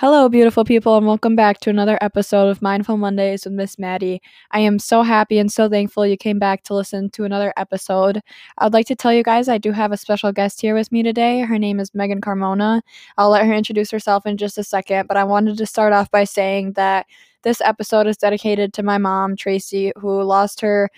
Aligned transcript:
Hello, 0.00 0.30
beautiful 0.30 0.64
people, 0.64 0.96
and 0.96 1.06
welcome 1.06 1.36
back 1.36 1.60
to 1.60 1.68
another 1.68 1.98
episode 2.00 2.48
of 2.48 2.62
Mindful 2.62 2.96
Mondays 2.96 3.44
with 3.44 3.52
Miss 3.52 3.78
Maddie. 3.78 4.22
I 4.50 4.60
am 4.60 4.78
so 4.78 5.02
happy 5.02 5.38
and 5.38 5.52
so 5.52 5.68
thankful 5.68 6.06
you 6.06 6.16
came 6.16 6.38
back 6.38 6.62
to 6.62 6.74
listen 6.74 7.10
to 7.10 7.24
another 7.24 7.52
episode. 7.58 8.22
I'd 8.56 8.72
like 8.72 8.86
to 8.86 8.96
tell 8.96 9.12
you 9.12 9.22
guys 9.22 9.46
I 9.46 9.58
do 9.58 9.72
have 9.72 9.92
a 9.92 9.98
special 9.98 10.32
guest 10.32 10.62
here 10.62 10.74
with 10.74 10.90
me 10.90 11.02
today. 11.02 11.40
Her 11.40 11.58
name 11.58 11.78
is 11.78 11.94
Megan 11.94 12.22
Carmona. 12.22 12.80
I'll 13.18 13.28
let 13.28 13.44
her 13.44 13.52
introduce 13.52 13.90
herself 13.90 14.24
in 14.24 14.38
just 14.38 14.56
a 14.56 14.64
second, 14.64 15.06
but 15.06 15.18
I 15.18 15.24
wanted 15.24 15.58
to 15.58 15.66
start 15.66 15.92
off 15.92 16.10
by 16.10 16.24
saying 16.24 16.72
that 16.76 17.04
this 17.42 17.60
episode 17.60 18.06
is 18.06 18.16
dedicated 18.16 18.72
to 18.72 18.82
my 18.82 18.96
mom, 18.96 19.36
Tracy, 19.36 19.92
who 19.98 20.22
lost 20.22 20.62
her 20.62 20.88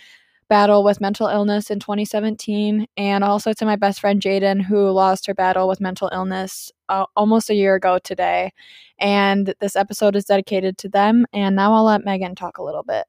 battle 0.53 0.85
with 0.85 1.01
mental 1.01 1.29
illness 1.29 1.71
in 1.71 1.81
2017, 1.81 2.87
and 2.99 3.25
also 3.25 3.55
to 3.55 3.65
my 3.65 3.75
best 3.75 4.01
friend 4.01 4.21
Jaden, 4.21 4.61
who 4.61 4.91
lost 4.91 5.27
her 5.27 5.33
battle 5.33 5.67
with 5.67 5.81
mental 5.81 6.11
illness 6.13 6.71
uh, 6.91 7.07
almost 7.17 7.49
a 7.49 7.55
year 7.55 7.75
ago 7.75 7.99
today. 7.99 8.53
And 8.99 9.55
this 9.61 9.77
episode 9.77 10.15
is 10.15 10.27
dedicated 10.27 10.77
to 10.77 10.91
them. 10.91 11.25
And 11.33 11.57
now 11.57 11.73
I'll 11.73 11.85
let 11.85 12.05
Megan 12.05 12.35
talk 12.35 12.59
a 12.59 12.63
little 12.63 12.83
bit. 12.83 13.07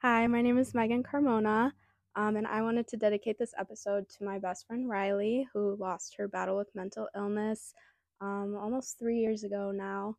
Hi, 0.00 0.26
my 0.26 0.40
name 0.40 0.56
is 0.56 0.72
Megan 0.72 1.02
Carmona, 1.02 1.72
um, 2.14 2.36
and 2.36 2.46
I 2.46 2.62
wanted 2.62 2.88
to 2.88 2.96
dedicate 2.96 3.38
this 3.38 3.52
episode 3.58 4.08
to 4.16 4.24
my 4.24 4.38
best 4.38 4.66
friend 4.66 4.88
Riley, 4.88 5.46
who 5.52 5.76
lost 5.78 6.14
her 6.16 6.28
battle 6.28 6.56
with 6.56 6.74
mental 6.74 7.08
illness 7.14 7.74
um, 8.22 8.56
almost 8.58 8.98
three 8.98 9.18
years 9.18 9.44
ago 9.44 9.70
now. 9.70 10.16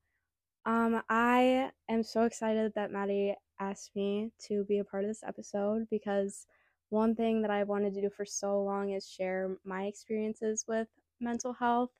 Um, 0.63 1.01
I 1.09 1.71
am 1.89 2.03
so 2.03 2.21
excited 2.21 2.73
that 2.75 2.91
Maddie 2.91 3.33
asked 3.59 3.95
me 3.95 4.31
to 4.47 4.63
be 4.65 4.79
a 4.79 4.83
part 4.83 5.03
of 5.03 5.09
this 5.09 5.23
episode 5.23 5.87
because 5.89 6.47
one 6.89 7.15
thing 7.15 7.41
that 7.41 7.51
I've 7.51 7.67
wanted 7.67 7.93
to 7.95 8.01
do 8.01 8.09
for 8.09 8.25
so 8.25 8.61
long 8.61 8.91
is 8.91 9.09
share 9.09 9.57
my 9.65 9.85
experiences 9.85 10.65
with 10.67 10.87
mental 11.19 11.53
health 11.53 11.91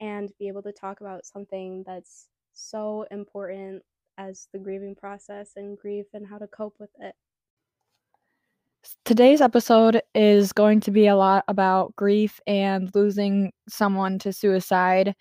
and 0.00 0.30
be 0.38 0.48
able 0.48 0.62
to 0.62 0.72
talk 0.72 1.00
about 1.00 1.24
something 1.24 1.82
that's 1.86 2.28
so 2.52 3.06
important 3.10 3.82
as 4.18 4.48
the 4.52 4.58
grieving 4.58 4.94
process 4.94 5.52
and 5.56 5.78
grief 5.78 6.06
and 6.14 6.26
how 6.26 6.38
to 6.38 6.46
cope 6.46 6.76
with 6.78 6.90
it. 7.00 7.14
Today's 9.04 9.40
episode 9.40 10.00
is 10.14 10.52
going 10.52 10.80
to 10.80 10.90
be 10.90 11.08
a 11.08 11.16
lot 11.16 11.44
about 11.48 11.94
grief 11.96 12.40
and 12.46 12.90
losing 12.94 13.52
someone 13.68 14.18
to 14.20 14.32
suicide. 14.32 15.14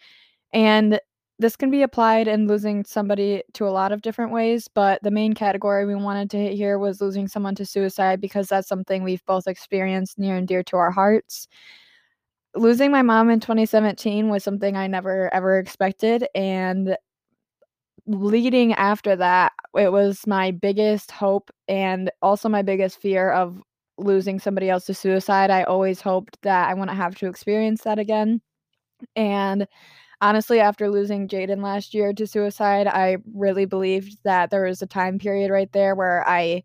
And 0.53 0.99
this 1.38 1.55
can 1.55 1.69
be 1.69 1.81
applied 1.81 2.28
in 2.28 2.47
losing 2.47 2.86
somebody 2.86 3.44
to 3.53 3.67
a 3.67 3.69
lot 3.69 3.91
of 3.91 4.02
different 4.02 4.31
ways, 4.31 4.67
but 4.73 5.03
the 5.03 5.11
main 5.11 5.33
category 5.33 5.86
we 5.86 5.95
wanted 5.95 6.30
to 6.31 6.38
hit 6.38 6.53
here 6.53 6.80
was 6.80 7.02
losing 7.02 7.27
someone 7.27 7.55
to 7.55 7.66
suicide 7.66 8.22
because 8.22 8.47
that's 8.47 8.69
something 8.69 9.03
we've 9.03 9.25
both 9.25 9.47
experienced 9.47 10.17
near 10.17 10.38
and 10.38 10.47
dear 10.47 10.64
to 10.64 10.77
our 10.77 10.92
hearts. 10.92 11.47
Losing 12.55 12.89
my 12.89 13.02
mom 13.02 13.30
in 13.30 13.42
2017 13.42 14.30
was 14.30 14.44
something 14.44 14.77
I 14.77 14.88
never 14.88 15.33
ever 15.33 15.59
expected 15.59 16.25
and 16.33 16.95
leading 18.08 18.73
after 18.73 19.16
that, 19.16 19.53
it 19.77 19.92
was 19.92 20.27
my 20.27 20.52
biggest 20.52 21.11
hope 21.11 21.52
and 21.67 22.11
also 22.22 22.49
my 22.49 22.61
biggest 22.61 23.02
fear 23.02 23.31
of 23.31 23.61
losing 23.97 24.39
somebody 24.39 24.70
else 24.70 24.86
to 24.86 24.94
suicide. 24.94 25.49
I 25.49 25.64
always 25.64 26.02
hoped 26.02 26.38
that 26.44 26.70
I 26.70 26.73
wouldn't 26.73 26.97
have 26.97 27.16
to 27.16 27.27
experience 27.27 27.81
that 27.83 27.99
again. 27.99 28.42
And 29.16 29.67
honestly, 30.21 30.59
after 30.59 30.89
losing 30.89 31.27
Jaden 31.27 31.61
last 31.63 31.94
year 31.94 32.13
to 32.13 32.27
suicide, 32.27 32.88
I 32.88 33.17
really 33.33 33.66
believed 33.66 34.17
that 34.23 34.49
there 34.49 34.63
was 34.66 34.81
a 34.81 34.88
time 34.88 35.19
period 35.19 35.52
right 35.52 35.71
there 35.71 35.95
where 35.95 36.27
I 36.27 36.63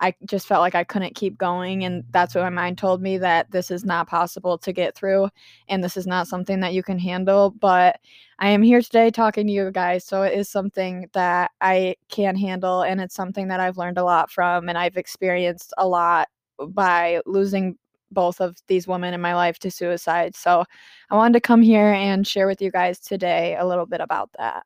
I 0.00 0.14
just 0.24 0.46
felt 0.46 0.62
like 0.62 0.74
I 0.74 0.84
couldn't 0.84 1.14
keep 1.14 1.36
going 1.36 1.84
and 1.84 2.04
that's 2.10 2.34
what 2.34 2.42
my 2.44 2.48
mind 2.50 2.78
told 2.78 3.02
me 3.02 3.18
that 3.18 3.50
this 3.50 3.70
is 3.70 3.84
not 3.84 4.08
possible 4.08 4.56
to 4.58 4.72
get 4.72 4.94
through 4.94 5.28
and 5.68 5.84
this 5.84 5.96
is 5.96 6.06
not 6.06 6.26
something 6.26 6.60
that 6.60 6.72
you 6.74 6.82
can 6.82 6.98
handle, 6.98 7.50
but 7.50 8.00
I 8.38 8.48
am 8.48 8.62
here 8.62 8.80
today 8.80 9.10
talking 9.10 9.46
to 9.46 9.52
you 9.52 9.70
guys, 9.70 10.04
so 10.06 10.22
it 10.22 10.32
is 10.32 10.48
something 10.48 11.08
that 11.12 11.50
I 11.60 11.96
can 12.08 12.34
handle 12.36 12.82
and 12.82 13.00
it's 13.00 13.14
something 13.14 13.48
that 13.48 13.60
I've 13.60 13.76
learned 13.76 13.98
a 13.98 14.04
lot 14.04 14.30
from 14.30 14.68
and 14.70 14.78
I've 14.78 14.96
experienced 14.96 15.74
a 15.78 15.86
lot 15.86 16.28
by 16.68 17.20
losing 17.26 17.76
both 18.10 18.40
of 18.40 18.56
these 18.68 18.86
women 18.86 19.14
in 19.14 19.20
my 19.20 19.34
life 19.34 19.58
to 19.60 19.70
suicide. 19.70 20.34
So 20.36 20.64
I 21.10 21.14
wanted 21.14 21.34
to 21.34 21.40
come 21.40 21.62
here 21.62 21.92
and 21.92 22.26
share 22.26 22.46
with 22.46 22.60
you 22.60 22.70
guys 22.70 23.00
today 23.00 23.56
a 23.56 23.66
little 23.66 23.86
bit 23.86 24.00
about 24.00 24.30
that. 24.38 24.64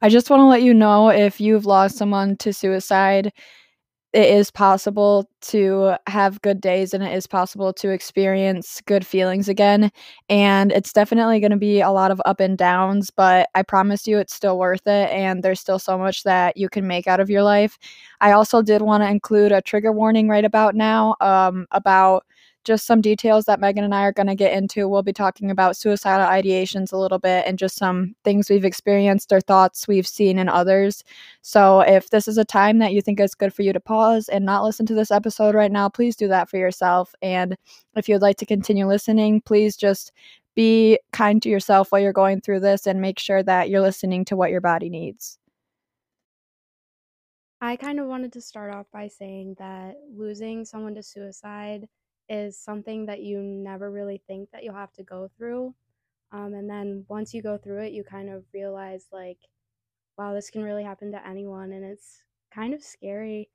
I 0.00 0.08
just 0.08 0.30
want 0.30 0.40
to 0.40 0.46
let 0.46 0.62
you 0.62 0.74
know 0.74 1.10
if 1.10 1.40
you've 1.40 1.66
lost 1.66 1.96
someone 1.96 2.36
to 2.38 2.52
suicide, 2.52 3.32
it 4.14 4.30
is 4.30 4.50
possible 4.50 5.28
to 5.42 5.94
have 6.06 6.40
good 6.40 6.60
days 6.60 6.94
and 6.94 7.04
it 7.04 7.12
is 7.14 7.26
possible 7.26 7.72
to 7.74 7.90
experience 7.90 8.80
good 8.86 9.06
feelings 9.06 9.48
again. 9.48 9.90
And 10.30 10.72
it's 10.72 10.92
definitely 10.94 11.40
going 11.40 11.50
to 11.50 11.58
be 11.58 11.80
a 11.80 11.90
lot 11.90 12.10
of 12.10 12.20
up 12.24 12.40
and 12.40 12.56
downs, 12.56 13.10
but 13.10 13.50
I 13.54 13.62
promise 13.62 14.06
you 14.06 14.18
it's 14.18 14.34
still 14.34 14.58
worth 14.58 14.86
it. 14.86 15.10
And 15.10 15.42
there's 15.42 15.60
still 15.60 15.78
so 15.78 15.98
much 15.98 16.22
that 16.22 16.56
you 16.56 16.70
can 16.70 16.86
make 16.86 17.06
out 17.06 17.20
of 17.20 17.28
your 17.28 17.42
life. 17.42 17.78
I 18.20 18.32
also 18.32 18.62
did 18.62 18.80
want 18.82 19.02
to 19.02 19.10
include 19.10 19.52
a 19.52 19.60
trigger 19.60 19.92
warning 19.92 20.28
right 20.28 20.44
about 20.44 20.74
now 20.74 21.16
um, 21.20 21.66
about 21.70 22.24
just 22.68 22.86
some 22.86 23.00
details 23.00 23.46
that 23.46 23.58
Megan 23.58 23.82
and 23.82 23.94
I 23.94 24.02
are 24.02 24.12
going 24.12 24.26
to 24.26 24.34
get 24.34 24.52
into. 24.52 24.86
We'll 24.86 25.02
be 25.02 25.12
talking 25.12 25.50
about 25.50 25.76
suicidal 25.76 26.26
ideations 26.26 26.92
a 26.92 26.98
little 26.98 27.18
bit 27.18 27.44
and 27.46 27.58
just 27.58 27.76
some 27.76 28.14
things 28.24 28.50
we've 28.50 28.64
experienced 28.64 29.32
or 29.32 29.40
thoughts 29.40 29.88
we've 29.88 30.06
seen 30.06 30.38
in 30.38 30.50
others. 30.50 31.02
So, 31.40 31.80
if 31.80 32.10
this 32.10 32.28
is 32.28 32.36
a 32.36 32.44
time 32.44 32.78
that 32.78 32.92
you 32.92 33.00
think 33.00 33.18
it's 33.18 33.34
good 33.34 33.54
for 33.54 33.62
you 33.62 33.72
to 33.72 33.80
pause 33.80 34.28
and 34.28 34.44
not 34.44 34.64
listen 34.64 34.84
to 34.86 34.94
this 34.94 35.10
episode 35.10 35.54
right 35.54 35.72
now, 35.72 35.88
please 35.88 36.14
do 36.14 36.28
that 36.28 36.50
for 36.50 36.58
yourself. 36.58 37.14
And 37.22 37.56
if 37.96 38.06
you'd 38.08 38.22
like 38.22 38.36
to 38.36 38.46
continue 38.46 38.86
listening, 38.86 39.40
please 39.40 39.74
just 39.74 40.12
be 40.54 40.98
kind 41.12 41.40
to 41.42 41.48
yourself 41.48 41.90
while 41.90 42.02
you're 42.02 42.12
going 42.12 42.42
through 42.42 42.60
this 42.60 42.86
and 42.86 43.00
make 43.00 43.18
sure 43.18 43.42
that 43.42 43.70
you're 43.70 43.80
listening 43.80 44.26
to 44.26 44.36
what 44.36 44.50
your 44.50 44.60
body 44.60 44.90
needs. 44.90 45.38
I 47.62 47.76
kind 47.76 47.98
of 47.98 48.06
wanted 48.06 48.32
to 48.34 48.40
start 48.42 48.74
off 48.74 48.86
by 48.92 49.08
saying 49.08 49.56
that 49.58 49.96
losing 50.14 50.64
someone 50.66 50.94
to 50.94 51.02
suicide 51.02 51.88
is 52.28 52.58
something 52.58 53.06
that 53.06 53.20
you 53.20 53.40
never 53.42 53.90
really 53.90 54.22
think 54.26 54.50
that 54.50 54.62
you'll 54.62 54.74
have 54.74 54.92
to 54.94 55.02
go 55.02 55.30
through. 55.36 55.74
Um, 56.32 56.54
and 56.54 56.68
then 56.68 57.06
once 57.08 57.32
you 57.32 57.42
go 57.42 57.56
through 57.56 57.84
it, 57.84 57.92
you 57.92 58.04
kind 58.04 58.28
of 58.28 58.44
realize, 58.52 59.06
like, 59.12 59.38
wow, 60.16 60.34
this 60.34 60.50
can 60.50 60.62
really 60.62 60.84
happen 60.84 61.10
to 61.12 61.26
anyone. 61.26 61.72
And 61.72 61.84
it's 61.84 62.22
kind 62.52 62.74
of 62.74 62.82
scary. 62.82 63.48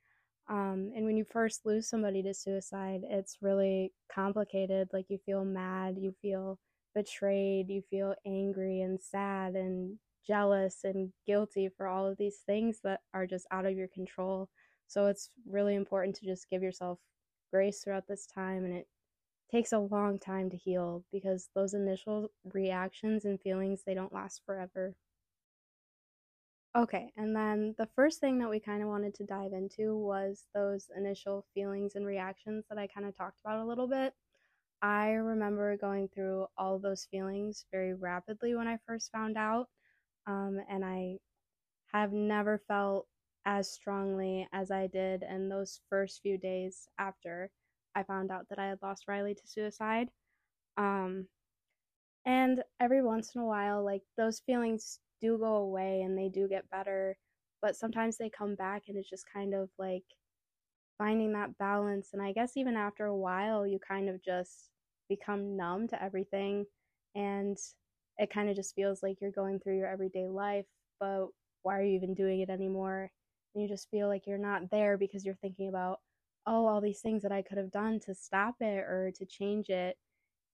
Um, 0.49 0.91
and 0.95 1.05
when 1.05 1.17
you 1.17 1.23
first 1.23 1.65
lose 1.65 1.87
somebody 1.87 2.23
to 2.23 2.33
suicide, 2.33 3.01
it's 3.03 3.37
really 3.41 3.93
complicated. 4.11 4.89
Like, 4.91 5.05
you 5.09 5.19
feel 5.25 5.45
mad, 5.45 5.97
you 5.97 6.13
feel 6.21 6.57
betrayed, 6.95 7.69
you 7.69 7.81
feel 7.89 8.15
angry 8.25 8.81
and 8.81 8.99
sad 9.01 9.55
and 9.55 9.97
jealous 10.25 10.79
and 10.83 11.11
guilty 11.27 11.69
for 11.75 11.87
all 11.87 12.07
of 12.07 12.17
these 12.17 12.37
things 12.45 12.79
that 12.83 13.01
are 13.13 13.27
just 13.27 13.45
out 13.51 13.65
of 13.65 13.75
your 13.75 13.89
control. 13.89 14.49
So 14.87 15.07
it's 15.07 15.29
really 15.47 15.75
important 15.75 16.15
to 16.17 16.25
just 16.25 16.49
give 16.49 16.63
yourself 16.63 16.99
grace 17.53 17.83
throughout 17.83 18.07
this 18.09 18.27
time 18.27 18.65
and 18.65 18.73
it 18.73 18.87
takes 19.51 19.71
a 19.73 19.79
long 19.79 20.19
time 20.19 20.49
to 20.49 20.57
heal 20.57 21.05
because 21.11 21.49
those 21.55 21.75
initial 21.75 22.29
reactions 22.53 23.25
and 23.25 23.41
feelings 23.41 23.83
they 23.85 23.93
don't 23.93 24.13
last 24.13 24.41
forever. 24.45 24.95
Okay, 26.75 27.13
and 27.17 27.35
then 27.35 27.75
the 27.77 27.85
first 27.95 28.19
thing 28.19 28.39
that 28.39 28.49
we 28.49 28.59
kind 28.59 28.81
of 28.81 28.89
wanted 28.89 29.13
to 29.15 29.25
dive 29.25 29.53
into 29.53 29.95
was 29.95 30.47
those 30.55 30.89
initial 30.97 31.45
feelings 31.53 31.95
and 31.95 32.05
reactions 32.05 32.65
that 32.69 32.79
I 32.79 32.87
kind 32.87 33.05
of 33.07 33.15
talked 33.15 33.39
about 33.45 33.59
a 33.59 33.65
little 33.65 33.87
bit. 33.87 34.13
I 34.81 35.11
remember 35.11 35.77
going 35.77 36.09
through 36.09 36.47
all 36.57 36.79
those 36.79 37.05
feelings 37.05 37.65
very 37.71 37.93
rapidly 37.93 38.55
when 38.55 38.67
I 38.67 38.77
first 38.87 39.11
found 39.11 39.37
out, 39.37 39.69
um, 40.27 40.59
and 40.69 40.85
I 40.85 41.19
have 41.93 42.13
never 42.13 42.59
felt 42.67 43.07
as 43.45 43.71
strongly 43.71 44.47
as 44.53 44.71
I 44.71 44.87
did 44.87 45.23
in 45.23 45.49
those 45.49 45.81
first 45.89 46.21
few 46.21 46.37
days 46.37 46.87
after 46.99 47.49
I 47.95 48.03
found 48.03 48.31
out 48.31 48.47
that 48.49 48.59
I 48.59 48.67
had 48.67 48.79
lost 48.81 49.05
Riley 49.07 49.35
to 49.35 49.47
suicide. 49.47 50.09
Um, 50.77 51.27
and 52.25 52.63
every 52.79 53.03
once 53.03 53.35
in 53.35 53.41
a 53.41 53.45
while, 53.45 53.83
like 53.83 54.03
those 54.17 54.39
feelings 54.41 54.99
do 55.21 55.37
go 55.37 55.55
away 55.55 56.01
and 56.01 56.17
they 56.17 56.29
do 56.29 56.47
get 56.47 56.69
better, 56.69 57.17
but 57.61 57.75
sometimes 57.75 58.17
they 58.17 58.29
come 58.29 58.55
back 58.55 58.83
and 58.87 58.97
it's 58.97 59.09
just 59.09 59.25
kind 59.31 59.53
of 59.53 59.69
like 59.77 60.03
finding 60.97 61.33
that 61.33 61.57
balance. 61.57 62.09
And 62.13 62.21
I 62.21 62.31
guess 62.33 62.57
even 62.57 62.75
after 62.77 63.05
a 63.05 63.15
while, 63.15 63.67
you 63.67 63.79
kind 63.79 64.09
of 64.09 64.23
just 64.23 64.69
become 65.09 65.57
numb 65.57 65.87
to 65.89 66.01
everything 66.01 66.65
and 67.15 67.57
it 68.17 68.31
kind 68.31 68.49
of 68.49 68.55
just 68.55 68.75
feels 68.75 69.03
like 69.03 69.17
you're 69.21 69.31
going 69.31 69.59
through 69.59 69.77
your 69.77 69.87
everyday 69.87 70.27
life, 70.27 70.65
but 70.99 71.27
why 71.63 71.77
are 71.79 71.83
you 71.83 71.95
even 71.95 72.13
doing 72.13 72.41
it 72.41 72.49
anymore? 72.49 73.11
And 73.53 73.61
you 73.61 73.69
just 73.69 73.89
feel 73.89 74.07
like 74.07 74.27
you're 74.27 74.37
not 74.37 74.69
there 74.71 74.97
because 74.97 75.25
you're 75.25 75.35
thinking 75.35 75.69
about 75.69 75.99
oh 76.45 76.65
all 76.65 76.81
these 76.81 77.01
things 77.01 77.21
that 77.21 77.31
i 77.31 77.41
could 77.41 77.57
have 77.57 77.71
done 77.71 77.99
to 77.99 78.13
stop 78.13 78.55
it 78.59 78.79
or 78.79 79.11
to 79.15 79.25
change 79.25 79.69
it 79.69 79.97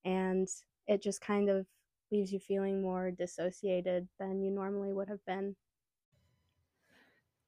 and 0.06 0.48
it 0.88 1.01
just 1.01 1.22
kind 1.22 1.50
of 1.50 1.66
leaves 2.12 2.31
you 2.31 2.40
feeling 2.40 2.81
more 2.81 3.12
dissociated 3.12 4.07
than 4.19 4.42
you 4.42 4.51
normally 4.51 4.94
would 4.94 5.07
have 5.07 5.24
been 5.25 5.56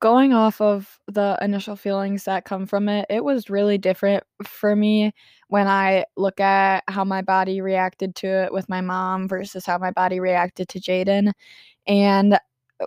going 0.02 0.34
off 0.34 0.60
of 0.60 1.00
the 1.08 1.38
initial 1.42 1.76
feelings 1.76 2.26
that 2.26 2.44
come 2.44 2.66
from 2.66 2.90
it, 2.90 3.06
it 3.10 3.24
was 3.24 3.50
really 3.50 3.78
different 3.78 4.24
for 4.44 4.76
me 4.76 5.14
when 5.48 5.68
I 5.68 6.06
look 6.18 6.40
at 6.40 6.84
how 6.88 7.06
my 7.06 7.22
body 7.22 7.62
reacted 7.62 8.16
to 8.16 8.28
it 8.28 8.52
with 8.52 8.68
my 8.68 8.82
mom 8.82 9.28
versus 9.28 9.66
how 9.66 9.78
my 9.78 9.92
body 9.92 10.20
reacted 10.20 10.68
to 10.70 10.80
Jaden. 10.80 11.32
And 11.88 12.40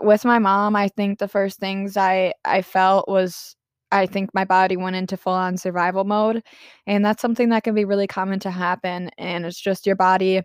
with 0.02 0.24
my 0.24 0.38
mom, 0.38 0.76
I 0.76 0.88
think 0.88 1.18
the 1.18 1.28
first 1.28 1.58
things 1.60 1.96
I 1.96 2.34
I 2.44 2.62
felt 2.62 3.08
was 3.08 3.56
I 3.92 4.06
think 4.06 4.34
my 4.34 4.44
body 4.44 4.76
went 4.76 4.96
into 4.96 5.16
full 5.16 5.32
on 5.34 5.56
survival 5.56 6.04
mode. 6.04 6.42
And 6.86 7.04
that's 7.04 7.22
something 7.22 7.50
that 7.50 7.62
can 7.64 7.74
be 7.74 7.84
really 7.84 8.06
common 8.08 8.40
to 8.40 8.50
happen. 8.50 9.10
And 9.18 9.46
it's 9.46 9.60
just 9.60 9.86
your 9.86 9.96
body 9.96 10.42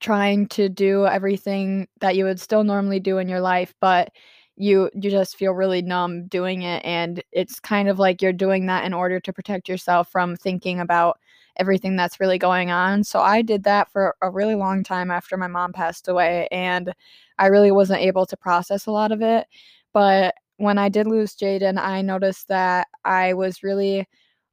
trying 0.00 0.46
to 0.48 0.68
do 0.68 1.06
everything 1.06 1.88
that 2.00 2.16
you 2.16 2.24
would 2.24 2.40
still 2.40 2.64
normally 2.64 3.00
do 3.00 3.18
in 3.18 3.28
your 3.28 3.40
life, 3.40 3.74
but 3.80 4.10
you 4.56 4.90
you 4.94 5.10
just 5.10 5.36
feel 5.36 5.52
really 5.52 5.82
numb 5.82 6.26
doing 6.26 6.62
it 6.62 6.84
and 6.84 7.22
it's 7.32 7.60
kind 7.60 7.88
of 7.88 7.98
like 8.00 8.20
you're 8.20 8.32
doing 8.32 8.66
that 8.66 8.84
in 8.84 8.92
order 8.92 9.20
to 9.20 9.32
protect 9.32 9.68
yourself 9.68 10.10
from 10.10 10.34
thinking 10.36 10.80
about 10.80 11.18
everything 11.58 11.96
that's 11.96 12.20
really 12.20 12.38
going 12.38 12.70
on. 12.70 13.04
So 13.04 13.20
I 13.20 13.42
did 13.42 13.64
that 13.64 13.90
for 13.90 14.16
a 14.22 14.30
really 14.30 14.54
long 14.54 14.84
time 14.84 15.10
after 15.10 15.36
my 15.36 15.48
mom 15.48 15.72
passed 15.72 16.08
away 16.08 16.48
and 16.52 16.92
I 17.38 17.46
really 17.46 17.72
wasn't 17.72 18.00
able 18.00 18.26
to 18.26 18.36
process 18.36 18.86
a 18.86 18.90
lot 18.92 19.12
of 19.12 19.22
it. 19.22 19.46
But 19.92 20.34
when 20.58 20.78
I 20.78 20.88
did 20.88 21.06
lose 21.06 21.36
Jaden, 21.36 21.78
I 21.78 22.02
noticed 22.02 22.48
that 22.48 22.88
I 23.04 23.34
was 23.34 23.62
really 23.62 24.06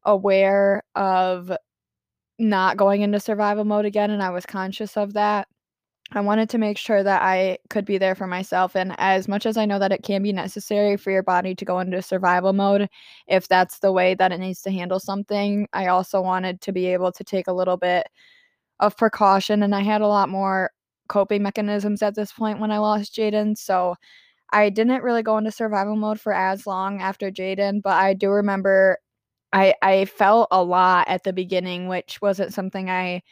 aware 0.03 0.83
of 0.95 1.51
not 2.39 2.77
going 2.77 3.01
into 3.01 3.19
survival 3.19 3.65
mode 3.65 3.85
again 3.85 4.11
and 4.11 4.21
I 4.21 4.29
was 4.29 4.45
conscious 4.45 4.97
of 4.97 5.13
that. 5.13 5.47
I 6.11 6.21
wanted 6.21 6.49
to 6.51 6.57
make 6.59 6.77
sure 6.77 7.03
that 7.03 7.21
I 7.23 7.57
could 7.69 7.83
be 7.83 7.97
there 7.97 8.15
for 8.15 8.27
myself. 8.27 8.75
And 8.75 8.93
as 8.99 9.27
much 9.27 9.45
as 9.45 9.57
I 9.57 9.65
know 9.65 9.79
that 9.79 9.91
it 9.91 10.03
can 10.03 10.21
be 10.23 10.31
necessary 10.31 10.97
for 10.97 11.11
your 11.11 11.23
body 11.23 11.55
to 11.55 11.65
go 11.65 11.79
into 11.79 12.01
survival 12.01 12.53
mode, 12.53 12.87
if 13.27 13.47
that's 13.47 13.79
the 13.79 13.91
way 13.91 14.13
that 14.15 14.31
it 14.31 14.37
needs 14.39 14.61
to 14.63 14.71
handle 14.71 14.99
something, 14.99 15.67
I 15.73 15.87
also 15.87 16.21
wanted 16.21 16.61
to 16.61 16.71
be 16.71 16.85
able 16.87 17.11
to 17.11 17.23
take 17.23 17.47
a 17.47 17.53
little 17.53 17.77
bit 17.77 18.07
of 18.79 18.97
precaution. 18.97 19.63
And 19.63 19.75
I 19.75 19.81
had 19.81 20.01
a 20.01 20.07
lot 20.07 20.29
more 20.29 20.71
coping 21.09 21.43
mechanisms 21.43 22.01
at 22.03 22.15
this 22.15 22.31
point 22.33 22.59
when 22.59 22.71
I 22.71 22.79
lost 22.79 23.15
Jaden. 23.15 23.57
So 23.57 23.95
I 24.51 24.69
didn't 24.69 25.03
really 25.03 25.23
go 25.23 25.37
into 25.37 25.51
survival 25.51 25.95
mode 25.95 26.19
for 26.21 26.33
as 26.33 26.67
long 26.67 27.01
after 27.01 27.31
Jaden, 27.31 27.81
but 27.83 27.93
I 27.93 28.13
do 28.15 28.29
remember 28.31 28.99
I 29.53 29.75
I 29.81 30.05
felt 30.05 30.49
a 30.51 30.63
lot 30.63 31.07
at 31.09 31.23
the 31.23 31.33
beginning, 31.33 31.87
which 31.87 32.21
wasn't 32.21 32.53
something 32.53 32.89
I 32.89 33.23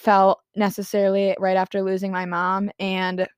felt 0.00 0.40
necessarily 0.56 1.36
right 1.38 1.58
after 1.58 1.82
losing 1.82 2.10
my 2.10 2.24
mom 2.24 2.70
and 2.78 3.28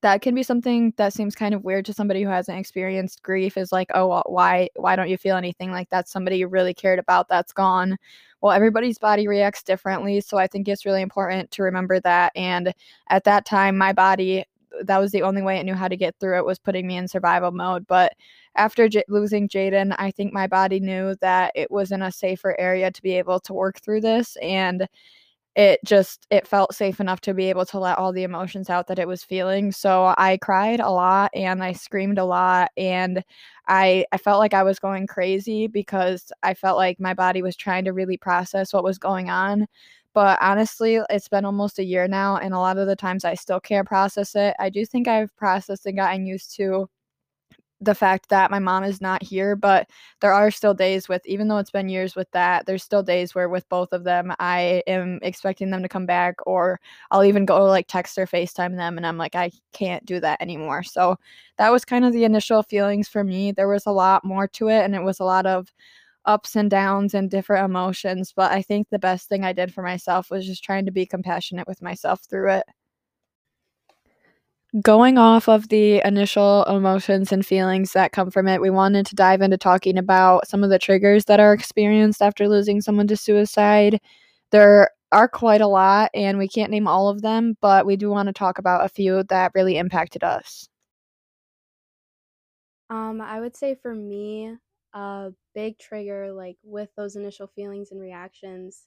that 0.00 0.20
can 0.20 0.34
be 0.34 0.42
something 0.42 0.92
that 0.96 1.12
seems 1.12 1.36
kind 1.36 1.54
of 1.54 1.62
weird 1.62 1.84
to 1.84 1.92
somebody 1.92 2.24
who 2.24 2.28
hasn't 2.28 2.58
experienced 2.58 3.22
grief 3.22 3.56
is 3.56 3.70
like 3.70 3.88
oh 3.94 4.20
why 4.26 4.68
why 4.74 4.96
don't 4.96 5.08
you 5.08 5.16
feel 5.16 5.36
anything 5.36 5.70
like 5.70 5.88
that's 5.90 6.10
somebody 6.10 6.38
you 6.38 6.48
really 6.48 6.74
cared 6.74 6.98
about 6.98 7.28
that's 7.28 7.52
gone. 7.52 7.96
Well 8.40 8.50
everybody's 8.50 8.98
body 8.98 9.28
reacts 9.28 9.62
differently 9.62 10.20
so 10.20 10.38
i 10.38 10.48
think 10.48 10.66
it's 10.66 10.84
really 10.84 11.02
important 11.02 11.52
to 11.52 11.62
remember 11.62 12.00
that 12.00 12.32
and 12.34 12.74
at 13.08 13.22
that 13.22 13.46
time 13.46 13.78
my 13.78 13.92
body 13.92 14.44
that 14.82 14.98
was 14.98 15.12
the 15.12 15.22
only 15.22 15.42
way 15.42 15.58
it 15.58 15.64
knew 15.64 15.74
how 15.74 15.86
to 15.86 15.96
get 15.96 16.16
through 16.18 16.36
it 16.36 16.44
was 16.44 16.58
putting 16.58 16.84
me 16.84 16.96
in 16.96 17.06
survival 17.06 17.52
mode 17.52 17.86
but 17.86 18.14
after 18.56 18.88
J- 18.88 19.04
losing 19.08 19.48
jaden 19.48 19.94
i 19.98 20.10
think 20.10 20.32
my 20.32 20.48
body 20.48 20.80
knew 20.80 21.14
that 21.20 21.52
it 21.54 21.70
was 21.70 21.92
in 21.92 22.02
a 22.02 22.10
safer 22.10 22.58
area 22.58 22.90
to 22.90 23.02
be 23.02 23.12
able 23.12 23.38
to 23.38 23.54
work 23.54 23.80
through 23.80 24.00
this 24.00 24.36
and 24.42 24.88
it 25.54 25.80
just 25.84 26.26
it 26.30 26.46
felt 26.46 26.74
safe 26.74 26.98
enough 27.00 27.20
to 27.22 27.34
be 27.34 27.50
able 27.50 27.66
to 27.66 27.78
let 27.78 27.98
all 27.98 28.12
the 28.12 28.22
emotions 28.22 28.70
out 28.70 28.86
that 28.86 28.98
it 28.98 29.06
was 29.08 29.22
feeling. 29.24 29.70
So 29.72 30.14
i 30.16 30.38
cried 30.38 30.80
a 30.80 30.90
lot 30.90 31.30
and 31.34 31.62
i 31.62 31.72
screamed 31.72 32.18
a 32.18 32.24
lot 32.24 32.70
and 32.76 33.22
i 33.68 34.04
i 34.12 34.16
felt 34.18 34.38
like 34.38 34.54
i 34.54 34.62
was 34.62 34.78
going 34.78 35.06
crazy 35.06 35.66
because 35.66 36.32
i 36.42 36.54
felt 36.54 36.78
like 36.78 36.98
my 37.00 37.14
body 37.14 37.42
was 37.42 37.56
trying 37.56 37.84
to 37.84 37.92
really 37.92 38.16
process 38.16 38.72
what 38.72 38.84
was 38.84 38.98
going 38.98 39.28
on. 39.30 39.66
But 40.14 40.38
honestly 40.42 41.00
it's 41.10 41.28
been 41.28 41.44
almost 41.44 41.78
a 41.78 41.84
year 41.84 42.08
now 42.08 42.36
and 42.36 42.54
a 42.54 42.58
lot 42.58 42.78
of 42.78 42.86
the 42.86 42.96
times 42.96 43.24
i 43.24 43.34
still 43.34 43.60
can't 43.60 43.86
process 43.86 44.34
it. 44.34 44.54
I 44.58 44.70
do 44.70 44.86
think 44.86 45.06
i've 45.08 45.34
processed 45.36 45.86
and 45.86 45.96
gotten 45.96 46.26
used 46.26 46.54
to 46.56 46.88
the 47.82 47.94
fact 47.94 48.28
that 48.28 48.50
my 48.50 48.58
mom 48.60 48.84
is 48.84 49.00
not 49.00 49.22
here, 49.22 49.56
but 49.56 49.90
there 50.20 50.32
are 50.32 50.50
still 50.50 50.72
days 50.74 51.08
with, 51.08 51.24
even 51.26 51.48
though 51.48 51.58
it's 51.58 51.70
been 51.70 51.88
years 51.88 52.14
with 52.14 52.30
that, 52.30 52.64
there's 52.64 52.82
still 52.84 53.02
days 53.02 53.34
where 53.34 53.48
with 53.48 53.68
both 53.68 53.92
of 53.92 54.04
them, 54.04 54.32
I 54.38 54.82
am 54.86 55.18
expecting 55.22 55.70
them 55.70 55.82
to 55.82 55.88
come 55.88 56.06
back, 56.06 56.36
or 56.46 56.80
I'll 57.10 57.24
even 57.24 57.44
go 57.44 57.64
like 57.64 57.88
text 57.88 58.16
or 58.18 58.26
FaceTime 58.26 58.76
them, 58.76 58.96
and 58.96 59.06
I'm 59.06 59.18
like, 59.18 59.34
I 59.34 59.50
can't 59.72 60.06
do 60.06 60.20
that 60.20 60.40
anymore. 60.40 60.82
So 60.84 61.16
that 61.58 61.72
was 61.72 61.84
kind 61.84 62.04
of 62.04 62.12
the 62.12 62.24
initial 62.24 62.62
feelings 62.62 63.08
for 63.08 63.24
me. 63.24 63.52
There 63.52 63.68
was 63.68 63.86
a 63.86 63.90
lot 63.92 64.24
more 64.24 64.46
to 64.48 64.68
it, 64.68 64.82
and 64.84 64.94
it 64.94 65.02
was 65.02 65.20
a 65.20 65.24
lot 65.24 65.46
of 65.46 65.72
ups 66.24 66.56
and 66.56 66.70
downs 66.70 67.14
and 67.14 67.30
different 67.30 67.64
emotions. 67.64 68.32
But 68.34 68.52
I 68.52 68.62
think 68.62 68.88
the 68.90 68.98
best 68.98 69.28
thing 69.28 69.44
I 69.44 69.52
did 69.52 69.74
for 69.74 69.82
myself 69.82 70.30
was 70.30 70.46
just 70.46 70.64
trying 70.64 70.86
to 70.86 70.92
be 70.92 71.06
compassionate 71.06 71.66
with 71.68 71.82
myself 71.82 72.20
through 72.30 72.50
it 72.52 72.64
going 74.80 75.18
off 75.18 75.48
of 75.48 75.68
the 75.68 76.00
initial 76.06 76.64
emotions 76.64 77.30
and 77.30 77.44
feelings 77.44 77.92
that 77.92 78.12
come 78.12 78.30
from 78.30 78.48
it, 78.48 78.60
we 78.60 78.70
wanted 78.70 79.04
to 79.06 79.14
dive 79.14 79.42
into 79.42 79.58
talking 79.58 79.98
about 79.98 80.48
some 80.48 80.64
of 80.64 80.70
the 80.70 80.78
triggers 80.78 81.26
that 81.26 81.40
are 81.40 81.52
experienced 81.52 82.22
after 82.22 82.48
losing 82.48 82.80
someone 82.80 83.06
to 83.08 83.16
suicide. 83.16 84.00
There 84.50 84.90
are 85.12 85.28
quite 85.28 85.60
a 85.60 85.66
lot, 85.66 86.10
and 86.14 86.38
we 86.38 86.48
can't 86.48 86.70
name 86.70 86.88
all 86.88 87.08
of 87.08 87.20
them, 87.20 87.56
but 87.60 87.84
we 87.84 87.96
do 87.96 88.08
want 88.08 88.28
to 88.28 88.32
talk 88.32 88.58
about 88.58 88.84
a 88.84 88.88
few 88.88 89.22
that 89.24 89.52
really 89.54 89.76
impacted 89.76 90.24
us. 90.24 90.68
Um, 92.88 93.20
I 93.20 93.40
would 93.40 93.56
say 93.56 93.74
for 93.74 93.94
me, 93.94 94.56
a 94.94 95.32
big 95.54 95.78
trigger, 95.78 96.32
like 96.32 96.56
with 96.62 96.88
those 96.96 97.16
initial 97.16 97.46
feelings 97.46 97.90
and 97.90 98.00
reactions, 98.00 98.86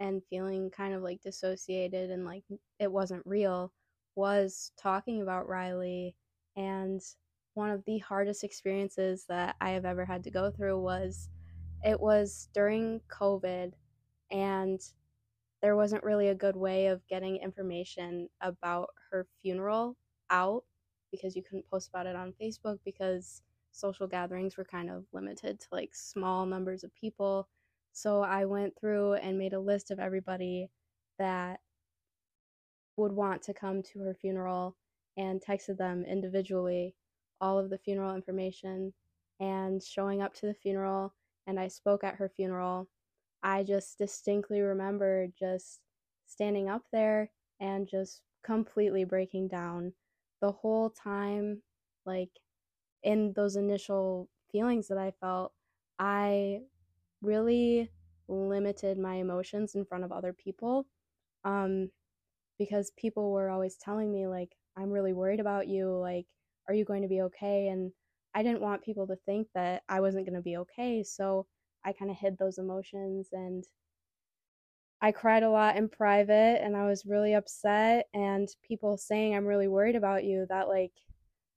and 0.00 0.22
feeling 0.28 0.70
kind 0.70 0.94
of 0.94 1.02
like 1.02 1.22
dissociated 1.22 2.10
and 2.10 2.24
like 2.24 2.44
it 2.78 2.90
wasn't 2.90 3.22
real 3.24 3.72
was 4.16 4.72
talking 4.76 5.22
about 5.22 5.48
Riley 5.48 6.16
and 6.56 7.00
one 7.54 7.70
of 7.70 7.84
the 7.84 7.98
hardest 7.98 8.44
experiences 8.44 9.24
that 9.28 9.56
I 9.60 9.70
have 9.70 9.84
ever 9.84 10.04
had 10.04 10.24
to 10.24 10.30
go 10.30 10.50
through 10.50 10.80
was 10.80 11.28
it 11.84 12.00
was 12.00 12.48
during 12.52 13.00
COVID 13.08 13.72
and 14.30 14.80
there 15.62 15.76
wasn't 15.76 16.04
really 16.04 16.28
a 16.28 16.34
good 16.34 16.56
way 16.56 16.86
of 16.86 17.06
getting 17.08 17.36
information 17.36 18.28
about 18.40 18.88
her 19.10 19.26
funeral 19.40 19.96
out 20.30 20.64
because 21.10 21.34
you 21.36 21.42
couldn't 21.42 21.70
post 21.70 21.88
about 21.88 22.06
it 22.06 22.16
on 22.16 22.34
Facebook 22.40 22.78
because 22.84 23.42
social 23.72 24.06
gatherings 24.06 24.56
were 24.56 24.64
kind 24.64 24.90
of 24.90 25.04
limited 25.12 25.60
to 25.60 25.66
like 25.72 25.94
small 25.94 26.46
numbers 26.46 26.84
of 26.84 26.94
people. 26.94 27.48
So 27.92 28.22
I 28.22 28.44
went 28.44 28.78
through 28.78 29.14
and 29.14 29.38
made 29.38 29.52
a 29.52 29.60
list 29.60 29.90
of 29.90 29.98
everybody 29.98 30.68
that 31.18 31.60
would 32.96 33.12
want 33.12 33.42
to 33.42 33.54
come 33.54 33.82
to 33.82 34.00
her 34.00 34.14
funeral 34.14 34.76
and 35.16 35.40
texted 35.40 35.76
them 35.76 36.04
individually 36.04 36.94
all 37.40 37.58
of 37.58 37.70
the 37.70 37.78
funeral 37.78 38.14
information 38.14 38.92
and 39.40 39.82
showing 39.82 40.22
up 40.22 40.34
to 40.34 40.46
the 40.46 40.54
funeral 40.54 41.12
and 41.46 41.60
I 41.60 41.68
spoke 41.68 42.02
at 42.02 42.16
her 42.16 42.28
funeral. 42.28 42.88
I 43.42 43.62
just 43.62 43.98
distinctly 43.98 44.60
remember 44.60 45.28
just 45.38 45.80
standing 46.26 46.68
up 46.68 46.82
there 46.92 47.30
and 47.60 47.86
just 47.86 48.22
completely 48.42 49.04
breaking 49.04 49.48
down 49.48 49.92
the 50.40 50.50
whole 50.52 50.90
time 50.90 51.62
like 52.04 52.30
in 53.02 53.32
those 53.34 53.56
initial 53.56 54.28
feelings 54.50 54.88
that 54.88 54.98
I 54.98 55.12
felt 55.20 55.52
I 55.98 56.60
really 57.22 57.90
limited 58.28 58.98
my 58.98 59.14
emotions 59.14 59.74
in 59.74 59.84
front 59.84 60.04
of 60.04 60.12
other 60.12 60.32
people 60.32 60.86
um 61.44 61.90
because 62.58 62.92
people 62.96 63.32
were 63.32 63.50
always 63.50 63.76
telling 63.76 64.12
me 64.12 64.26
like 64.26 64.50
I'm 64.76 64.90
really 64.90 65.12
worried 65.12 65.40
about 65.40 65.68
you 65.68 65.90
like 65.90 66.26
are 66.68 66.74
you 66.74 66.84
going 66.84 67.02
to 67.02 67.08
be 67.08 67.22
okay? 67.22 67.68
And 67.68 67.92
I 68.34 68.42
didn't 68.42 68.60
want 68.60 68.82
people 68.82 69.06
to 69.06 69.16
think 69.24 69.46
that 69.54 69.82
I 69.88 70.00
wasn't 70.00 70.26
going 70.26 70.34
to 70.34 70.42
be 70.42 70.56
okay 70.58 71.02
so 71.02 71.46
I 71.84 71.92
kind 71.92 72.10
of 72.10 72.16
hid 72.16 72.36
those 72.38 72.58
emotions 72.58 73.28
and 73.32 73.64
I 75.00 75.12
cried 75.12 75.42
a 75.42 75.50
lot 75.50 75.76
in 75.76 75.88
private 75.88 76.62
and 76.62 76.76
I 76.76 76.86
was 76.86 77.06
really 77.06 77.34
upset 77.34 78.06
and 78.14 78.48
people 78.66 78.96
saying 78.96 79.34
I'm 79.34 79.46
really 79.46 79.68
worried 79.68 79.96
about 79.96 80.24
you 80.24 80.46
that 80.48 80.68
like 80.68 80.92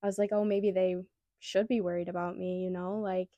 I 0.04 0.08
was 0.08 0.18
like 0.18 0.30
oh 0.32 0.46
maybe 0.46 0.72
they 0.72 0.98
should 1.40 1.68
be 1.68 1.82
worried 1.82 2.10
about 2.10 2.38
me 2.38 2.62
you 2.64 2.70
know 2.70 3.00
like 3.00 3.30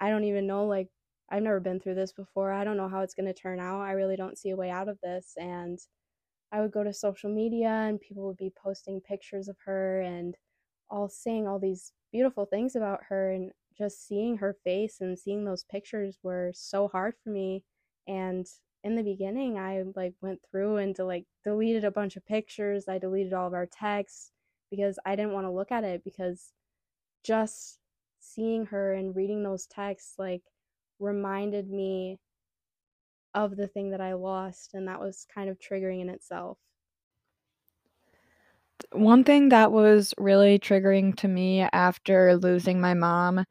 I 0.00 0.10
don't 0.10 0.24
even 0.24 0.46
know 0.46 0.66
like 0.66 0.88
I've 1.30 1.42
never 1.42 1.60
been 1.60 1.80
through 1.80 1.94
this 1.94 2.12
before 2.12 2.52
I 2.52 2.64
don't 2.64 2.76
know 2.76 2.88
how 2.88 3.00
it's 3.00 3.14
going 3.14 3.26
to 3.26 3.32
turn 3.32 3.60
out 3.60 3.80
I 3.80 3.92
really 3.92 4.16
don't 4.16 4.38
see 4.38 4.50
a 4.50 4.56
way 4.56 4.70
out 4.70 4.88
of 4.88 4.98
this 5.02 5.32
and 5.36 5.78
I 6.52 6.60
would 6.60 6.72
go 6.72 6.82
to 6.82 6.92
social 6.92 7.30
media 7.30 7.68
and 7.68 8.00
people 8.00 8.26
would 8.26 8.36
be 8.36 8.52
posting 8.62 9.00
pictures 9.00 9.48
of 9.48 9.56
her 9.64 10.00
and 10.00 10.36
all 10.90 11.08
saying 11.08 11.46
all 11.46 11.58
these 11.58 11.92
beautiful 12.12 12.44
things 12.44 12.74
about 12.74 13.00
her 13.08 13.30
and 13.30 13.52
just 13.78 14.06
seeing 14.06 14.38
her 14.38 14.56
face 14.64 15.00
and 15.00 15.18
seeing 15.18 15.44
those 15.44 15.64
pictures 15.64 16.18
were 16.22 16.50
so 16.54 16.88
hard 16.88 17.14
for 17.22 17.30
me 17.30 17.62
and 18.08 18.46
in 18.82 18.96
the 18.96 19.02
beginning 19.02 19.58
I 19.58 19.84
like 19.94 20.14
went 20.20 20.40
through 20.50 20.78
and 20.78 20.94
to 20.96 21.04
like 21.04 21.26
deleted 21.44 21.84
a 21.84 21.90
bunch 21.90 22.16
of 22.16 22.26
pictures. 22.26 22.88
I 22.88 22.98
deleted 22.98 23.32
all 23.32 23.46
of 23.46 23.54
our 23.54 23.66
texts 23.66 24.32
because 24.70 24.98
I 25.04 25.16
didn't 25.16 25.32
want 25.32 25.46
to 25.46 25.50
look 25.50 25.70
at 25.70 25.84
it 25.84 26.02
because 26.04 26.52
just 27.24 27.78
seeing 28.20 28.66
her 28.66 28.94
and 28.94 29.14
reading 29.14 29.42
those 29.42 29.66
texts 29.66 30.14
like 30.18 30.42
reminded 30.98 31.68
me 31.68 32.18
of 33.34 33.56
the 33.56 33.68
thing 33.68 33.90
that 33.90 34.00
I 34.00 34.14
lost 34.14 34.74
and 34.74 34.88
that 34.88 35.00
was 35.00 35.26
kind 35.32 35.48
of 35.48 35.58
triggering 35.58 36.00
in 36.00 36.08
itself. 36.08 36.58
One 38.92 39.24
thing 39.24 39.50
that 39.50 39.72
was 39.72 40.14
really 40.18 40.58
triggering 40.58 41.16
to 41.18 41.28
me 41.28 41.60
after 41.72 42.36
losing 42.36 42.80
my 42.80 42.94
mom 42.94 43.44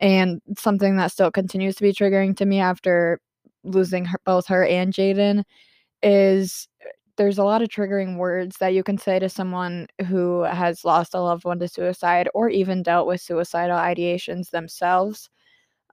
and 0.00 0.40
something 0.58 0.96
that 0.96 1.12
still 1.12 1.30
continues 1.30 1.76
to 1.76 1.82
be 1.82 1.92
triggering 1.92 2.36
to 2.38 2.46
me 2.46 2.60
after 2.60 3.20
losing 3.64 4.06
her, 4.06 4.18
both 4.24 4.46
her 4.48 4.64
and 4.66 4.92
Jaden 4.92 5.44
is 6.02 6.68
uh, 6.84 6.90
there's 7.16 7.38
a 7.38 7.44
lot 7.44 7.62
of 7.62 7.68
triggering 7.68 8.16
words 8.16 8.56
that 8.58 8.74
you 8.74 8.82
can 8.82 8.98
say 8.98 9.18
to 9.18 9.28
someone 9.28 9.86
who 10.08 10.42
has 10.42 10.84
lost 10.84 11.14
a 11.14 11.20
loved 11.20 11.44
one 11.44 11.58
to 11.60 11.68
suicide 11.68 12.28
or 12.34 12.48
even 12.48 12.82
dealt 12.82 13.06
with 13.06 13.20
suicidal 13.20 13.76
ideations 13.76 14.50
themselves. 14.50 15.28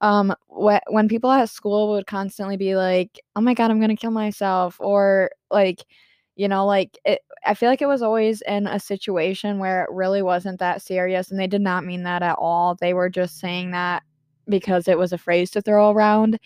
Um, 0.02 0.34
wh- 0.50 0.78
when 0.90 1.08
people 1.08 1.32
at 1.32 1.50
school 1.50 1.90
would 1.92 2.08
constantly 2.08 2.58
be 2.58 2.76
like, 2.76 3.20
"Oh 3.36 3.42
my 3.42 3.54
god, 3.54 3.72
I'm 3.72 3.80
gonna 3.82 3.96
kill 3.96 4.12
myself," 4.12 4.78
or 4.80 5.32
like, 5.52 5.86
you 6.36 6.48
know, 6.48 6.66
like 6.66 6.98
it, 7.06 7.22
I 7.46 7.54
feel 7.56 7.70
like 7.70 7.82
it 7.82 7.88
was 7.88 8.02
always 8.02 8.42
in 8.42 8.68
a 8.68 8.80
situation 8.80 9.60
where 9.60 9.84
it 9.84 9.92
really 9.92 10.22
wasn't 10.22 10.60
that 10.60 10.82
serious, 10.82 11.32
and 11.32 11.40
they 11.40 11.48
did 11.48 11.62
not 11.62 11.84
mean 11.86 12.04
that 12.04 12.24
at 12.24 12.38
all. 12.40 12.76
They 12.76 12.94
were 12.94 13.10
just 13.10 13.40
saying 13.40 13.72
that 13.72 14.04
because 14.50 14.88
it 14.88 14.98
was 14.98 15.14
a 15.14 15.18
phrase 15.18 15.52
to 15.52 15.62
throw 15.62 15.92
around. 15.92 16.40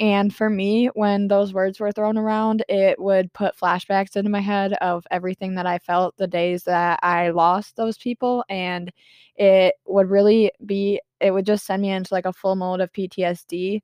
And 0.00 0.34
for 0.34 0.50
me, 0.50 0.86
when 0.94 1.28
those 1.28 1.54
words 1.54 1.78
were 1.78 1.92
thrown 1.92 2.18
around, 2.18 2.64
it 2.68 2.98
would 2.98 3.32
put 3.32 3.56
flashbacks 3.56 4.16
into 4.16 4.30
my 4.30 4.40
head 4.40 4.72
of 4.74 5.06
everything 5.10 5.54
that 5.54 5.66
I 5.66 5.78
felt 5.78 6.16
the 6.16 6.26
days 6.26 6.64
that 6.64 6.98
I 7.02 7.30
lost 7.30 7.76
those 7.76 7.96
people. 7.96 8.44
And 8.48 8.92
it 9.36 9.74
would 9.86 10.10
really 10.10 10.50
be, 10.66 11.00
it 11.20 11.30
would 11.30 11.46
just 11.46 11.64
send 11.64 11.82
me 11.82 11.90
into 11.90 12.12
like 12.12 12.26
a 12.26 12.32
full 12.32 12.56
mode 12.56 12.80
of 12.80 12.92
PTSD. 12.92 13.82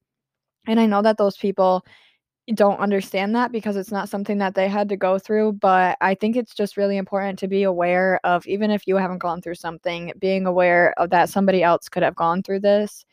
And 0.67 0.81
I 0.81 0.87
know 0.87 1.03
that 1.03 1.17
those 1.17 1.37
people 1.37 1.85
don't 2.55 2.81
understand 2.81 3.35
that 3.37 3.53
because 3.53 3.77
it's 3.77 3.93
not 3.93 4.09
something 4.09 4.39
that 4.39 4.57
they 4.57 4.69
had 4.69 4.89
to 4.89 4.97
go 4.97 5.17
through. 5.17 5.53
But 5.55 5.97
I 6.01 6.17
think 6.17 6.35
it's 6.35 6.55
just 6.55 6.77
really 6.77 6.97
important 6.97 7.39
to 7.39 7.49
be 7.49 7.63
aware 7.63 8.19
of, 8.25 8.45
even 8.49 8.73
if 8.73 8.87
you 8.89 8.97
haven't 8.97 9.19
gone 9.19 9.41
through 9.41 9.55
something, 9.55 10.13
being 10.19 10.47
aware 10.47 10.93
of 10.99 11.11
that 11.11 11.29
somebody 11.29 11.63
else 11.63 11.89
could 11.89 12.03
have 12.03 12.17
gone 12.17 12.43
through 12.43 12.61
this 12.61 13.05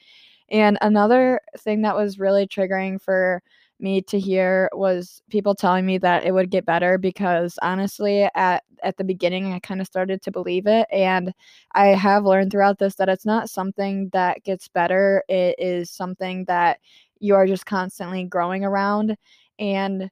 and 0.49 0.77
another 0.81 1.41
thing 1.57 1.81
that 1.81 1.95
was 1.95 2.19
really 2.19 2.47
triggering 2.47 3.01
for 3.01 3.41
me 3.79 4.01
to 4.01 4.19
hear 4.19 4.69
was 4.73 5.21
people 5.29 5.53
telling 5.53 5.85
me 5.85 5.97
that 5.99 6.23
it 6.25 6.31
would 6.33 6.49
get 6.49 6.65
better 6.65 6.97
because 6.97 7.59
honestly 7.61 8.27
at 8.35 8.63
at 8.83 8.97
the 8.97 9.03
beginning 9.03 9.53
I 9.53 9.59
kind 9.59 9.81
of 9.81 9.87
started 9.87 10.21
to 10.23 10.31
believe 10.31 10.65
it 10.67 10.87
and 10.91 11.31
I 11.73 11.87
have 11.89 12.25
learned 12.25 12.51
throughout 12.51 12.79
this 12.79 12.95
that 12.95 13.09
it's 13.09 13.25
not 13.25 13.49
something 13.49 14.09
that 14.13 14.43
gets 14.43 14.67
better 14.67 15.23
it 15.29 15.55
is 15.59 15.91
something 15.91 16.45
that 16.45 16.79
you 17.19 17.35
are 17.35 17.45
just 17.47 17.65
constantly 17.67 18.23
growing 18.23 18.63
around 18.65 19.15
and 19.59 20.09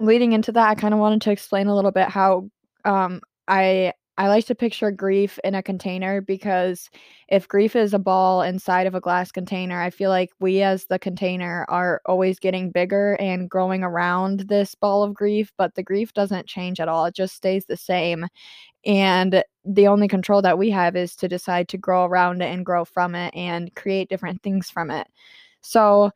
leading 0.00 0.32
into 0.32 0.52
that 0.52 0.68
I 0.68 0.74
kind 0.74 0.94
of 0.94 1.00
wanted 1.00 1.22
to 1.22 1.30
explain 1.32 1.68
a 1.68 1.74
little 1.74 1.92
bit 1.92 2.08
how 2.08 2.48
um 2.84 3.20
I 3.48 3.92
I 4.18 4.28
like 4.28 4.46
to 4.46 4.54
picture 4.54 4.90
grief 4.90 5.38
in 5.44 5.54
a 5.54 5.62
container 5.62 6.22
because 6.22 6.88
if 7.28 7.46
grief 7.48 7.76
is 7.76 7.92
a 7.92 7.98
ball 7.98 8.40
inside 8.40 8.86
of 8.86 8.94
a 8.94 9.00
glass 9.00 9.30
container, 9.30 9.78
I 9.80 9.90
feel 9.90 10.08
like 10.08 10.30
we 10.40 10.62
as 10.62 10.86
the 10.86 10.98
container 10.98 11.66
are 11.68 12.00
always 12.06 12.38
getting 12.38 12.70
bigger 12.70 13.14
and 13.20 13.50
growing 13.50 13.82
around 13.82 14.40
this 14.48 14.74
ball 14.74 15.02
of 15.02 15.12
grief, 15.12 15.52
but 15.58 15.74
the 15.74 15.82
grief 15.82 16.14
doesn't 16.14 16.46
change 16.46 16.80
at 16.80 16.88
all. 16.88 17.04
It 17.04 17.14
just 17.14 17.34
stays 17.36 17.66
the 17.66 17.76
same. 17.76 18.26
And 18.86 19.44
the 19.64 19.88
only 19.88 20.08
control 20.08 20.42
that 20.42 20.58
we 20.58 20.70
have 20.70 20.96
is 20.96 21.16
to 21.16 21.28
decide 21.28 21.68
to 21.70 21.78
grow 21.78 22.04
around 22.06 22.42
it 22.42 22.52
and 22.54 22.66
grow 22.66 22.84
from 22.84 23.14
it 23.14 23.34
and 23.34 23.74
create 23.76 24.08
different 24.10 24.42
things 24.42 24.70
from 24.70 24.90
it. 24.90 25.08
So, 25.62 26.12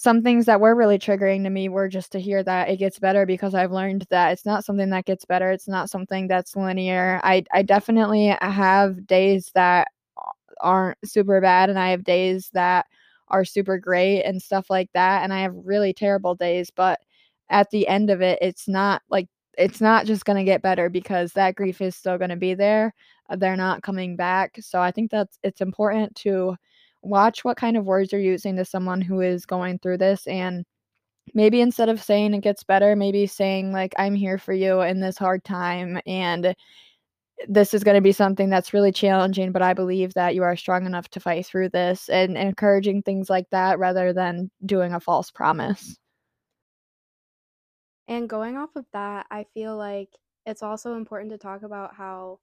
some 0.00 0.22
things 0.22 0.46
that 0.46 0.60
were 0.62 0.74
really 0.74 0.98
triggering 0.98 1.42
to 1.44 1.50
me 1.50 1.68
were 1.68 1.86
just 1.86 2.10
to 2.12 2.20
hear 2.20 2.42
that 2.42 2.70
it 2.70 2.78
gets 2.78 2.98
better 2.98 3.26
because 3.26 3.54
I've 3.54 3.70
learned 3.70 4.06
that 4.08 4.32
it's 4.32 4.46
not 4.46 4.64
something 4.64 4.88
that 4.90 5.04
gets 5.04 5.26
better. 5.26 5.50
It's 5.50 5.68
not 5.68 5.90
something 5.90 6.26
that's 6.26 6.56
linear. 6.56 7.20
I 7.22 7.44
I 7.52 7.62
definitely 7.62 8.28
have 8.40 9.06
days 9.06 9.50
that 9.54 9.88
aren't 10.60 10.98
super 11.04 11.40
bad 11.40 11.70
and 11.70 11.78
I 11.78 11.90
have 11.90 12.04
days 12.04 12.50
that 12.54 12.86
are 13.28 13.44
super 13.44 13.78
great 13.78 14.22
and 14.24 14.42
stuff 14.42 14.70
like 14.70 14.90
that 14.94 15.22
and 15.24 15.32
I 15.32 15.40
have 15.42 15.54
really 15.64 15.92
terrible 15.92 16.34
days, 16.34 16.70
but 16.70 17.00
at 17.50 17.70
the 17.70 17.86
end 17.88 18.10
of 18.10 18.22
it 18.22 18.38
it's 18.42 18.68
not 18.68 19.02
like 19.10 19.28
it's 19.58 19.80
not 19.80 20.06
just 20.06 20.24
going 20.24 20.38
to 20.38 20.44
get 20.50 20.62
better 20.62 20.88
because 20.88 21.32
that 21.34 21.56
grief 21.56 21.80
is 21.82 21.96
still 21.96 22.16
going 22.18 22.30
to 22.30 22.36
be 22.36 22.54
there. 22.54 22.94
Uh, 23.28 23.36
they're 23.36 23.56
not 23.56 23.82
coming 23.82 24.16
back. 24.16 24.56
So 24.62 24.80
I 24.80 24.90
think 24.92 25.10
that's 25.10 25.38
it's 25.42 25.60
important 25.60 26.14
to 26.16 26.56
watch 27.02 27.44
what 27.44 27.56
kind 27.56 27.76
of 27.76 27.84
words 27.84 28.12
you're 28.12 28.20
using 28.20 28.56
to 28.56 28.64
someone 28.64 29.00
who 29.00 29.20
is 29.20 29.46
going 29.46 29.78
through 29.78 29.98
this 29.98 30.26
and 30.26 30.64
maybe 31.34 31.60
instead 31.60 31.88
of 31.88 32.02
saying 32.02 32.34
it 32.34 32.40
gets 32.40 32.64
better 32.64 32.96
maybe 32.96 33.26
saying 33.26 33.72
like 33.72 33.94
i'm 33.98 34.14
here 34.14 34.38
for 34.38 34.52
you 34.52 34.80
in 34.80 35.00
this 35.00 35.16
hard 35.16 35.42
time 35.44 36.00
and 36.06 36.54
this 37.48 37.72
is 37.72 37.82
going 37.82 37.94
to 37.94 38.02
be 38.02 38.12
something 38.12 38.50
that's 38.50 38.74
really 38.74 38.92
challenging 38.92 39.52
but 39.52 39.62
i 39.62 39.72
believe 39.72 40.12
that 40.14 40.34
you 40.34 40.42
are 40.42 40.56
strong 40.56 40.84
enough 40.84 41.08
to 41.08 41.20
fight 41.20 41.46
through 41.46 41.68
this 41.68 42.08
and, 42.08 42.36
and 42.36 42.48
encouraging 42.48 43.02
things 43.02 43.30
like 43.30 43.48
that 43.50 43.78
rather 43.78 44.12
than 44.12 44.50
doing 44.66 44.92
a 44.92 45.00
false 45.00 45.30
promise. 45.30 45.96
And 48.08 48.28
going 48.28 48.56
off 48.56 48.70
of 48.76 48.84
that 48.92 49.26
i 49.30 49.46
feel 49.54 49.76
like 49.76 50.10
it's 50.46 50.62
also 50.62 50.96
important 50.96 51.30
to 51.30 51.38
talk 51.38 51.62
about 51.62 51.94
how 51.94 52.40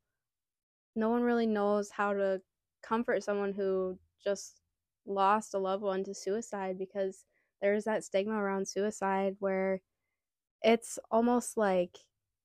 no 0.96 1.10
one 1.10 1.22
really 1.22 1.46
knows 1.46 1.92
how 1.92 2.14
to 2.14 2.42
comfort 2.82 3.24
someone 3.24 3.54
who 3.54 3.98
just 4.24 4.62
lost 5.06 5.54
a 5.54 5.58
loved 5.60 5.84
one 5.84 6.04
to 6.06 6.14
suicide 6.14 6.78
because 6.78 7.26
there's 7.62 7.86
that 7.86 8.04
stigma 8.04 8.36
around 8.36 8.68
suicide 8.68 9.36
where 9.40 9.82
it's 10.62 11.00
almost 11.12 11.58
like 11.58 11.98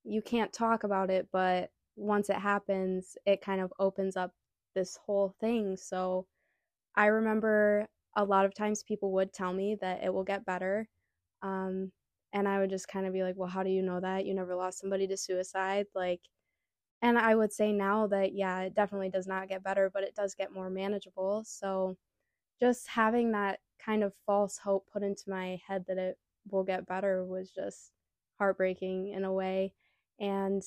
you 0.04 0.22
can't 0.22 0.52
talk 0.52 0.84
about 0.84 1.10
it, 1.10 1.28
but 1.32 1.70
once 1.96 2.30
it 2.30 2.36
happens, 2.36 3.16
it 3.26 3.40
kind 3.42 3.60
of 3.60 3.72
opens 3.78 4.16
up 4.16 4.32
this 4.74 4.96
whole 4.96 5.34
thing. 5.40 5.76
So 5.76 6.26
I 6.96 7.06
remember 7.06 7.88
a 8.16 8.24
lot 8.24 8.44
of 8.46 8.54
times 8.54 8.82
people 8.82 9.12
would 9.12 9.32
tell 9.32 9.52
me 9.52 9.76
that 9.80 10.02
it 10.04 10.12
will 10.12 10.24
get 10.24 10.44
better. 10.46 10.88
Um, 11.42 11.92
and 12.32 12.48
I 12.48 12.58
would 12.60 12.70
just 12.70 12.88
kind 12.88 13.06
of 13.06 13.12
be 13.12 13.22
like, 13.22 13.36
well, 13.36 13.48
how 13.48 13.62
do 13.62 13.70
you 13.70 13.82
know 13.82 14.00
that? 14.00 14.26
You 14.26 14.34
never 14.34 14.54
lost 14.54 14.80
somebody 14.80 15.06
to 15.08 15.16
suicide. 15.16 15.86
Like, 15.94 16.20
and 17.02 17.18
I 17.18 17.34
would 17.34 17.52
say 17.52 17.72
now 17.72 18.06
that, 18.08 18.32
yeah, 18.34 18.60
it 18.60 18.74
definitely 18.74 19.10
does 19.10 19.26
not 19.26 19.48
get 19.48 19.64
better, 19.64 19.90
but 19.92 20.04
it 20.04 20.14
does 20.14 20.34
get 20.36 20.52
more 20.52 20.70
manageable. 20.70 21.42
So 21.44 21.96
just 22.60 22.86
having 22.88 23.32
that 23.32 23.58
kind 23.84 24.04
of 24.04 24.14
false 24.24 24.56
hope 24.58 24.86
put 24.92 25.02
into 25.02 25.28
my 25.28 25.60
head 25.66 25.84
that 25.88 25.98
it 25.98 26.16
will 26.50 26.62
get 26.62 26.86
better 26.86 27.24
was 27.24 27.50
just 27.50 27.90
heartbreaking 28.38 29.08
in 29.08 29.24
a 29.24 29.32
way. 29.32 29.74
And 30.20 30.62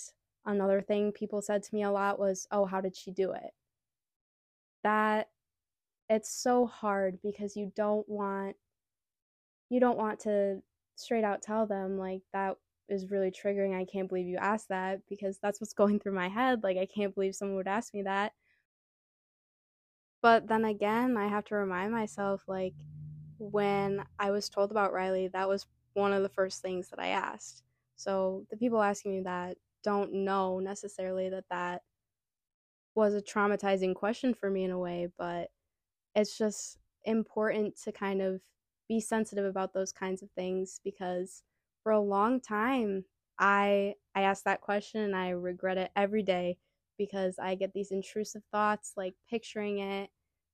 another 0.45 0.81
thing 0.81 1.13
people 1.13 1.41
said 1.41 1.63
to 1.63 1.73
me 1.75 1.83
a 1.83 1.91
lot 1.91 2.19
was, 2.19 2.47
oh, 2.51 2.65
how 2.65 2.81
did 2.81 2.97
she 2.97 3.11
do 3.11 3.31
it? 3.31 3.51
That 4.83 5.29
it's 6.09 6.29
so 6.29 6.65
hard 6.67 7.19
because 7.23 7.55
you 7.55 7.71
don't 7.75 8.07
want 8.07 8.55
you 9.69 9.79
don't 9.79 9.97
want 9.97 10.19
to 10.21 10.61
straight 10.95 11.23
out 11.23 11.41
tell 11.41 11.65
them 11.65 11.97
like 11.97 12.21
that 12.33 12.57
is 12.89 13.11
really 13.11 13.31
triggering. 13.31 13.75
I 13.79 13.85
can't 13.85 14.07
believe 14.07 14.27
you 14.27 14.37
asked 14.37 14.69
that 14.69 15.01
because 15.09 15.37
that's 15.39 15.59
what's 15.59 15.73
going 15.81 15.99
through 15.99 16.13
my 16.13 16.29
head. 16.29 16.63
Like, 16.63 16.77
I 16.77 16.85
can't 16.85 17.13
believe 17.13 17.35
someone 17.35 17.57
would 17.57 17.67
ask 17.67 17.93
me 17.93 18.03
that. 18.03 18.33
But 20.21 20.47
then 20.47 20.65
again, 20.65 21.17
I 21.17 21.27
have 21.27 21.45
to 21.45 21.55
remind 21.55 21.91
myself, 21.91 22.43
like, 22.47 22.73
when 23.37 24.03
I 24.17 24.31
was 24.31 24.49
told 24.49 24.71
about 24.71 24.93
Riley, 24.93 25.27
that 25.29 25.47
was 25.47 25.67
one 25.93 26.13
of 26.13 26.23
the 26.23 26.29
first 26.29 26.61
things 26.61 26.89
that 26.89 26.99
I 26.99 27.07
asked. 27.07 27.63
So 27.95 28.45
the 28.49 28.57
people 28.57 28.81
asking 28.81 29.11
me 29.11 29.21
that 29.21 29.57
don't 29.83 30.13
know 30.13 30.59
necessarily 30.59 31.29
that 31.29 31.45
that 31.49 31.83
was 32.95 33.13
a 33.13 33.21
traumatizing 33.21 33.93
question 33.93 34.33
for 34.33 34.49
me 34.49 34.63
in 34.63 34.71
a 34.71 34.79
way, 34.79 35.09
but 35.17 35.51
it's 36.15 36.37
just 36.37 36.79
important 37.03 37.79
to 37.83 37.91
kind 37.91 38.21
of 38.21 38.41
be 38.87 38.99
sensitive 38.99 39.45
about 39.45 39.73
those 39.73 39.91
kinds 39.91 40.21
of 40.21 40.31
things 40.31 40.79
because 40.83 41.43
for 41.85 41.91
a 41.93 42.01
long 42.01 42.41
time 42.41 43.05
I 43.37 43.93
I 44.15 44.23
ask 44.23 44.43
that 44.45 44.61
question 44.61 45.01
and 45.01 45.15
I 45.15 45.29
regret 45.29 45.77
it 45.77 45.91
every 45.95 46.23
day 46.23 46.57
because 46.97 47.37
I 47.39 47.53
get 47.55 47.73
these 47.73 47.91
intrusive 47.91 48.41
thoughts 48.51 48.93
like 48.97 49.13
picturing 49.29 49.79
it, 49.79 50.09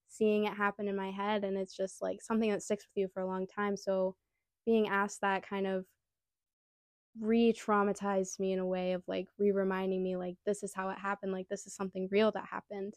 seeing 0.09 0.43
it 0.43 0.53
happen 0.53 0.89
in 0.89 0.95
my 0.97 1.09
head 1.11 1.45
and 1.45 1.57
it's 1.57 1.75
just 1.77 2.01
like 2.01 2.21
something 2.21 2.51
that 2.51 2.63
sticks 2.63 2.85
with 2.85 3.01
you 3.01 3.07
for 3.13 3.21
a 3.21 3.27
long 3.27 3.47
time. 3.47 3.77
So 3.77 4.15
being 4.65 4.89
asked 4.89 5.21
that 5.21 5.47
kind 5.47 5.67
of 5.67 5.85
re-traumatized 7.19 8.39
me 8.39 8.51
in 8.53 8.59
a 8.59 8.65
way 8.65 8.93
of 8.93 9.03
like 9.07 9.27
re-reminding 9.37 10.03
me 10.03 10.17
like 10.17 10.35
this 10.45 10.63
is 10.63 10.73
how 10.73 10.89
it 10.89 10.97
happened, 10.97 11.31
like 11.31 11.47
this 11.49 11.65
is 11.65 11.73
something 11.73 12.09
real 12.11 12.31
that 12.31 12.45
happened 12.51 12.95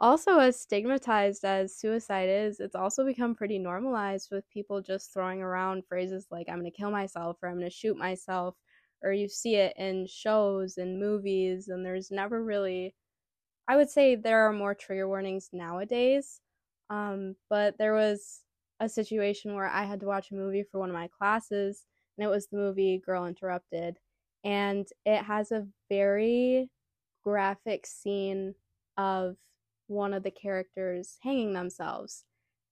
also 0.00 0.38
as 0.38 0.60
stigmatized 0.60 1.44
as 1.44 1.76
suicide 1.76 2.28
is 2.28 2.60
it's 2.60 2.74
also 2.74 3.04
become 3.04 3.34
pretty 3.34 3.58
normalized 3.58 4.28
with 4.30 4.48
people 4.50 4.80
just 4.82 5.12
throwing 5.12 5.42
around 5.42 5.82
phrases 5.88 6.26
like 6.30 6.48
i'm 6.48 6.60
going 6.60 6.70
to 6.70 6.76
kill 6.76 6.90
myself 6.90 7.36
or 7.42 7.48
i'm 7.48 7.56
going 7.56 7.68
to 7.68 7.74
shoot 7.74 7.96
myself 7.96 8.54
or 9.02 9.12
you 9.12 9.28
see 9.28 9.56
it 9.56 9.74
in 9.78 10.06
shows 10.06 10.76
and 10.78 11.00
movies 11.00 11.68
and 11.68 11.84
there's 11.84 12.10
never 12.10 12.44
really 12.44 12.94
I 13.68 13.76
would 13.76 13.90
say 13.90 14.14
there 14.14 14.46
are 14.48 14.52
more 14.52 14.74
trigger 14.74 15.08
warnings 15.08 15.50
nowadays. 15.52 16.40
Um, 16.90 17.36
but 17.50 17.78
there 17.78 17.94
was 17.94 18.42
a 18.80 18.88
situation 18.88 19.54
where 19.54 19.68
I 19.68 19.84
had 19.84 20.00
to 20.00 20.06
watch 20.06 20.30
a 20.30 20.34
movie 20.34 20.62
for 20.70 20.78
one 20.78 20.90
of 20.90 20.94
my 20.94 21.08
classes, 21.08 21.84
and 22.16 22.24
it 22.24 22.30
was 22.30 22.46
the 22.46 22.58
movie 22.58 22.98
Girl 23.04 23.26
Interrupted. 23.26 23.98
And 24.44 24.86
it 25.04 25.22
has 25.24 25.50
a 25.50 25.66
very 25.88 26.70
graphic 27.24 27.86
scene 27.86 28.54
of 28.96 29.36
one 29.88 30.14
of 30.14 30.22
the 30.22 30.30
characters 30.30 31.18
hanging 31.22 31.52
themselves. 31.52 32.24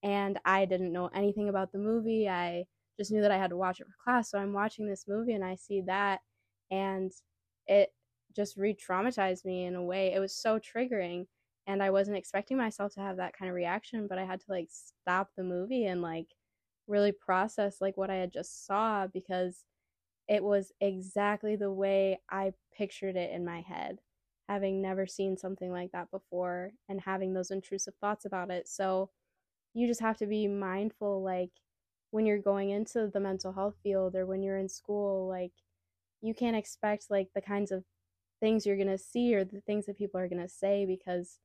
And 0.02 0.38
I 0.44 0.64
didn't 0.66 0.92
know 0.92 1.08
anything 1.14 1.48
about 1.48 1.72
the 1.72 1.78
movie. 1.78 2.28
I 2.28 2.64
just 2.98 3.10
knew 3.10 3.22
that 3.22 3.32
I 3.32 3.38
had 3.38 3.50
to 3.50 3.56
watch 3.56 3.80
it 3.80 3.86
for 3.86 3.94
class. 4.04 4.30
So 4.30 4.38
I'm 4.38 4.52
watching 4.52 4.86
this 4.86 5.06
movie 5.08 5.32
and 5.32 5.44
I 5.44 5.56
see 5.56 5.82
that, 5.86 6.20
and 6.70 7.12
it 7.66 7.90
just 8.36 8.56
re 8.56 8.74
traumatized 8.74 9.44
me 9.44 9.64
in 9.64 9.74
a 9.74 9.82
way. 9.82 10.12
It 10.12 10.20
was 10.20 10.34
so 10.36 10.58
triggering. 10.58 11.26
And 11.66 11.82
I 11.82 11.90
wasn't 11.90 12.18
expecting 12.18 12.58
myself 12.58 12.92
to 12.94 13.00
have 13.00 13.16
that 13.16 13.36
kind 13.38 13.48
of 13.48 13.54
reaction, 13.54 14.06
but 14.06 14.18
I 14.18 14.24
had 14.24 14.40
to 14.40 14.46
like 14.50 14.68
stop 14.70 15.30
the 15.36 15.44
movie 15.44 15.86
and 15.86 16.02
like 16.02 16.26
really 16.86 17.12
process 17.12 17.80
like 17.80 17.96
what 17.96 18.10
I 18.10 18.16
had 18.16 18.32
just 18.32 18.66
saw 18.66 19.06
because 19.06 19.64
it 20.28 20.42
was 20.42 20.72
exactly 20.80 21.56
the 21.56 21.72
way 21.72 22.20
I 22.30 22.52
pictured 22.76 23.16
it 23.16 23.32
in 23.32 23.44
my 23.44 23.60
head, 23.62 24.00
having 24.48 24.82
never 24.82 25.06
seen 25.06 25.36
something 25.36 25.72
like 25.72 25.92
that 25.92 26.10
before 26.10 26.72
and 26.88 27.00
having 27.00 27.32
those 27.32 27.50
intrusive 27.50 27.94
thoughts 28.00 28.24
about 28.24 28.50
it. 28.50 28.68
So 28.68 29.10
you 29.74 29.86
just 29.86 30.00
have 30.00 30.16
to 30.18 30.26
be 30.26 30.46
mindful 30.46 31.22
like 31.22 31.50
when 32.10 32.26
you're 32.26 32.38
going 32.38 32.70
into 32.70 33.08
the 33.12 33.20
mental 33.20 33.52
health 33.52 33.74
field 33.82 34.14
or 34.14 34.24
when 34.24 34.42
you're 34.42 34.56
in 34.56 34.68
school 34.68 35.28
like 35.28 35.50
you 36.22 36.32
can't 36.32 36.56
expect 36.56 37.06
like 37.10 37.28
the 37.34 37.40
kinds 37.40 37.72
of 37.72 37.84
things 38.40 38.64
you're 38.64 38.76
going 38.76 38.86
to 38.86 38.96
see 38.96 39.34
or 39.34 39.44
the 39.44 39.60
things 39.62 39.86
that 39.86 39.98
people 39.98 40.20
are 40.20 40.28
going 40.28 40.40
to 40.40 40.48
say 40.48 40.86
because 40.86 41.40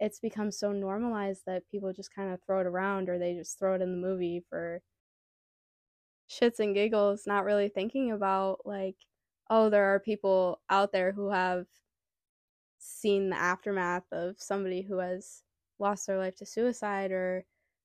it's 0.00 0.18
become 0.18 0.50
so 0.50 0.72
normalized 0.72 1.42
that 1.46 1.68
people 1.70 1.92
just 1.92 2.14
kind 2.14 2.32
of 2.32 2.40
throw 2.42 2.60
it 2.60 2.66
around 2.66 3.08
or 3.08 3.18
they 3.18 3.34
just 3.34 3.58
throw 3.58 3.74
it 3.74 3.82
in 3.82 3.90
the 3.90 4.06
movie 4.08 4.42
for 4.48 4.80
shits 6.30 6.58
and 6.58 6.74
giggles 6.74 7.24
not 7.26 7.44
really 7.44 7.68
thinking 7.68 8.10
about 8.10 8.60
like 8.64 8.96
oh 9.50 9.68
there 9.68 9.94
are 9.94 10.00
people 10.00 10.60
out 10.70 10.90
there 10.90 11.12
who 11.12 11.30
have 11.30 11.66
seen 12.84 13.30
the 13.30 13.36
aftermath 13.36 14.04
of 14.12 14.36
somebody 14.38 14.82
who 14.82 14.98
has 14.98 15.42
lost 15.78 16.06
their 16.06 16.18
life 16.18 16.36
to 16.36 16.46
suicide 16.46 17.10
or 17.10 17.44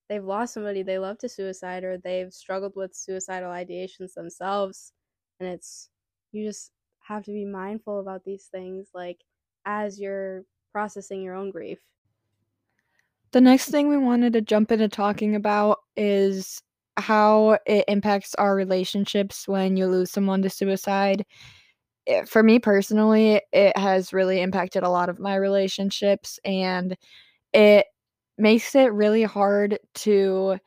they've 0.09 0.25
lost 0.25 0.53
somebody 0.53 0.83
they 0.83 0.99
love 0.99 1.17
to 1.17 1.29
suicide 1.29 1.83
or 1.83 1.97
they've 1.97 2.33
struggled 2.33 2.75
with 2.75 2.95
suicidal 2.95 3.49
ideations 3.49 4.13
themselves 4.13 4.91
and 5.39 5.49
it's 5.49 5.89
you 6.31 6.45
just 6.45 6.71
have 6.99 7.23
to 7.23 7.31
be 7.31 7.45
mindful 7.45 7.99
about 7.99 8.23
these 8.25 8.45
things 8.51 8.89
like 8.93 9.23
as 9.65 9.99
you're 9.99 10.43
processing 10.71 11.21
your 11.21 11.35
own 11.35 11.51
grief. 11.51 11.79
The 13.31 13.41
next 13.41 13.69
thing 13.69 13.87
we 13.87 13.97
wanted 13.97 14.33
to 14.33 14.41
jump 14.41 14.71
into 14.71 14.87
talking 14.87 15.35
about 15.35 15.79
is 15.95 16.61
how 16.97 17.57
it 17.65 17.85
impacts 17.87 18.35
our 18.35 18.55
relationships 18.55 19.47
when 19.47 19.77
you 19.77 19.87
lose 19.87 20.11
someone 20.11 20.41
to 20.41 20.49
suicide 20.49 21.25
it, 22.09 22.27
for 22.27 22.43
me 22.43 22.59
personally 22.59 23.41
it 23.53 23.77
has 23.77 24.13
really 24.13 24.41
impacted 24.41 24.83
a 24.83 24.89
lot 24.89 25.09
of 25.09 25.19
my 25.19 25.35
relationships 25.35 26.39
and 26.43 26.97
it 27.53 27.85
makes 28.37 28.75
it 28.75 28.91
really 28.93 29.23
hard 29.23 29.77
to 29.93 30.57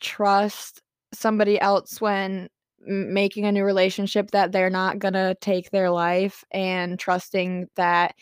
trust 0.00 0.82
somebody 1.12 1.60
else 1.60 2.00
when 2.00 2.48
making 2.80 3.44
a 3.46 3.52
new 3.52 3.64
relationship 3.64 4.30
that 4.30 4.52
they're 4.52 4.70
not 4.70 4.98
going 4.98 5.14
to 5.14 5.36
take 5.40 5.70
their 5.70 5.90
life 5.90 6.44
and 6.52 6.98
trusting 6.98 7.66
that 7.74 8.14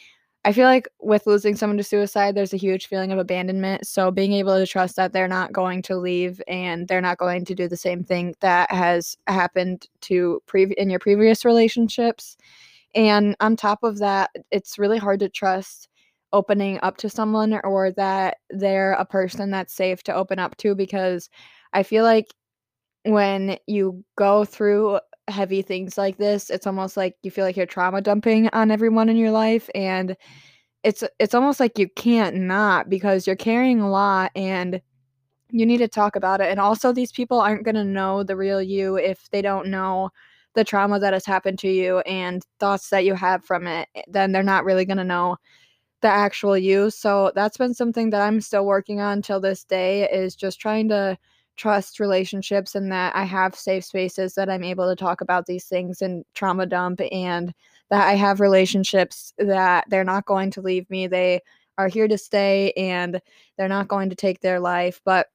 I 0.46 0.52
feel 0.52 0.66
like 0.66 0.88
with 1.00 1.26
losing 1.26 1.56
someone 1.56 1.78
to 1.78 1.82
suicide, 1.84 2.34
there's 2.34 2.52
a 2.52 2.58
huge 2.58 2.86
feeling 2.86 3.12
of 3.12 3.18
abandonment. 3.18 3.86
So 3.86 4.10
being 4.10 4.34
able 4.34 4.58
to 4.58 4.66
trust 4.66 4.96
that 4.96 5.12
they're 5.12 5.26
not 5.26 5.52
going 5.54 5.80
to 5.82 5.96
leave 5.96 6.40
and 6.46 6.86
they're 6.86 7.00
not 7.00 7.16
going 7.16 7.46
to 7.46 7.54
do 7.54 7.66
the 7.66 7.78
same 7.78 8.04
thing 8.04 8.34
that 8.40 8.70
has 8.70 9.16
happened 9.26 9.86
to 10.02 10.42
pre- 10.46 10.74
in 10.76 10.90
your 10.90 10.98
previous 11.00 11.46
relationships. 11.46 12.36
And 12.94 13.36
on 13.40 13.56
top 13.56 13.82
of 13.82 13.98
that, 13.98 14.30
it's 14.50 14.78
really 14.78 14.98
hard 14.98 15.20
to 15.20 15.30
trust 15.30 15.88
opening 16.32 16.78
up 16.82 16.98
to 16.98 17.08
someone 17.08 17.58
or 17.64 17.92
that 17.92 18.38
they're 18.50 18.92
a 18.94 19.04
person 19.06 19.50
that's 19.50 19.72
safe 19.72 20.02
to 20.02 20.14
open 20.14 20.38
up 20.38 20.56
to 20.58 20.74
because 20.74 21.30
I 21.72 21.84
feel 21.84 22.04
like 22.04 22.34
when 23.04 23.58
you 23.66 24.04
go 24.16 24.44
through 24.44 25.00
heavy 25.28 25.62
things 25.62 25.96
like 25.98 26.16
this, 26.18 26.50
it's 26.50 26.66
almost 26.66 26.96
like 26.96 27.16
you 27.22 27.30
feel 27.30 27.44
like 27.44 27.56
you're 27.56 27.66
trauma 27.66 28.00
dumping 28.00 28.48
on 28.52 28.70
everyone 28.70 29.08
in 29.08 29.16
your 29.16 29.30
life 29.30 29.68
and 29.74 30.16
it's 30.82 31.02
it's 31.18 31.34
almost 31.34 31.60
like 31.60 31.78
you 31.78 31.88
can't 31.96 32.36
not 32.36 32.90
because 32.90 33.26
you're 33.26 33.36
carrying 33.36 33.80
a 33.80 33.90
lot 33.90 34.30
and 34.36 34.82
you 35.50 35.64
need 35.64 35.78
to 35.78 35.88
talk 35.88 36.16
about 36.16 36.40
it 36.40 36.50
and 36.50 36.60
also 36.60 36.92
these 36.92 37.12
people 37.12 37.40
aren't 37.40 37.64
going 37.64 37.74
to 37.74 37.84
know 37.84 38.22
the 38.22 38.36
real 38.36 38.60
you 38.60 38.96
if 38.96 39.30
they 39.30 39.40
don't 39.40 39.68
know 39.68 40.10
the 40.54 40.64
trauma 40.64 40.98
that 41.00 41.14
has 41.14 41.24
happened 41.24 41.58
to 41.58 41.68
you 41.68 42.00
and 42.00 42.44
thoughts 42.60 42.90
that 42.90 43.04
you 43.04 43.14
have 43.14 43.44
from 43.44 43.66
it 43.66 43.88
eh, 43.94 44.02
then 44.08 44.32
they're 44.32 44.42
not 44.42 44.64
really 44.64 44.84
going 44.84 44.98
to 44.98 45.04
know 45.04 45.36
the 46.04 46.08
actual 46.10 46.56
you. 46.56 46.90
So 46.90 47.32
that's 47.34 47.56
been 47.56 47.72
something 47.72 48.10
that 48.10 48.20
I'm 48.20 48.42
still 48.42 48.66
working 48.66 49.00
on 49.00 49.22
till 49.22 49.40
this 49.40 49.64
day 49.64 50.06
is 50.10 50.36
just 50.36 50.60
trying 50.60 50.86
to 50.90 51.16
trust 51.56 52.00
relationships 52.00 52.74
and 52.74 52.90
that 52.90 53.14
I 53.14 53.24
have 53.24 53.54
safe 53.54 53.84
spaces 53.84 54.34
that 54.34 54.50
I'm 54.50 54.64
able 54.64 54.88
to 54.88 54.96
talk 54.96 55.20
about 55.20 55.46
these 55.46 55.64
things 55.66 56.02
and 56.02 56.24
trauma 56.34 56.66
dump 56.66 57.00
and 57.12 57.52
that 57.90 58.08
I 58.08 58.14
have 58.14 58.40
relationships 58.40 59.32
that 59.38 59.84
they're 59.88 60.04
not 60.04 60.26
going 60.26 60.50
to 60.52 60.60
leave 60.60 60.88
me. 60.90 61.06
They 61.06 61.40
are 61.78 61.88
here 61.88 62.08
to 62.08 62.18
stay 62.18 62.72
and 62.76 63.20
they're 63.56 63.68
not 63.68 63.88
going 63.88 64.10
to 64.10 64.16
take 64.16 64.40
their 64.40 64.60
life. 64.60 65.00
But 65.04 65.28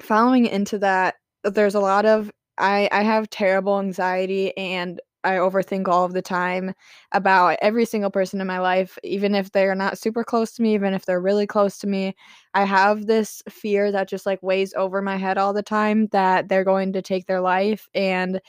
following 0.00 0.46
into 0.46 0.78
that, 0.78 1.16
there's 1.44 1.74
a 1.74 1.80
lot 1.80 2.06
of 2.06 2.30
I 2.58 2.88
I 2.92 3.02
have 3.02 3.30
terrible 3.30 3.78
anxiety 3.78 4.56
and 4.56 5.00
I 5.26 5.36
overthink 5.36 5.88
all 5.88 6.04
of 6.04 6.12
the 6.12 6.22
time 6.22 6.72
about 7.12 7.58
every 7.62 7.84
single 7.84 8.10
person 8.10 8.40
in 8.40 8.46
my 8.46 8.58
life, 8.60 8.98
even 9.04 9.34
if 9.34 9.52
they're 9.52 9.74
not 9.74 9.98
super 9.98 10.24
close 10.24 10.52
to 10.52 10.62
me, 10.62 10.74
even 10.74 10.94
if 10.94 11.04
they're 11.06 11.20
really 11.20 11.46
close 11.46 11.78
to 11.78 11.86
me. 11.86 12.14
I 12.54 12.64
have 12.64 13.06
this 13.06 13.42
fear 13.50 13.92
that 13.92 14.08
just 14.08 14.26
like 14.26 14.42
weighs 14.42 14.72
over 14.74 15.02
my 15.02 15.16
head 15.16 15.38
all 15.38 15.52
the 15.52 15.62
time 15.62 16.06
that 16.12 16.48
they're 16.48 16.64
going 16.64 16.92
to 16.94 17.02
take 17.02 17.26
their 17.26 17.40
life. 17.40 17.88
And 17.94 18.40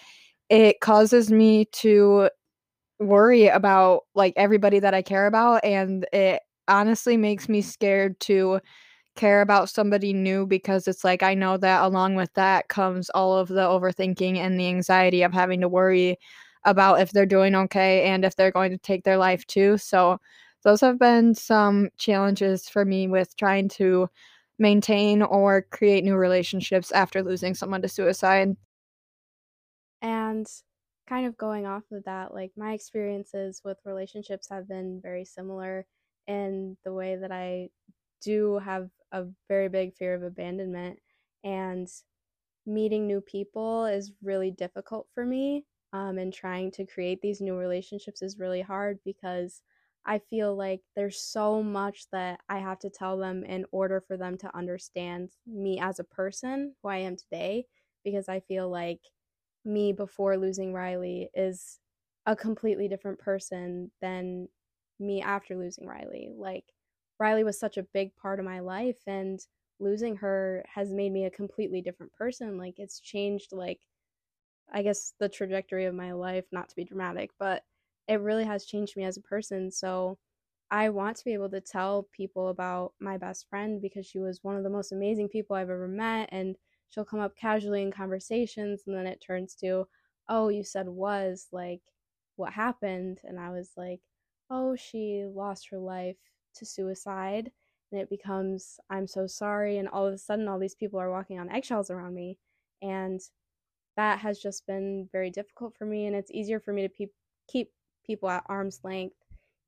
it 0.50 0.82
causes 0.82 1.32
me 1.32 1.66
to 1.74 2.30
worry 3.00 3.48
about 3.48 4.02
like 4.16 4.34
everybody 4.38 4.80
that 4.80 4.94
I 4.94 5.02
care 5.02 5.28
about. 5.28 5.64
And 5.64 6.06
it 6.14 6.42
honestly 6.68 7.18
makes 7.18 7.48
me 7.50 7.62
scared 7.62 8.20
to 8.22 8.60
care 9.16 9.42
about 9.42 9.70
somebody 9.70 10.14
new 10.14 10.48
because 10.48 10.88
it's 10.88 11.04
like 11.04 11.24
I 11.24 11.34
know 11.34 11.58
that 11.58 11.84
along 11.84 12.16
with 12.16 12.34
that 12.36 12.70
comes 12.70 13.10
all 13.12 13.38
of 13.38 13.50
the 13.50 13.62
overthinking 13.62 14.38
and 14.38 14.60
the 14.60 14.68
anxiety 14.68 15.24
of 15.24 15.34
having 15.34 15.62
to 15.62 15.70
worry 15.70 16.18
about 16.68 17.02
if 17.02 17.12
they're 17.12 17.26
doing 17.26 17.56
okay 17.56 18.04
and 18.04 18.24
if 18.26 18.36
they're 18.36 18.52
going 18.52 18.72
to 18.72 18.78
take 18.78 19.04
their 19.04 19.18
life 19.18 19.48
too. 19.48 19.78
So, 19.80 20.20
those 20.64 20.82
have 20.82 21.00
been 21.00 21.34
some 21.36 21.90
challenges 21.98 22.70
for 22.70 22.84
me 22.86 23.08
with 23.08 23.36
trying 23.38 23.70
to 23.70 24.10
maintain 24.60 25.22
or 25.22 25.62
create 25.64 26.04
new 26.04 26.16
relationships 26.16 26.92
after 26.92 27.24
losing 27.24 27.54
someone 27.56 27.82
to 27.84 27.88
suicide. 27.88 28.58
And 30.02 30.48
kind 31.08 31.26
of 31.26 31.38
going 31.38 31.66
off 31.66 31.84
of 31.92 32.04
that, 32.06 32.34
like 32.34 32.52
my 32.58 32.74
experiences 32.74 33.62
with 33.64 33.78
relationships 33.86 34.50
have 34.50 34.68
been 34.68 35.02
very 35.02 35.26
similar 35.26 35.88
in 36.28 36.78
the 36.84 36.94
way 36.94 37.16
that 37.16 37.32
I 37.32 37.70
do 38.22 38.60
have 38.60 38.90
a 39.12 39.26
very 39.48 39.70
big 39.70 39.96
fear 39.96 40.14
of 40.16 40.24
abandonment 40.24 41.00
and 41.44 41.88
meeting 42.66 43.08
new 43.08 43.22
people 43.22 43.86
is 43.86 44.14
really 44.22 44.52
difficult 44.52 45.08
for 45.14 45.26
me 45.26 45.66
um, 45.98 46.20
and 46.20 46.32
trying 46.32 46.70
to 46.70 46.86
create 46.86 47.22
these 47.22 47.42
new 47.42 47.56
relationships 47.56 48.22
is 48.22 48.38
really 48.38 48.62
hard 48.62 49.00
because 49.04 49.64
I 50.06 50.20
feel 50.20 50.56
like 50.56 50.82
there's 50.96 51.20
so 51.20 51.64
much 51.64 52.06
that 52.12 52.40
I 52.48 52.60
have 52.60 52.78
to 52.80 52.90
tell 52.92 53.18
them 53.18 53.44
in 53.44 53.66
order 53.72 54.00
for 54.00 54.16
them 54.16 54.38
to 54.38 54.56
understand 54.56 55.32
me 55.48 55.80
as 55.80 56.00
a 56.00 56.04
person, 56.04 56.76
who 56.84 56.90
I 56.90 56.98
am 56.98 57.16
today, 57.16 57.66
because 58.06 58.30
I 58.30 58.42
feel 58.42 58.70
like 58.70 59.02
me 59.66 59.92
before 59.92 60.38
losing 60.38 60.72
Riley 60.72 61.30
is 61.34 61.80
a 62.28 62.36
completely 62.36 62.88
different 62.88 63.18
person 63.18 63.90
than 64.00 64.50
me 65.00 65.24
after 65.24 65.56
losing 65.56 65.88
Riley. 65.88 66.30
Like, 66.32 66.66
Riley 67.20 67.44
was 67.44 67.60
such 67.60 67.78
a 67.78 67.88
big 67.92 68.16
part 68.16 68.38
of 68.40 68.46
my 68.46 68.60
life, 68.60 69.00
and 69.08 69.40
losing 69.80 70.18
her 70.18 70.64
has 70.76 70.94
made 70.94 71.12
me 71.12 71.26
a 71.26 71.32
completely 71.32 71.82
different 71.82 72.14
person. 72.14 72.60
Like, 72.60 72.76
it's 72.78 73.00
changed, 73.00 73.52
like, 73.52 73.80
I 74.72 74.82
guess 74.84 75.14
the 75.20 75.30
trajectory 75.30 75.86
of 75.86 75.96
my 75.96 76.12
life, 76.14 76.46
not 76.52 76.70
to 76.70 76.76
be 76.76 76.84
dramatic, 76.84 77.32
but 77.40 77.64
it 78.08 78.22
really 78.22 78.46
has 78.46 78.66
changed 78.66 78.96
me 78.98 79.04
as 79.04 79.18
a 79.18 79.22
person. 79.22 79.72
So 79.72 80.18
I 80.72 80.90
want 80.90 81.18
to 81.18 81.26
be 81.26 81.34
able 81.34 81.50
to 81.50 81.62
tell 81.62 82.08
people 82.12 82.50
about 82.50 82.94
my 83.00 83.18
best 83.18 83.48
friend 83.50 83.82
because 83.82 84.06
she 84.06 84.20
was 84.20 84.44
one 84.44 84.58
of 84.58 84.64
the 84.64 84.70
most 84.70 84.92
amazing 84.92 85.30
people 85.30 85.56
I've 85.56 85.70
ever 85.70 85.88
met. 85.88 86.30
And 86.32 86.56
she'll 86.90 87.06
come 87.06 87.20
up 87.20 87.36
casually 87.38 87.82
in 87.82 87.92
conversations, 87.92 88.84
and 88.88 88.96
then 88.96 89.08
it 89.08 89.24
turns 89.26 89.56
to, 89.56 89.88
oh, 90.30 90.50
you 90.50 90.64
said 90.64 90.88
was 90.90 91.48
like, 91.52 91.82
what 92.36 92.54
happened? 92.54 93.22
And 93.24 93.40
I 93.40 93.52
was 93.52 93.72
like, 93.78 94.02
oh, 94.50 94.76
she 94.76 95.26
lost 95.26 95.70
her 95.70 95.80
life 95.80 96.18
to 96.56 96.66
suicide 96.66 97.52
and 97.92 98.02
it 98.02 98.10
becomes 98.10 98.80
I'm 98.90 99.08
so 99.08 99.28
sorry 99.28 99.78
and 99.78 99.88
all 99.88 100.06
of 100.06 100.14
a 100.14 100.18
sudden 100.18 100.48
all 100.48 100.60
these 100.60 100.76
people 100.76 101.00
are 101.00 101.12
walking 101.12 101.40
on 101.40 101.50
eggshells 101.50 101.90
around 101.90 102.14
me 102.14 102.38
and 102.82 103.22
that 103.98 104.20
has 104.20 104.40
just 104.40 104.66
been 104.68 105.10
very 105.12 105.30
difficult 105.30 105.76
for 105.78 105.86
me 105.86 106.06
and 106.06 106.16
it's 106.16 106.32
easier 106.32 106.60
for 106.60 106.74
me 106.74 106.84
to 106.84 106.90
pe- 106.90 107.14
keep 107.50 107.72
people 108.06 108.30
at 108.30 108.44
arm's 108.48 108.80
length 108.84 109.18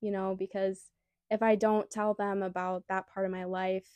you 0.02 0.12
know 0.12 0.36
because 0.38 0.92
if 1.30 1.42
I 1.44 1.56
don't 1.56 1.92
tell 1.92 2.14
them 2.14 2.42
about 2.42 2.86
that 2.90 3.08
part 3.14 3.26
of 3.26 3.32
my 3.32 3.44
life 3.44 3.90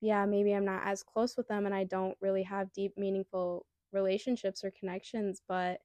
yeah 0.00 0.26
maybe 0.26 0.52
I'm 0.52 0.64
not 0.66 0.82
as 0.86 1.02
close 1.02 1.36
with 1.36 1.48
them 1.48 1.66
and 1.66 1.74
I 1.74 1.84
don't 1.84 2.18
really 2.20 2.42
have 2.42 2.72
deep 2.72 2.92
meaningful 2.98 3.66
relationships 3.92 4.64
or 4.64 4.72
connections 4.78 5.40
but 5.48 5.80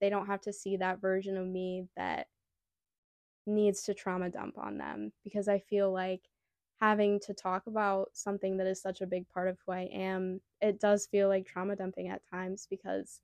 they 0.00 0.10
don't 0.10 0.26
have 0.26 0.40
to 0.42 0.52
see 0.52 0.76
that 0.78 1.00
version 1.00 1.36
of 1.36 1.46
me 1.46 1.88
that 1.96 2.28
needs 3.46 3.82
to 3.84 3.94
trauma 3.94 4.30
dump 4.30 4.58
on 4.58 4.78
them 4.78 5.12
because 5.24 5.48
I 5.48 5.58
feel 5.58 5.92
like 5.92 6.22
having 6.80 7.20
to 7.20 7.34
talk 7.34 7.66
about 7.66 8.10
something 8.12 8.56
that 8.56 8.66
is 8.66 8.80
such 8.80 9.00
a 9.00 9.06
big 9.06 9.28
part 9.28 9.48
of 9.48 9.58
who 9.64 9.72
I 9.72 9.88
am, 9.92 10.40
it 10.60 10.80
does 10.80 11.06
feel 11.06 11.28
like 11.28 11.46
trauma 11.46 11.76
dumping 11.76 12.08
at 12.08 12.22
times 12.30 12.66
because 12.70 13.20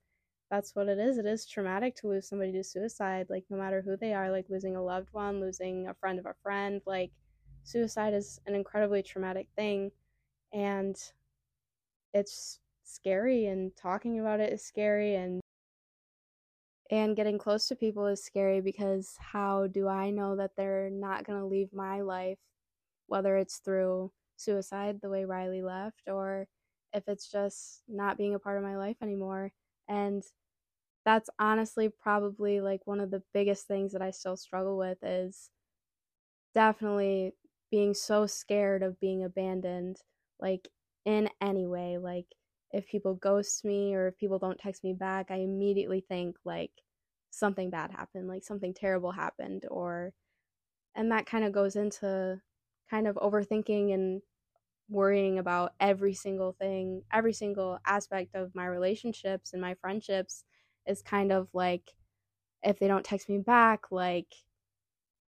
that's 0.51 0.75
what 0.75 0.87
it 0.87 0.99
is. 0.99 1.17
It 1.17 1.25
is 1.25 1.45
traumatic 1.45 1.95
to 1.97 2.07
lose 2.07 2.27
somebody 2.27 2.51
to 2.53 2.63
suicide, 2.63 3.27
like 3.29 3.45
no 3.49 3.57
matter 3.57 3.81
who 3.81 3.97
they 3.97 4.13
are, 4.13 4.29
like 4.31 4.49
losing 4.49 4.75
a 4.75 4.83
loved 4.83 5.09
one, 5.11 5.39
losing 5.39 5.87
a 5.87 5.93
friend 5.93 6.19
of 6.19 6.25
a 6.25 6.35
friend, 6.43 6.81
like 6.85 7.11
suicide 7.63 8.13
is 8.13 8.39
an 8.45 8.55
incredibly 8.55 9.01
traumatic 9.01 9.47
thing 9.55 9.91
and 10.53 11.11
it's 12.13 12.59
scary 12.83 13.47
and 13.47 13.75
talking 13.75 14.19
about 14.19 14.39
it 14.39 14.53
is 14.53 14.63
scary 14.63 15.15
and 15.15 15.41
and 16.91 17.15
getting 17.15 17.37
close 17.39 17.67
to 17.67 17.75
people 17.75 18.05
is 18.05 18.23
scary 18.23 18.61
because 18.61 19.15
how 19.19 19.67
do 19.67 19.87
I 19.87 20.11
know 20.11 20.35
that 20.35 20.55
they're 20.55 20.89
not 20.91 21.25
going 21.25 21.39
to 21.39 21.45
leave 21.45 21.73
my 21.73 22.01
life 22.01 22.37
whether 23.07 23.37
it's 23.37 23.57
through 23.57 24.11
suicide, 24.37 24.99
the 25.01 25.09
way 25.09 25.25
Riley 25.25 25.61
left, 25.61 26.03
or 26.07 26.47
if 26.93 27.03
it's 27.07 27.29
just 27.29 27.83
not 27.87 28.17
being 28.17 28.35
a 28.35 28.39
part 28.39 28.57
of 28.57 28.63
my 28.63 28.77
life 28.77 28.97
anymore. 29.01 29.51
And 29.87 30.23
that's 31.05 31.29
honestly 31.39 31.89
probably 31.89 32.61
like 32.61 32.81
one 32.85 32.99
of 32.99 33.11
the 33.11 33.23
biggest 33.33 33.67
things 33.67 33.93
that 33.93 34.01
I 34.01 34.11
still 34.11 34.37
struggle 34.37 34.77
with 34.77 34.97
is 35.03 35.49
definitely 36.53 37.33
being 37.71 37.93
so 37.93 38.25
scared 38.25 38.81
of 38.83 38.99
being 38.99 39.23
abandoned, 39.23 39.97
like 40.39 40.67
in 41.05 41.29
any 41.41 41.67
way. 41.67 41.97
Like 41.97 42.27
if 42.71 42.87
people 42.87 43.13
ghost 43.15 43.63
me 43.65 43.93
or 43.93 44.07
if 44.07 44.17
people 44.17 44.39
don't 44.39 44.57
text 44.59 44.83
me 44.83 44.93
back, 44.93 45.27
I 45.29 45.37
immediately 45.37 46.01
think 46.01 46.37
like 46.45 46.71
something 47.29 47.69
bad 47.69 47.91
happened, 47.91 48.27
like 48.27 48.43
something 48.43 48.73
terrible 48.73 49.11
happened, 49.11 49.65
or 49.69 50.13
and 50.95 51.11
that 51.11 51.25
kind 51.25 51.45
of 51.45 51.51
goes 51.51 51.75
into 51.75 52.41
kind 52.89 53.07
of 53.07 53.15
overthinking 53.17 53.93
and 53.93 54.21
worrying 54.89 55.39
about 55.39 55.73
every 55.79 56.13
single 56.13 56.53
thing, 56.53 57.03
every 57.11 57.33
single 57.33 57.79
aspect 57.85 58.35
of 58.35 58.55
my 58.55 58.65
relationships 58.67 59.53
and 59.53 59.61
my 59.61 59.75
friendships 59.75 60.45
is 60.87 61.01
kind 61.01 61.31
of 61.31 61.49
like 61.53 61.95
if 62.63 62.79
they 62.79 62.87
don't 62.87 63.05
text 63.05 63.29
me 63.29 63.39
back, 63.39 63.91
like 63.91 64.33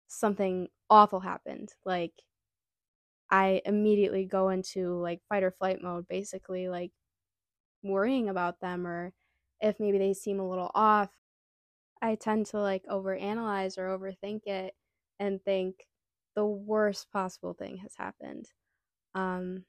something 0.08 0.68
awful 0.90 1.20
happened. 1.20 1.74
Like 1.84 2.22
I 3.30 3.60
immediately 3.64 4.24
go 4.24 4.48
into 4.50 4.94
like 5.00 5.22
fight 5.28 5.42
or 5.42 5.50
flight 5.50 5.82
mode, 5.82 6.06
basically, 6.08 6.68
like 6.68 6.92
worrying 7.82 8.28
about 8.28 8.60
them 8.60 8.86
or 8.86 9.14
if 9.60 9.80
maybe 9.80 9.98
they 9.98 10.14
seem 10.14 10.40
a 10.40 10.48
little 10.48 10.70
off. 10.74 11.12
I 12.02 12.16
tend 12.16 12.46
to 12.48 12.60
like 12.60 12.84
overanalyze 12.86 13.78
or 13.78 13.88
overthink 13.98 14.46
it 14.46 14.76
and 15.20 15.42
think, 15.44 15.88
the 16.36 16.46
worst 16.46 17.10
possible 17.10 17.54
thing 17.54 17.78
has 17.78 17.94
happened. 17.96 18.46
Um, 19.14 19.64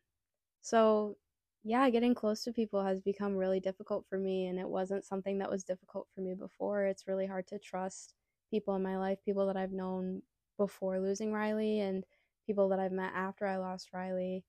so, 0.62 1.17
yeah, 1.63 1.89
getting 1.89 2.13
close 2.15 2.43
to 2.43 2.53
people 2.53 2.84
has 2.84 3.01
become 3.01 3.36
really 3.36 3.60
difficult 3.60 4.06
for 4.10 4.17
me, 4.19 4.47
and 4.47 4.60
it 4.60 4.67
wasn't 4.67 5.06
something 5.06 5.39
that 5.39 5.49
was 5.51 5.63
difficult 5.63 6.08
for 6.13 6.21
me 6.21 6.36
before. 6.36 6.86
It's 6.86 7.08
really 7.08 7.25
hard 7.27 7.47
to 7.47 7.60
trust 7.60 8.13
people 8.51 8.75
in 8.75 8.84
my 8.84 8.97
life, 8.97 9.19
people 9.25 9.47
that 9.47 9.58
I've 9.58 9.71
known 9.73 10.21
before 10.58 10.99
losing 10.99 11.34
Riley, 11.34 11.80
and 11.80 12.06
people 12.45 12.69
that 12.69 12.80
I've 12.80 12.91
met 12.91 13.13
after 13.15 13.47
I 13.47 13.58
lost 13.58 13.93
Riley. 13.93 14.43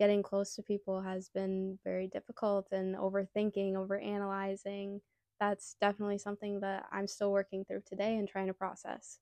Getting 0.00 0.22
close 0.22 0.54
to 0.56 0.62
people 0.62 1.02
has 1.02 1.28
been 1.28 1.78
very 1.84 2.08
difficult, 2.08 2.68
and 2.72 2.96
overthinking, 2.96 3.74
overanalyzing, 3.74 5.00
that's 5.40 5.76
definitely 5.80 6.18
something 6.18 6.60
that 6.60 6.86
I'm 6.92 7.08
still 7.08 7.32
working 7.32 7.64
through 7.64 7.82
today 7.86 8.16
and 8.16 8.28
trying 8.28 8.46
to 8.46 8.54
process. 8.54 9.18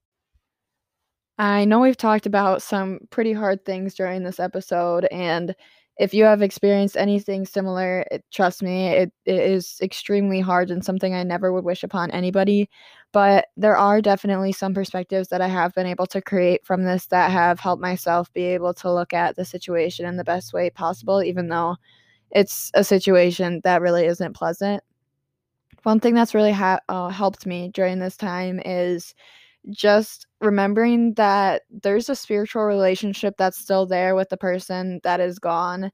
I 1.41 1.65
know 1.65 1.81
we've 1.81 1.97
talked 1.97 2.27
about 2.27 2.61
some 2.61 3.01
pretty 3.09 3.33
hard 3.33 3.65
things 3.65 3.95
during 3.95 4.25
this 4.25 4.39
episode, 4.39 5.07
and 5.11 5.55
if 5.99 6.13
you 6.13 6.25
have 6.25 6.43
experienced 6.43 6.99
anything 6.99 7.47
similar, 7.47 8.05
it, 8.11 8.23
trust 8.31 8.63
me, 8.63 8.89
it, 8.89 9.13
it 9.25 9.41
is 9.41 9.79
extremely 9.83 10.41
hard 10.41 10.71
and 10.71 10.85
something 10.85 11.15
I 11.15 11.23
never 11.23 11.51
would 11.51 11.65
wish 11.65 11.83
upon 11.83 12.11
anybody. 12.11 12.69
But 13.13 13.47
there 13.57 13.75
are 13.77 14.03
definitely 14.03 14.53
some 14.53 14.75
perspectives 14.75 15.29
that 15.29 15.41
I 15.41 15.49
have 15.49 15.73
been 15.73 15.87
able 15.87 16.07
to 16.09 16.21
create 16.21 16.67
from 16.67 16.85
this 16.85 17.07
that 17.07 17.31
have 17.31 17.59
helped 17.59 17.81
myself 17.81 18.31
be 18.35 18.45
able 18.45 18.75
to 18.75 18.93
look 18.93 19.15
at 19.15 19.37
the 19.37 19.45
situation 19.47 20.05
in 20.05 20.19
the 20.19 20.25
best 20.25 20.53
way 20.53 20.69
possible, 20.69 21.23
even 21.23 21.49
though 21.49 21.77
it's 22.33 22.71
a 22.75 22.85
situation 22.85 23.63
that 23.65 23.81
really 23.81 24.05
isn't 24.05 24.35
pleasant. 24.37 24.83
One 25.85 26.01
thing 26.01 26.15
that's 26.15 26.35
really 26.35 26.53
ha- 26.53 26.81
uh, 26.91 27.09
helped 27.09 27.47
me 27.47 27.71
during 27.73 27.99
this 27.99 28.19
time 28.19 28.61
is 28.63 29.15
just 29.71 30.27
remembering 30.41 31.15
that 31.15 31.63
there's 31.71 32.09
a 32.09 32.17
spiritual 32.17 32.63
relationship 32.65 33.35
that's 33.39 33.59
still 33.59 33.87
there 33.87 34.15
with 34.15 34.29
the 34.31 34.37
person 34.37 35.01
that 35.05 35.21
is 35.21 35.39
gone. 35.39 35.91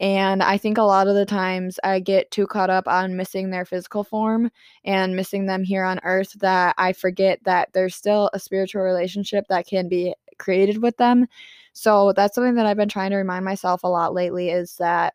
And 0.00 0.42
I 0.42 0.56
think 0.56 0.78
a 0.78 0.82
lot 0.82 1.08
of 1.08 1.14
the 1.14 1.26
times 1.26 1.78
I 1.84 2.00
get 2.00 2.30
too 2.30 2.46
caught 2.46 2.70
up 2.70 2.88
on 2.88 3.16
missing 3.16 3.50
their 3.50 3.66
physical 3.66 4.02
form 4.02 4.50
and 4.84 5.14
missing 5.14 5.44
them 5.46 5.62
here 5.62 5.84
on 5.84 6.00
earth 6.04 6.32
that 6.40 6.74
I 6.78 6.94
forget 6.94 7.38
that 7.44 7.68
there's 7.74 7.94
still 7.94 8.30
a 8.32 8.38
spiritual 8.38 8.82
relationship 8.82 9.44
that 9.48 9.66
can 9.66 9.88
be 9.88 10.14
created 10.38 10.82
with 10.82 10.96
them. 10.96 11.26
So 11.74 12.12
that's 12.14 12.34
something 12.34 12.54
that 12.54 12.64
I've 12.66 12.78
been 12.78 12.88
trying 12.88 13.10
to 13.10 13.16
remind 13.16 13.44
myself 13.44 13.84
a 13.84 13.88
lot 13.88 14.14
lately 14.14 14.50
is 14.50 14.76
that 14.78 15.14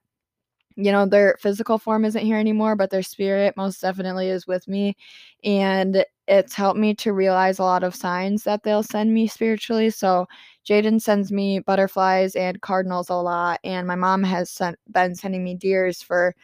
you 0.75 0.91
know, 0.91 1.05
their 1.05 1.37
physical 1.39 1.77
form 1.77 2.03
isn't 2.05 2.25
here 2.25 2.37
anymore, 2.37 2.75
but 2.75 2.89
their 2.89 3.01
spirit 3.03 3.55
most 3.55 3.81
definitely 3.81 4.29
is 4.29 4.45
with 4.45 4.67
me. 4.67 4.95
And 5.43 6.05
it's 6.27 6.53
helped 6.55 6.79
me 6.79 6.93
to 6.95 7.13
realize 7.13 7.59
a 7.59 7.63
lot 7.63 7.83
of 7.83 7.95
signs 7.95 8.43
that 8.43 8.63
they'll 8.63 8.83
send 8.83 9.13
me 9.13 9.27
spiritually. 9.27 9.89
So 9.89 10.27
Jaden 10.67 11.01
sends 11.01 11.31
me 11.31 11.59
butterflies 11.59 12.35
and 12.35 12.61
cardinals 12.61 13.09
a 13.09 13.15
lot, 13.15 13.59
and 13.63 13.87
my 13.87 13.95
mom 13.95 14.23
has 14.23 14.49
sent, 14.49 14.77
been 14.91 15.15
sending 15.15 15.43
me 15.43 15.55
deers 15.55 16.01
for, 16.01 16.35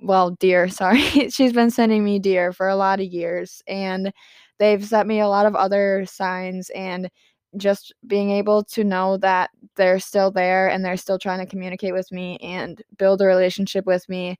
well, 0.00 0.30
deer, 0.32 0.68
sorry. 0.70 1.30
She's 1.30 1.52
been 1.52 1.70
sending 1.70 2.04
me 2.04 2.18
deer 2.18 2.52
for 2.52 2.68
a 2.68 2.76
lot 2.76 3.00
of 3.00 3.06
years, 3.06 3.62
and 3.66 4.12
they've 4.58 4.84
sent 4.84 5.08
me 5.08 5.20
a 5.20 5.28
lot 5.28 5.46
of 5.46 5.54
other 5.56 6.04
signs 6.06 6.70
and 6.70 7.10
just 7.56 7.92
being 8.06 8.30
able 8.30 8.64
to 8.64 8.82
know 8.84 9.16
that 9.18 9.50
they're 9.76 10.00
still 10.00 10.30
there 10.30 10.68
and 10.68 10.84
they're 10.84 10.96
still 10.96 11.18
trying 11.18 11.38
to 11.38 11.46
communicate 11.46 11.92
with 11.92 12.10
me 12.10 12.36
and 12.38 12.82
build 12.98 13.22
a 13.22 13.26
relationship 13.26 13.86
with 13.86 14.08
me 14.08 14.36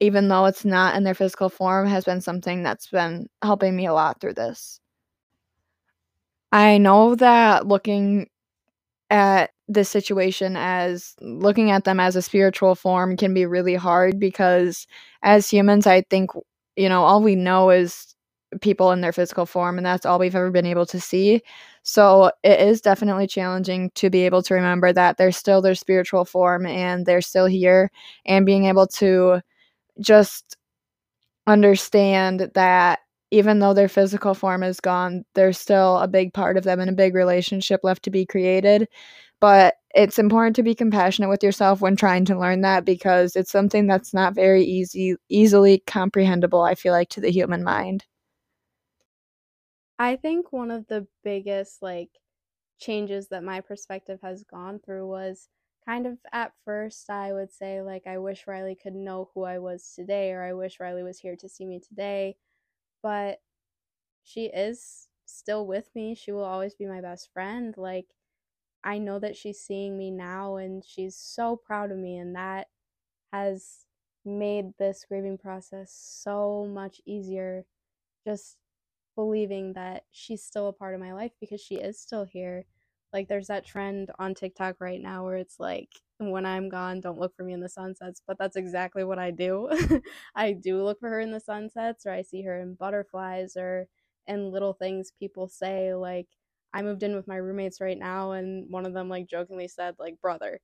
even 0.00 0.28
though 0.28 0.44
it's 0.46 0.64
not 0.64 0.94
in 0.96 1.04
their 1.04 1.14
physical 1.14 1.48
form 1.48 1.86
has 1.86 2.04
been 2.04 2.20
something 2.20 2.62
that's 2.62 2.88
been 2.88 3.26
helping 3.42 3.76
me 3.76 3.86
a 3.86 3.94
lot 3.94 4.20
through 4.20 4.34
this 4.34 4.80
i 6.52 6.78
know 6.78 7.14
that 7.14 7.66
looking 7.66 8.28
at 9.10 9.50
this 9.68 9.88
situation 9.88 10.56
as 10.56 11.14
looking 11.20 11.70
at 11.70 11.84
them 11.84 12.00
as 12.00 12.16
a 12.16 12.22
spiritual 12.22 12.74
form 12.74 13.16
can 13.16 13.34
be 13.34 13.46
really 13.46 13.74
hard 13.74 14.18
because 14.18 14.86
as 15.22 15.50
humans 15.50 15.86
i 15.86 16.02
think 16.02 16.30
you 16.76 16.88
know 16.88 17.02
all 17.04 17.22
we 17.22 17.36
know 17.36 17.70
is 17.70 18.14
people 18.60 18.92
in 18.92 19.00
their 19.00 19.12
physical 19.12 19.46
form, 19.46 19.76
and 19.76 19.86
that's 19.86 20.06
all 20.06 20.18
we've 20.18 20.34
ever 20.34 20.50
been 20.50 20.66
able 20.66 20.86
to 20.86 21.00
see. 21.00 21.42
So 21.82 22.30
it 22.42 22.60
is 22.60 22.80
definitely 22.80 23.26
challenging 23.26 23.90
to 23.96 24.10
be 24.10 24.22
able 24.22 24.42
to 24.42 24.54
remember 24.54 24.92
that 24.92 25.16
they're 25.16 25.32
still 25.32 25.60
their 25.62 25.74
spiritual 25.74 26.24
form 26.24 26.66
and 26.66 27.06
they're 27.06 27.20
still 27.20 27.46
here, 27.46 27.90
and 28.24 28.46
being 28.46 28.66
able 28.66 28.86
to 28.88 29.40
just 30.00 30.56
understand 31.46 32.50
that 32.54 33.00
even 33.30 33.58
though 33.58 33.74
their 33.74 33.88
physical 33.88 34.34
form 34.34 34.62
is 34.62 34.80
gone, 34.80 35.24
there's 35.34 35.58
still 35.58 35.98
a 35.98 36.08
big 36.08 36.32
part 36.32 36.56
of 36.56 36.64
them 36.64 36.80
and 36.80 36.90
a 36.90 36.94
big 36.94 37.14
relationship 37.14 37.80
left 37.82 38.02
to 38.04 38.10
be 38.10 38.24
created. 38.24 38.88
But 39.40 39.74
it's 39.94 40.18
important 40.18 40.56
to 40.56 40.62
be 40.62 40.74
compassionate 40.74 41.28
with 41.30 41.42
yourself 41.42 41.80
when 41.80 41.96
trying 41.96 42.24
to 42.26 42.38
learn 42.38 42.62
that 42.62 42.84
because 42.84 43.36
it's 43.36 43.50
something 43.50 43.86
that's 43.86 44.14
not 44.14 44.34
very 44.34 44.62
easy 44.64 45.16
easily 45.28 45.82
comprehensible, 45.86 46.62
I 46.62 46.74
feel 46.74 46.92
like, 46.92 47.08
to 47.10 47.20
the 47.20 47.30
human 47.30 47.64
mind. 47.64 48.04
I 49.98 50.16
think 50.16 50.52
one 50.52 50.70
of 50.70 50.86
the 50.86 51.06
biggest 51.24 51.82
like 51.82 52.10
changes 52.78 53.28
that 53.28 53.42
my 53.42 53.60
perspective 53.60 54.20
has 54.22 54.44
gone 54.44 54.78
through 54.78 55.06
was 55.06 55.48
kind 55.86 56.06
of 56.06 56.18
at 56.32 56.52
first 56.64 57.10
I 57.10 57.32
would 57.32 57.52
say 57.52 57.82
like 57.82 58.06
I 58.06 58.18
wish 58.18 58.46
Riley 58.46 58.74
could 58.74 58.94
know 58.94 59.30
who 59.34 59.44
I 59.44 59.58
was 59.58 59.92
today 59.94 60.32
or 60.32 60.42
I 60.44 60.52
wish 60.52 60.80
Riley 60.80 61.02
was 61.02 61.20
here 61.20 61.36
to 61.36 61.48
see 61.48 61.66
me 61.66 61.80
today. 61.80 62.36
But 63.02 63.40
she 64.24 64.46
is 64.46 65.08
still 65.26 65.66
with 65.66 65.90
me. 65.94 66.14
She 66.14 66.32
will 66.32 66.44
always 66.44 66.74
be 66.74 66.86
my 66.86 67.00
best 67.00 67.30
friend. 67.32 67.74
Like 67.76 68.06
I 68.84 68.98
know 68.98 69.18
that 69.18 69.36
she's 69.36 69.60
seeing 69.60 69.98
me 69.98 70.10
now 70.10 70.56
and 70.56 70.84
she's 70.84 71.16
so 71.16 71.56
proud 71.56 71.90
of 71.90 71.98
me, 71.98 72.16
and 72.18 72.34
that 72.36 72.68
has 73.32 73.86
made 74.24 74.74
this 74.78 75.04
grieving 75.08 75.38
process 75.38 75.92
so 75.92 76.66
much 76.66 77.00
easier. 77.06 77.66
Just 78.26 78.56
believing 79.16 79.74
that 79.74 80.04
she's 80.12 80.44
still 80.44 80.68
a 80.68 80.72
part 80.72 80.94
of 80.94 81.00
my 81.00 81.12
life 81.12 81.32
because 81.40 81.60
she 81.60 81.76
is 81.76 82.00
still 82.00 82.24
here. 82.24 82.66
Like, 83.12 83.28
there's 83.28 83.46
that 83.48 83.64
trend 83.64 84.10
on 84.18 84.34
TikTok 84.34 84.76
right 84.80 85.00
now 85.00 85.24
where 85.24 85.36
it's 85.36 85.58
like, 85.60 85.88
when 86.18 86.46
I'm 86.46 86.68
gone, 86.68 87.00
don't 87.00 87.18
look 87.18 87.34
for 87.36 87.44
me 87.44 87.52
in 87.52 87.60
the 87.60 87.68
sunsets. 87.68 88.22
But 88.26 88.38
that's 88.38 88.56
exactly 88.56 89.04
what 89.04 89.18
I 89.18 89.30
do. 89.30 89.68
I 90.36 90.52
do 90.52 90.82
look 90.82 91.00
for 91.00 91.08
her 91.10 91.20
in 91.20 91.30
the 91.32 91.40
sunsets, 91.40 92.06
or 92.06 92.12
I 92.12 92.22
see 92.22 92.42
her 92.42 92.58
in 92.60 92.74
butterflies, 92.74 93.56
or 93.56 93.86
in 94.26 94.50
little 94.50 94.72
things 94.74 95.12
people 95.18 95.48
say. 95.48 95.94
Like, 95.94 96.26
I 96.74 96.82
moved 96.82 97.02
in 97.02 97.14
with 97.16 97.28
my 97.28 97.36
roommates 97.36 97.80
right 97.80 97.98
now, 97.98 98.32
and 98.32 98.70
one 98.70 98.86
of 98.86 98.92
them, 98.94 99.08
like, 99.08 99.28
jokingly 99.28 99.68
said, 99.68 99.94
like, 99.98 100.20
brother, 100.20 100.60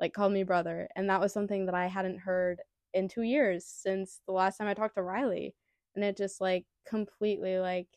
like, 0.00 0.12
called 0.14 0.32
me 0.32 0.42
brother. 0.44 0.88
And 0.96 1.08
that 1.10 1.20
was 1.20 1.32
something 1.32 1.66
that 1.66 1.74
I 1.74 1.86
hadn't 1.86 2.20
heard 2.20 2.60
in 2.94 3.08
two 3.08 3.22
years 3.22 3.66
since 3.66 4.20
the 4.26 4.32
last 4.32 4.58
time 4.58 4.68
I 4.68 4.74
talked 4.74 4.96
to 4.96 5.02
Riley. 5.02 5.54
And 5.94 6.04
it 6.04 6.16
just, 6.16 6.40
like, 6.40 6.66
completely, 6.86 7.58
like, 7.58 7.88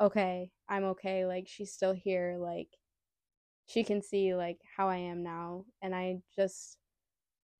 okay, 0.00 0.50
I'm 0.68 0.84
okay. 0.84 1.26
Like, 1.26 1.48
she's 1.48 1.72
still 1.72 1.92
here. 1.94 2.36
Like, 2.40 2.68
she 3.70 3.84
can 3.84 4.02
see 4.02 4.34
like 4.34 4.58
how 4.76 4.88
I 4.88 4.96
am 4.96 5.22
now 5.22 5.64
and 5.80 5.94
I 5.94 6.22
just 6.34 6.78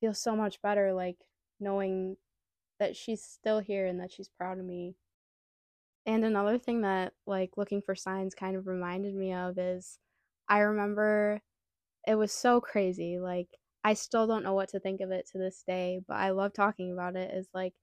feel 0.01 0.13
so 0.13 0.35
much 0.35 0.61
better 0.61 0.93
like 0.93 1.19
knowing 1.61 2.17
that 2.81 2.97
she's 2.97 3.23
still 3.23 3.61
here 3.61 3.87
and 3.87 4.01
that 4.01 4.11
she's 4.11 4.29
proud 4.29 4.59
of 4.59 4.65
me. 4.65 4.97
And 6.07 6.25
another 6.25 6.59
thing 6.59 6.81
that 6.81 7.13
like 7.27 7.53
looking 7.57 7.81
for 7.81 7.95
signs 7.95 8.35
kind 8.35 8.57
of 8.57 8.67
reminded 8.67 9.15
me 9.15 9.33
of 9.33 9.57
is 9.57 9.99
I 10.49 10.61
remember 10.61 11.43
it 12.09 12.17
was 12.17 12.33
so 12.33 12.61
crazy 12.61 13.21
like 13.21 13.49
I 13.85 13.95
still 13.95 14.27
don't 14.27 14.43
know 14.43 14.55
what 14.55 14.71
to 14.71 14.81
think 14.81 15.01
of 15.01 15.13
it 15.13 15.29
to 15.31 15.39
this 15.39 15.63
day, 15.65 16.01
but 16.09 16.15
I 16.15 16.31
love 16.31 16.53
talking 16.53 16.93
about 16.93 17.15
it 17.15 17.33
is 17.33 17.49
like 17.55 17.75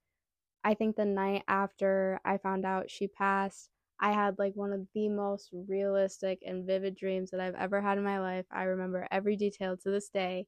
I 0.64 0.74
think 0.74 0.96
the 0.96 1.06
night 1.06 1.44
after 1.48 2.20
I 2.26 2.36
found 2.36 2.66
out 2.66 2.90
she 2.90 3.08
passed, 3.08 3.70
I 4.00 4.12
had 4.12 4.38
like 4.38 4.54
one 4.54 4.72
of 4.72 4.86
the 4.94 5.08
most 5.08 5.50
realistic 5.52 6.40
and 6.46 6.66
vivid 6.66 6.96
dreams 6.96 7.30
that 7.30 7.40
I've 7.40 7.54
ever 7.56 7.80
had 7.80 7.98
in 7.98 8.04
my 8.04 8.20
life. 8.20 8.46
I 8.50 8.64
remember 8.64 9.08
every 9.10 9.36
detail 9.36 9.76
to 9.78 9.90
this 9.90 10.08
day. 10.08 10.46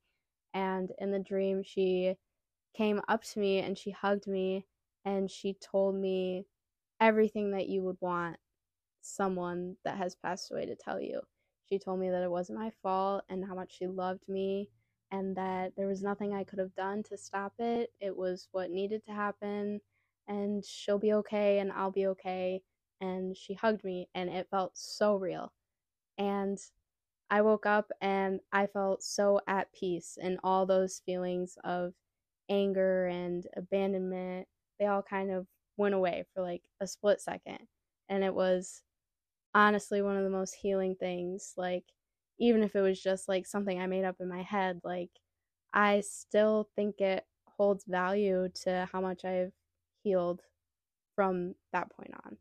And 0.54 0.90
in 0.98 1.10
the 1.12 1.18
dream, 1.20 1.62
she 1.64 2.14
came 2.76 3.00
up 3.08 3.22
to 3.24 3.40
me 3.40 3.58
and 3.58 3.76
she 3.78 3.90
hugged 3.90 4.26
me 4.26 4.66
and 5.04 5.30
she 5.30 5.54
told 5.54 5.94
me 5.96 6.46
everything 7.00 7.52
that 7.52 7.68
you 7.68 7.82
would 7.82 7.96
want 8.00 8.36
someone 9.00 9.76
that 9.84 9.96
has 9.96 10.14
passed 10.16 10.50
away 10.50 10.66
to 10.66 10.76
tell 10.76 11.00
you. 11.00 11.20
She 11.68 11.78
told 11.78 12.00
me 12.00 12.10
that 12.10 12.22
it 12.22 12.30
wasn't 12.30 12.58
my 12.58 12.70
fault 12.82 13.24
and 13.28 13.44
how 13.44 13.54
much 13.54 13.76
she 13.76 13.86
loved 13.86 14.28
me 14.28 14.68
and 15.10 15.36
that 15.36 15.72
there 15.76 15.86
was 15.86 16.02
nothing 16.02 16.34
I 16.34 16.44
could 16.44 16.58
have 16.58 16.74
done 16.74 17.02
to 17.04 17.16
stop 17.16 17.54
it. 17.58 17.90
It 18.00 18.16
was 18.16 18.48
what 18.52 18.70
needed 18.70 19.04
to 19.06 19.12
happen 19.12 19.80
and 20.28 20.64
she'll 20.64 20.98
be 20.98 21.12
okay 21.14 21.58
and 21.58 21.72
I'll 21.72 21.90
be 21.90 22.06
okay 22.08 22.62
and 23.00 23.36
she 23.36 23.54
hugged 23.54 23.84
me 23.84 24.08
and 24.14 24.30
it 24.30 24.48
felt 24.50 24.76
so 24.76 25.16
real. 25.16 25.52
And 26.18 26.58
I 27.30 27.42
woke 27.42 27.66
up 27.66 27.90
and 28.00 28.40
I 28.52 28.66
felt 28.66 29.02
so 29.02 29.40
at 29.46 29.72
peace 29.72 30.18
and 30.20 30.38
all 30.44 30.66
those 30.66 31.02
feelings 31.06 31.56
of 31.64 31.94
anger 32.48 33.06
and 33.06 33.46
abandonment, 33.56 34.48
they 34.78 34.86
all 34.86 35.02
kind 35.02 35.30
of 35.30 35.46
went 35.76 35.94
away 35.94 36.24
for 36.34 36.42
like 36.42 36.64
a 36.80 36.86
split 36.86 37.20
second. 37.20 37.68
And 38.08 38.24
it 38.24 38.34
was 38.34 38.82
honestly 39.54 40.02
one 40.02 40.16
of 40.16 40.24
the 40.24 40.30
most 40.30 40.54
healing 40.54 40.96
things. 40.96 41.54
Like, 41.56 41.84
even 42.38 42.62
if 42.62 42.74
it 42.74 42.80
was 42.80 43.00
just 43.02 43.28
like 43.28 43.46
something 43.46 43.80
I 43.80 43.86
made 43.86 44.04
up 44.04 44.16
in 44.20 44.28
my 44.28 44.42
head, 44.42 44.80
like, 44.84 45.10
I 45.72 46.00
still 46.00 46.68
think 46.76 47.00
it 47.00 47.26
holds 47.46 47.84
value 47.84 48.48
to 48.64 48.88
how 48.92 49.00
much 49.00 49.24
I've 49.24 49.52
healed 50.02 50.42
from 51.14 51.54
that 51.72 51.90
point 51.90 52.14
on. 52.24 52.38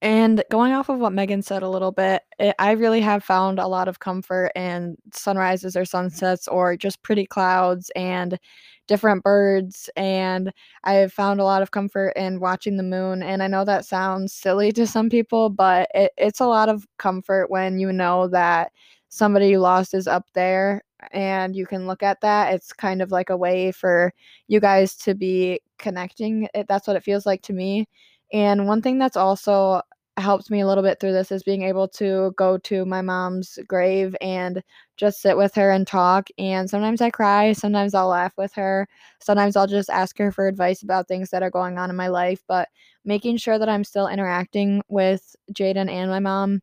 And 0.00 0.44
going 0.50 0.72
off 0.72 0.88
of 0.88 1.00
what 1.00 1.12
Megan 1.12 1.42
said 1.42 1.62
a 1.64 1.68
little 1.68 1.90
bit, 1.90 2.22
it, 2.38 2.54
I 2.60 2.72
really 2.72 3.00
have 3.00 3.24
found 3.24 3.58
a 3.58 3.66
lot 3.66 3.88
of 3.88 3.98
comfort 3.98 4.52
in 4.54 4.96
sunrises 5.12 5.76
or 5.76 5.84
sunsets 5.84 6.46
or 6.46 6.76
just 6.76 7.02
pretty 7.02 7.26
clouds 7.26 7.90
and 7.96 8.38
different 8.86 9.24
birds. 9.24 9.90
And 9.96 10.52
I've 10.84 11.12
found 11.12 11.40
a 11.40 11.44
lot 11.44 11.62
of 11.62 11.72
comfort 11.72 12.10
in 12.16 12.38
watching 12.38 12.76
the 12.76 12.84
moon. 12.84 13.22
And 13.24 13.42
I 13.42 13.48
know 13.48 13.64
that 13.64 13.84
sounds 13.84 14.32
silly 14.32 14.70
to 14.72 14.86
some 14.86 15.10
people, 15.10 15.50
but 15.50 15.88
it, 15.94 16.12
it's 16.16 16.40
a 16.40 16.46
lot 16.46 16.68
of 16.68 16.86
comfort 16.98 17.50
when 17.50 17.78
you 17.80 17.92
know 17.92 18.28
that 18.28 18.70
somebody 19.08 19.48
you 19.48 19.58
lost 19.58 19.94
is 19.94 20.06
up 20.06 20.26
there 20.34 20.82
and 21.12 21.56
you 21.56 21.66
can 21.66 21.86
look 21.88 22.02
at 22.04 22.20
that. 22.20 22.54
It's 22.54 22.72
kind 22.72 23.02
of 23.02 23.10
like 23.10 23.30
a 23.30 23.36
way 23.36 23.72
for 23.72 24.12
you 24.46 24.60
guys 24.60 24.94
to 24.98 25.14
be 25.14 25.60
connecting. 25.78 26.48
That's 26.68 26.86
what 26.86 26.96
it 26.96 27.02
feels 27.04 27.26
like 27.26 27.42
to 27.42 27.52
me. 27.52 27.86
And 28.32 28.66
one 28.66 28.82
thing 28.82 28.98
that's 28.98 29.16
also 29.16 29.80
helped 30.20 30.50
me 30.50 30.60
a 30.60 30.66
little 30.66 30.82
bit 30.82 31.00
through 31.00 31.12
this 31.12 31.30
is 31.32 31.42
being 31.42 31.62
able 31.62 31.88
to 31.88 32.32
go 32.36 32.58
to 32.58 32.84
my 32.84 33.00
mom's 33.02 33.58
grave 33.68 34.16
and 34.20 34.62
just 34.96 35.20
sit 35.22 35.36
with 35.36 35.54
her 35.54 35.70
and 35.70 35.86
talk. 35.86 36.28
And 36.38 36.68
sometimes 36.68 37.00
I 37.00 37.10
cry, 37.10 37.52
sometimes 37.52 37.94
I'll 37.94 38.08
laugh 38.08 38.32
with 38.36 38.52
her, 38.54 38.88
sometimes 39.20 39.56
I'll 39.56 39.66
just 39.66 39.90
ask 39.90 40.18
her 40.18 40.32
for 40.32 40.46
advice 40.48 40.82
about 40.82 41.08
things 41.08 41.30
that 41.30 41.42
are 41.42 41.50
going 41.50 41.78
on 41.78 41.90
in 41.90 41.96
my 41.96 42.08
life. 42.08 42.42
But 42.48 42.68
making 43.04 43.36
sure 43.38 43.58
that 43.58 43.68
I'm 43.68 43.84
still 43.84 44.08
interacting 44.08 44.82
with 44.88 45.34
Jaden 45.52 45.90
and 45.90 46.10
my 46.10 46.20
mom 46.20 46.60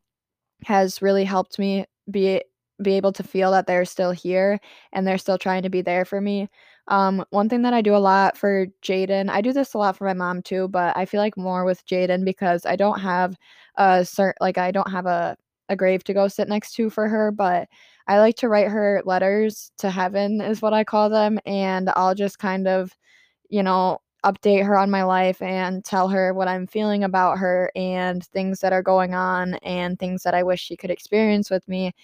has 0.64 1.02
really 1.02 1.24
helped 1.24 1.58
me 1.58 1.84
be 2.10 2.42
be 2.82 2.92
able 2.94 3.12
to 3.12 3.22
feel 3.22 3.50
that 3.52 3.66
they're 3.66 3.86
still 3.86 4.10
here 4.10 4.60
and 4.92 5.06
they're 5.06 5.16
still 5.18 5.38
trying 5.38 5.62
to 5.62 5.70
be 5.70 5.80
there 5.82 6.04
for 6.04 6.20
me. 6.20 6.48
Um, 6.88 7.24
one 7.30 7.48
thing 7.48 7.62
that 7.62 7.74
I 7.74 7.82
do 7.82 7.96
a 7.96 7.98
lot 7.98 8.36
for 8.36 8.66
Jaden, 8.82 9.28
I 9.30 9.40
do 9.40 9.52
this 9.52 9.74
a 9.74 9.78
lot 9.78 9.96
for 9.96 10.04
my 10.04 10.12
mom 10.14 10.42
too, 10.42 10.68
but 10.68 10.96
I 10.96 11.04
feel 11.06 11.20
like 11.20 11.36
more 11.36 11.64
with 11.64 11.84
Jaden 11.86 12.24
because 12.24 12.64
I 12.66 12.76
don't 12.76 13.00
have 13.00 13.36
a 13.76 14.04
certain 14.04 14.36
like 14.40 14.58
I 14.58 14.70
don't 14.70 14.90
have 14.90 15.06
a 15.06 15.36
a 15.68 15.74
grave 15.76 16.04
to 16.04 16.14
go 16.14 16.28
sit 16.28 16.48
next 16.48 16.74
to 16.74 16.88
for 16.90 17.08
her, 17.08 17.32
but 17.32 17.68
I 18.06 18.18
like 18.20 18.36
to 18.36 18.48
write 18.48 18.68
her 18.68 19.02
letters 19.04 19.72
to 19.78 19.90
heaven 19.90 20.40
is 20.40 20.62
what 20.62 20.72
I 20.74 20.84
call 20.84 21.10
them 21.10 21.40
and 21.44 21.90
I'll 21.96 22.14
just 22.14 22.38
kind 22.38 22.68
of 22.68 22.92
you 23.50 23.62
know 23.62 24.00
update 24.26 24.66
her 24.66 24.76
on 24.76 24.90
my 24.90 25.04
life 25.04 25.40
and 25.40 25.84
tell 25.84 26.08
her 26.08 26.34
what 26.34 26.48
I'm 26.48 26.66
feeling 26.66 27.04
about 27.04 27.38
her 27.38 27.70
and 27.76 28.24
things 28.26 28.60
that 28.60 28.72
are 28.72 28.82
going 28.82 29.14
on 29.14 29.54
and 29.56 29.98
things 29.98 30.24
that 30.24 30.34
I 30.34 30.42
wish 30.42 30.60
she 30.60 30.76
could 30.76 30.90
experience 30.90 31.48
with 31.50 31.66
me 31.68 31.94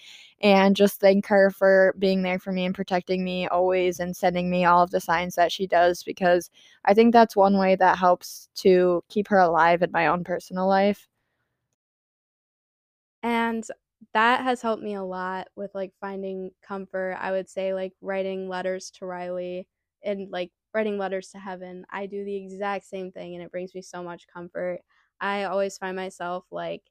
and 0.41 0.75
just 0.75 0.99
thank 1.01 1.25
her 1.27 1.51
for 1.51 1.93
being 1.99 2.21
there 2.23 2.39
for 2.39 2.51
me 2.53 2.65
and 2.65 2.75
protecting 2.75 3.23
me 3.23 3.47
always 3.47 3.99
and 3.99 4.15
sending 4.15 4.49
me 4.49 4.65
all 4.65 4.83
of 4.83 4.91
the 4.91 5.01
signs 5.01 5.35
that 5.35 5.51
she 5.51 5.67
does 5.67 6.03
because 6.03 6.49
I 6.85 6.93
think 6.93 7.13
that's 7.13 7.35
one 7.35 7.57
way 7.57 7.75
that 7.75 7.97
helps 7.99 8.49
to 8.55 9.03
keep 9.09 9.27
her 9.27 9.39
alive 9.39 9.81
in 9.83 9.91
my 9.91 10.07
own 10.07 10.23
personal 10.23 10.67
life. 10.67 11.07
And 13.23 13.65
that 14.13 14.41
has 14.43 14.61
helped 14.61 14.83
me 14.83 14.95
a 14.95 15.03
lot 15.03 15.47
with 15.55 15.73
like 15.75 15.93
finding 16.01 16.51
comfort. 16.61 17.17
I 17.19 17.31
would 17.31 17.49
say 17.49 17.73
like 17.73 17.93
writing 18.01 18.49
letters 18.49 18.91
to 18.91 19.05
Riley 19.05 19.67
and 20.03 20.29
like 20.31 20.51
writing 20.73 20.97
letters 20.97 21.29
to 21.29 21.39
heaven. 21.39 21.85
I 21.89 22.05
do 22.05 22.23
the 22.23 22.35
exact 22.35 22.85
same 22.85 23.11
thing 23.11 23.35
and 23.35 23.43
it 23.43 23.51
brings 23.51 23.73
me 23.75 23.81
so 23.81 24.03
much 24.03 24.27
comfort. 24.27 24.81
I 25.19 25.43
always 25.45 25.77
find 25.77 25.95
myself 25.95 26.45
like 26.51 26.81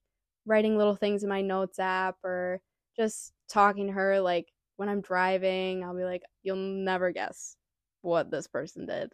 writing 0.47 0.77
little 0.77 0.97
things 0.97 1.23
in 1.23 1.29
my 1.29 1.42
notes 1.42 1.79
app 1.79 2.16
or 2.25 2.61
just 2.97 3.33
talking 3.49 3.87
to 3.88 3.92
her 3.92 4.21
like 4.21 4.53
when 4.77 4.88
I'm 4.88 5.01
driving, 5.01 5.85
I'll 5.85 5.97
be 5.97 6.05
like, 6.05 6.23
you'll 6.42 6.57
never 6.57 7.12
guess 7.12 7.57
what 8.03 8.31
this 8.31 8.47
person 8.47 8.87
did. 8.87 9.12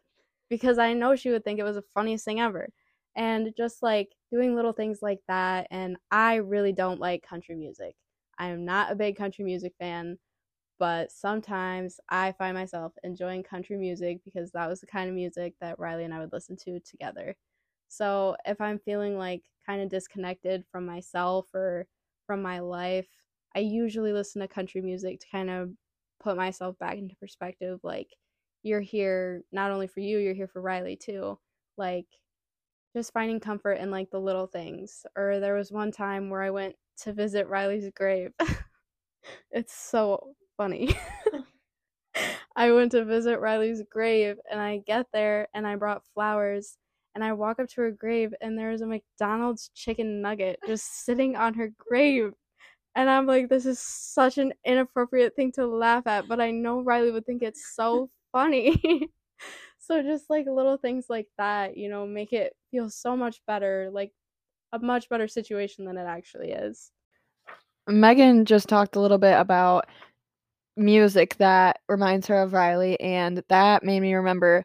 Because 0.49 0.79
I 0.79 0.95
know 0.95 1.15
she 1.17 1.31
would 1.31 1.45
think 1.45 1.59
it 1.59 1.65
was 1.65 1.77
the 1.77 1.85
funniest 1.95 2.25
thing 2.25 2.41
ever. 2.41 2.69
And 3.17 3.53
just 3.57 3.83
like 3.83 4.15
doing 4.31 4.55
little 4.55 4.73
things 4.73 5.01
like 5.03 5.21
that. 5.29 5.67
And 5.71 5.97
I 6.11 6.37
really 6.37 6.73
don't 6.73 7.01
like 7.01 7.23
country 7.23 7.55
music. 7.57 7.97
I 8.39 8.49
am 8.49 8.65
not 8.65 8.93
a 8.93 8.97
big 8.97 9.17
country 9.17 9.45
music 9.45 9.75
fan 9.79 10.19
but 10.79 11.11
sometimes 11.13 12.01
I 12.09 12.33
find 12.33 12.57
myself 12.57 12.93
enjoying 13.03 13.43
country 13.43 13.77
music 13.77 14.21
because 14.25 14.53
that 14.53 14.69
was 14.69 14.81
the 14.81 14.87
kind 14.87 15.09
of 15.09 15.15
music 15.15 15.55
that 15.61 15.79
Riley 15.79 16.05
and 16.05 16.15
I 16.15 16.21
would 16.21 16.33
listen 16.33 16.57
to 16.65 16.81
together. 16.81 17.37
So 17.89 18.37
if 18.47 18.61
I'm 18.61 18.79
feeling 18.79 19.19
like 19.19 19.43
kind 19.67 19.83
of 19.83 19.89
disconnected 19.89 20.65
from 20.71 20.87
myself 20.87 21.47
or 21.55 21.87
from 22.27 22.43
my 22.43 22.61
life, 22.61 23.09
I 23.57 23.61
usually 23.61 24.13
listen 24.13 24.41
to 24.43 24.49
country 24.49 24.81
music 24.81 25.21
to 25.21 25.27
kind 25.33 25.51
of 25.51 25.71
put 26.21 26.37
myself 26.37 26.79
back 26.79 26.99
into 26.99 27.17
perspective. 27.17 27.81
Like, 27.83 28.09
you're 28.63 28.81
here 28.81 29.43
not 29.53 29.71
only 29.71 29.87
for 29.87 30.01
you, 30.01 30.19
you're 30.19 30.35
here 30.35 30.49
for 30.49 30.61
Riley 30.61 30.97
too. 30.97 31.39
Like, 31.77 32.07
just 32.97 33.13
finding 33.13 33.41
comfort 33.41 33.75
in 33.75 33.91
like 33.91 34.11
the 34.11 34.21
little 34.21 34.47
things. 34.47 35.07
Or 35.17 35.41
there 35.41 35.55
was 35.55 35.73
one 35.73 35.93
time 35.93 36.31
where 36.31 36.43
I 36.43 36.51
went 36.51 36.77
to 36.99 37.13
visit 37.13 37.49
Riley's 37.49 37.91
grave. 37.95 38.33
it's 39.51 39.75
so 39.75 40.35
funny. 40.59 40.95
I 42.57 42.73
went 42.73 42.93
to 42.93 43.05
visit 43.05 43.41
Riley's 43.41 43.83
grave 43.91 44.37
and 44.51 44.61
I 44.61 44.79
get 44.79 45.07
there 45.13 45.49
and 45.55 45.67
I 45.67 45.77
brought 45.77 46.05
flowers 46.15 46.77
and 47.15 47.25
I 47.25 47.33
walk 47.33 47.59
up 47.59 47.69
to 47.71 47.81
her 47.83 47.91
grave 47.91 48.35
and 48.41 48.59
there's 48.59 48.81
a 48.81 48.87
McDonald's 48.87 49.71
chicken 49.75 50.21
nugget 50.21 50.59
just 50.67 51.05
sitting 51.05 51.37
on 51.37 51.55
her 51.55 51.71
grave. 51.79 52.33
And 52.95 53.09
I'm 53.09 53.27
like, 53.27 53.49
this 53.49 53.65
is 53.65 53.79
such 53.79 54.39
an 54.39 54.53
inappropriate 54.65 55.37
thing 55.37 55.53
to 55.53 55.67
laugh 55.67 56.07
at, 56.07 56.27
but 56.27 56.41
I 56.41 56.51
know 56.51 56.81
Riley 56.81 57.13
would 57.13 57.27
think 57.27 57.43
it's 57.43 57.75
so 57.75 58.11
funny. 58.33 59.09
so 59.79 60.03
just 60.03 60.29
like 60.29 60.47
little 60.47 60.77
things 60.77 61.07
like 61.09 61.29
that, 61.39 61.77
you 61.77 61.89
know, 61.89 62.07
make 62.07 62.33
it 62.33 62.55
feel 62.73 62.91
so 62.91 63.17
much 63.17 63.41
better, 63.47 63.89
like 63.93 64.13
a 64.73 64.81
much 64.81 65.09
better 65.09 65.29
situation 65.29 65.85
than 65.85 65.97
it 65.97 66.07
actually 66.07 66.51
is. 66.51 66.91
Megan 67.87 68.45
just 68.45 68.69
talked 68.69 68.97
a 68.97 69.01
little 69.01 69.19
bit 69.19 69.39
about 69.39 69.87
music 70.79 71.37
that 71.39 71.81
reminds 71.89 72.27
her 72.29 72.43
of 72.43 72.53
Riley, 72.53 72.99
and 73.01 73.43
that 73.49 73.85
made 73.85 74.01
me 74.01 74.15
remember 74.15 74.65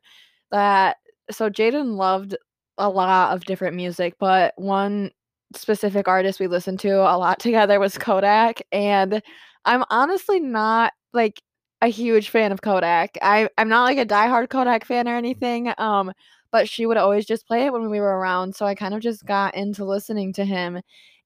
that 0.51 0.97
so 1.31 1.49
Jaden 1.49 1.95
loved 1.97 2.35
a 2.77 2.89
lot 2.89 3.33
of 3.35 3.45
different 3.45 3.75
music, 3.75 4.15
but 4.19 4.53
one 4.57 5.11
specific 5.55 6.07
artist 6.07 6.39
we 6.39 6.47
listened 6.47 6.79
to 6.81 6.91
a 7.01 7.17
lot 7.17 7.39
together 7.41 7.79
was 7.79 7.97
Kodak, 7.97 8.61
and 8.71 9.21
I'm 9.65 9.83
honestly 9.89 10.39
not 10.39 10.93
like 11.13 11.41
a 11.81 11.87
huge 11.87 12.29
fan 12.29 12.51
of 12.51 12.61
Kodak. 12.61 13.17
I 13.21 13.49
I'm 13.57 13.69
not 13.69 13.83
like 13.83 13.97
a 13.97 14.05
diehard 14.05 14.49
Kodak 14.49 14.85
fan 14.85 15.07
or 15.07 15.15
anything. 15.15 15.73
Um, 15.77 16.11
but 16.51 16.69
she 16.69 16.85
would 16.85 16.97
always 16.97 17.25
just 17.25 17.47
play 17.47 17.65
it 17.65 17.73
when 17.73 17.89
we 17.89 17.99
were 17.99 18.17
around, 18.19 18.55
so 18.55 18.65
I 18.65 18.75
kind 18.75 18.93
of 18.93 19.01
just 19.01 19.25
got 19.25 19.55
into 19.55 19.85
listening 19.85 20.33
to 20.33 20.45
him. 20.45 20.81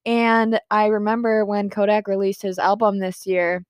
And 0.06 0.60
I 0.70 0.86
remember 0.86 1.44
when 1.44 1.68
Kodak 1.70 2.08
released 2.08 2.42
his 2.42 2.58
album 2.58 2.98
this 2.98 3.26
year, 3.26 3.64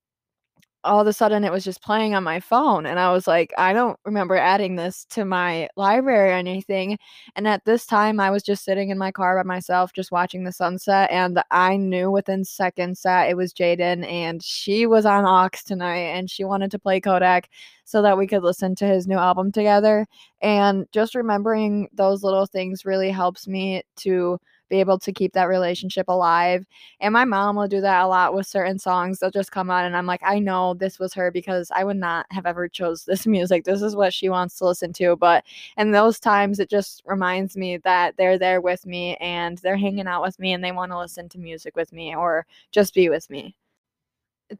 all 0.88 1.00
of 1.00 1.06
a 1.06 1.12
sudden 1.12 1.44
it 1.44 1.52
was 1.52 1.64
just 1.64 1.82
playing 1.82 2.14
on 2.14 2.24
my 2.24 2.40
phone 2.40 2.86
and 2.86 2.98
I 2.98 3.12
was 3.12 3.26
like, 3.26 3.52
I 3.58 3.72
don't 3.72 3.98
remember 4.04 4.36
adding 4.36 4.76
this 4.76 5.04
to 5.10 5.24
my 5.24 5.68
library 5.76 6.30
or 6.30 6.34
anything. 6.34 6.98
And 7.36 7.46
at 7.46 7.64
this 7.66 7.84
time 7.84 8.18
I 8.18 8.30
was 8.30 8.42
just 8.42 8.64
sitting 8.64 8.88
in 8.88 8.96
my 8.98 9.12
car 9.12 9.36
by 9.36 9.46
myself 9.46 9.92
just 9.92 10.10
watching 10.10 10.44
the 10.44 10.52
sunset 10.52 11.10
and 11.10 11.42
I 11.50 11.76
knew 11.76 12.10
within 12.10 12.44
seconds 12.44 13.02
that 13.02 13.28
it 13.28 13.36
was 13.36 13.52
Jaden 13.52 14.10
and 14.10 14.42
she 14.42 14.86
was 14.86 15.04
on 15.04 15.24
aux 15.26 15.50
tonight 15.66 16.16
and 16.16 16.30
she 16.30 16.44
wanted 16.44 16.70
to 16.70 16.78
play 16.78 17.00
Kodak 17.00 17.50
so 17.84 18.00
that 18.02 18.16
we 18.16 18.26
could 18.26 18.42
listen 18.42 18.74
to 18.76 18.86
his 18.86 19.06
new 19.06 19.18
album 19.18 19.52
together. 19.52 20.06
And 20.40 20.86
just 20.92 21.14
remembering 21.14 21.88
those 21.92 22.22
little 22.22 22.46
things 22.46 22.84
really 22.84 23.10
helps 23.10 23.46
me 23.46 23.82
to 23.96 24.38
be 24.68 24.80
able 24.80 24.98
to 24.98 25.12
keep 25.12 25.32
that 25.32 25.44
relationship 25.44 26.08
alive. 26.08 26.66
And 27.00 27.12
my 27.12 27.24
mom 27.24 27.56
will 27.56 27.68
do 27.68 27.80
that 27.80 28.02
a 28.02 28.06
lot 28.06 28.34
with 28.34 28.46
certain 28.46 28.78
songs. 28.78 29.18
They'll 29.18 29.30
just 29.30 29.52
come 29.52 29.70
on 29.70 29.84
and 29.84 29.96
I'm 29.96 30.06
like, 30.06 30.22
I 30.24 30.38
know 30.38 30.74
this 30.74 30.98
was 30.98 31.14
her 31.14 31.30
because 31.30 31.70
I 31.74 31.84
would 31.84 31.96
not 31.96 32.26
have 32.30 32.46
ever 32.46 32.68
chose 32.68 33.04
this 33.04 33.26
music. 33.38 33.64
This 33.64 33.82
is 33.82 33.96
what 33.96 34.12
she 34.12 34.28
wants 34.28 34.56
to 34.58 34.66
listen 34.66 34.92
to. 34.94 35.16
But 35.16 35.44
in 35.76 35.90
those 35.90 36.20
times 36.20 36.60
it 36.60 36.70
just 36.70 37.02
reminds 37.06 37.56
me 37.56 37.78
that 37.78 38.16
they're 38.16 38.38
there 38.38 38.60
with 38.60 38.86
me 38.86 39.16
and 39.16 39.58
they're 39.58 39.76
hanging 39.76 40.06
out 40.06 40.22
with 40.22 40.38
me 40.38 40.52
and 40.52 40.62
they 40.62 40.72
want 40.72 40.92
to 40.92 40.98
listen 40.98 41.28
to 41.30 41.38
music 41.38 41.76
with 41.76 41.92
me 41.92 42.14
or 42.14 42.46
just 42.70 42.94
be 42.94 43.08
with 43.08 43.28
me 43.30 43.54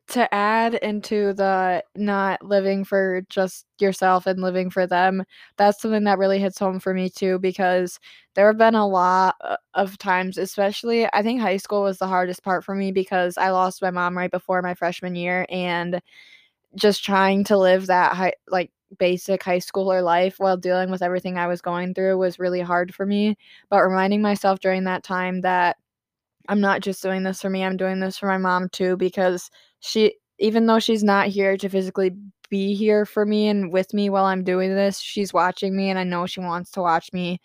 to 0.09 0.33
add 0.35 0.75
into 0.75 1.33
the 1.33 1.83
not 1.97 2.45
living 2.45 2.85
for 2.85 3.23
just 3.31 3.67
yourself 3.81 4.27
and 4.27 4.43
living 4.43 4.71
for 4.71 4.87
them, 4.87 5.25
that's 5.57 5.81
something 5.81 6.05
that 6.05 6.19
really 6.19 6.39
hits 6.39 6.59
home 6.59 6.79
for 6.79 6.93
me 6.93 7.09
too 7.09 7.39
because 7.39 7.99
there 8.35 8.47
have 8.47 8.59
been 8.59 8.75
a 8.75 8.87
lot 8.87 9.37
uh, 9.41 9.57
of 9.75 9.97
times, 9.99 10.37
especially 10.39 11.07
I 11.13 11.23
think 11.23 11.41
high 11.41 11.57
school 11.57 11.83
was 11.83 11.99
the 11.99 12.07
hardest 12.07 12.43
part 12.43 12.65
for 12.65 12.75
me 12.75 12.93
because 12.93 13.39
I 13.39 13.51
lost 13.51 13.81
my 13.83 13.91
mom 13.91 14.17
right 14.17 14.31
before 14.31 14.61
my 14.63 14.75
freshman 14.75 15.15
year 15.17 15.47
and 15.49 16.01
just 16.77 17.05
trying 17.05 17.45
to 17.45 17.57
live 17.59 17.87
that 17.87 18.15
high 18.17 18.33
like 18.49 18.71
basic 18.99 19.43
high 19.43 19.59
schooler 19.59 20.03
life 20.03 20.37
while 20.39 20.57
dealing 20.57 20.91
with 20.91 21.03
everything 21.03 21.39
I 21.39 21.47
was 21.47 21.61
going 21.61 21.95
through 21.95 22.19
was 22.19 22.39
really 22.39 22.61
hard 22.61 22.95
for 22.95 23.07
me. 23.07 23.37
But 23.71 23.83
reminding 23.83 24.23
myself 24.23 24.61
during 24.61 24.85
that 24.85 25.03
time 25.05 25.43
that 25.43 25.77
I'm 26.49 26.61
not 26.61 26.81
just 26.81 27.03
doing 27.03 27.23
this 27.23 27.43
for 27.43 27.51
me, 27.51 27.65
I'm 27.65 27.77
doing 27.77 28.01
this 28.01 28.19
for 28.19 28.27
my 28.27 28.39
mom 28.39 28.69
too 28.71 28.97
because 28.97 29.51
she 29.81 30.15
even 30.39 30.67
though 30.67 30.79
she's 30.79 31.05
not 31.05 31.29
here 31.29 31.57
to 31.57 31.69
physically 31.69 32.13
be 32.51 32.75
here 32.75 33.05
for 33.05 33.27
me 33.27 33.49
and 33.49 33.73
with 33.73 33.93
me 33.93 34.09
while 34.11 34.25
I'm 34.25 34.45
doing 34.45 34.75
this, 34.75 34.99
she's 35.01 35.33
watching 35.33 35.77
me 35.77 35.91
and 35.91 35.99
I 35.99 36.05
know 36.05 36.27
she 36.27 36.41
wants 36.41 36.71
to 36.73 36.81
watch 36.83 37.13
me 37.13 37.41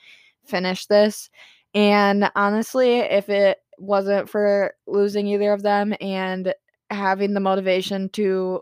finish 0.46 0.86
this. 0.86 1.30
And 1.74 2.30
honestly, 2.36 2.98
if 3.00 3.30
it 3.30 3.58
wasn't 3.80 4.30
for 4.30 4.74
losing 4.88 5.28
either 5.28 5.52
of 5.54 5.64
them 5.64 5.94
and 6.00 6.54
having 6.90 7.34
the 7.34 7.40
motivation 7.40 8.10
to 8.10 8.62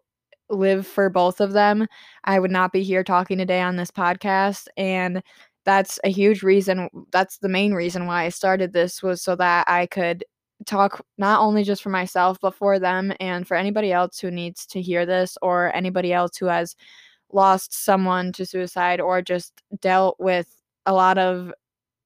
live 0.49 0.87
for 0.87 1.09
both 1.09 1.41
of 1.41 1.53
them, 1.53 1.87
I 2.23 2.39
would 2.39 2.51
not 2.51 2.71
be 2.71 2.83
here 2.83 3.03
talking 3.03 3.37
today 3.37 3.61
on 3.61 3.75
this 3.75 3.91
podcast. 3.91 4.67
And 4.77 5.21
that's 5.65 5.99
a 6.03 6.09
huge 6.09 6.41
reason. 6.43 6.89
That's 7.11 7.37
the 7.37 7.49
main 7.49 7.73
reason 7.73 8.05
why 8.07 8.23
I 8.25 8.29
started 8.29 8.73
this 8.73 9.03
was 9.03 9.21
so 9.21 9.35
that 9.35 9.69
I 9.69 9.85
could 9.85 10.23
talk 10.65 11.05
not 11.17 11.39
only 11.39 11.63
just 11.63 11.81
for 11.81 11.89
myself 11.89 12.37
but 12.41 12.53
for 12.53 12.79
them 12.79 13.13
and 13.19 13.47
for 13.47 13.55
anybody 13.55 13.91
else 13.91 14.19
who 14.19 14.31
needs 14.31 14.65
to 14.65 14.81
hear 14.81 15.05
this 15.05 15.37
or 15.41 15.73
anybody 15.75 16.13
else 16.13 16.37
who 16.37 16.45
has 16.45 16.75
lost 17.31 17.73
someone 17.73 18.31
to 18.33 18.45
suicide 18.45 18.99
or 18.99 19.21
just 19.21 19.61
dealt 19.81 20.19
with 20.19 20.47
a 20.85 20.93
lot 20.93 21.17
of 21.17 21.53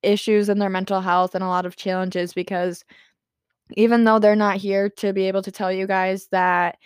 issues 0.03 0.49
in 0.49 0.59
their 0.59 0.69
mental 0.69 1.01
health 1.01 1.35
and 1.35 1.43
a 1.43 1.47
lot 1.47 1.65
of 1.65 1.75
challenges 1.75 2.33
because 2.33 2.83
even 3.75 4.03
though 4.03 4.19
they're 4.19 4.35
not 4.35 4.57
here 4.57 4.89
to 4.89 5.13
be 5.13 5.27
able 5.27 5.41
to 5.41 5.51
tell 5.51 5.71
you 5.71 5.87
guys 5.87 6.27
that 6.27 6.77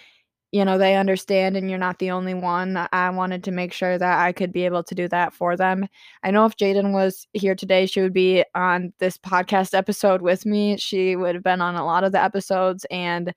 you 0.52 0.66
know, 0.66 0.78
they 0.80 0.96
understand 0.96 1.56
and 1.56 1.70
you're 1.70 1.78
not 1.80 2.00
the 2.00 2.10
only 2.12 2.34
one. 2.34 2.88
I 2.92 3.10
wanted 3.12 3.44
to 3.44 3.52
make 3.52 3.72
sure 3.72 3.98
that 4.00 4.20
I 4.20 4.32
could 4.32 4.52
be 4.52 4.66
able 4.66 4.84
to 4.84 4.96
do 4.96 5.08
that 5.10 5.34
for 5.34 5.56
them. 5.56 5.88
I 6.24 6.32
know 6.32 6.46
if 6.46 6.58
Jaden 6.58 6.92
was 6.92 7.28
here 7.34 7.54
today, 7.56 7.86
she 7.86 8.02
would 8.02 8.14
be 8.14 8.44
on 8.56 8.92
this 9.00 9.18
podcast 9.18 9.78
episode 9.78 10.22
with 10.24 10.46
me. 10.48 10.78
She 10.78 11.16
would 11.16 11.36
have 11.36 11.44
been 11.44 11.62
on 11.62 11.76
a 11.76 11.86
lot 11.86 12.04
of 12.04 12.12
the 12.14 12.22
episodes 12.24 12.86
and 12.90 13.34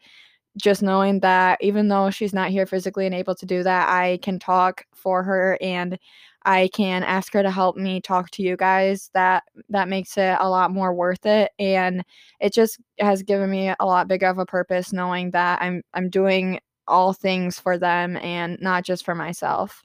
just 0.57 0.83
knowing 0.83 1.21
that 1.21 1.59
even 1.63 1.89
though 1.89 2.11
she's 2.11 2.35
not 2.35 2.51
here 2.51 2.67
physically 2.67 3.07
and 3.07 3.15
able 3.15 3.35
to 3.35 3.47
do 3.47 3.63
that, 3.63 3.89
I 3.89 4.19
can 4.23 4.39
talk 4.39 4.85
for 4.95 5.23
her 5.23 5.59
and 5.61 5.99
I 6.45 6.69
can 6.75 7.05
ask 7.05 7.33
her 7.35 7.43
to 7.43 7.51
help 7.51 7.77
me 7.77 8.01
talk 8.01 8.31
to 8.33 8.43
you 8.43 8.57
guys. 8.57 9.11
That 9.15 9.45
that 9.71 9.89
makes 9.89 10.17
it 10.19 10.37
a 10.41 10.49
lot 10.49 10.71
more 10.71 10.93
worth 10.95 11.25
it 11.27 11.53
and 11.59 12.05
it 12.41 12.53
just 12.53 12.79
has 12.99 13.23
given 13.23 13.51
me 13.51 13.69
a 13.79 13.87
lot 13.87 14.09
bigger 14.09 14.27
of 14.27 14.39
a 14.39 14.47
purpose 14.47 14.93
knowing 14.93 15.31
that 15.33 15.63
I'm 15.63 15.83
I'm 15.95 16.11
doing 16.11 16.59
all 16.87 17.13
things 17.13 17.59
for 17.59 17.79
them 17.79 18.17
and 18.17 18.61
not 18.61 18.85
just 18.85 19.05
for 19.05 19.15
myself. 19.15 19.85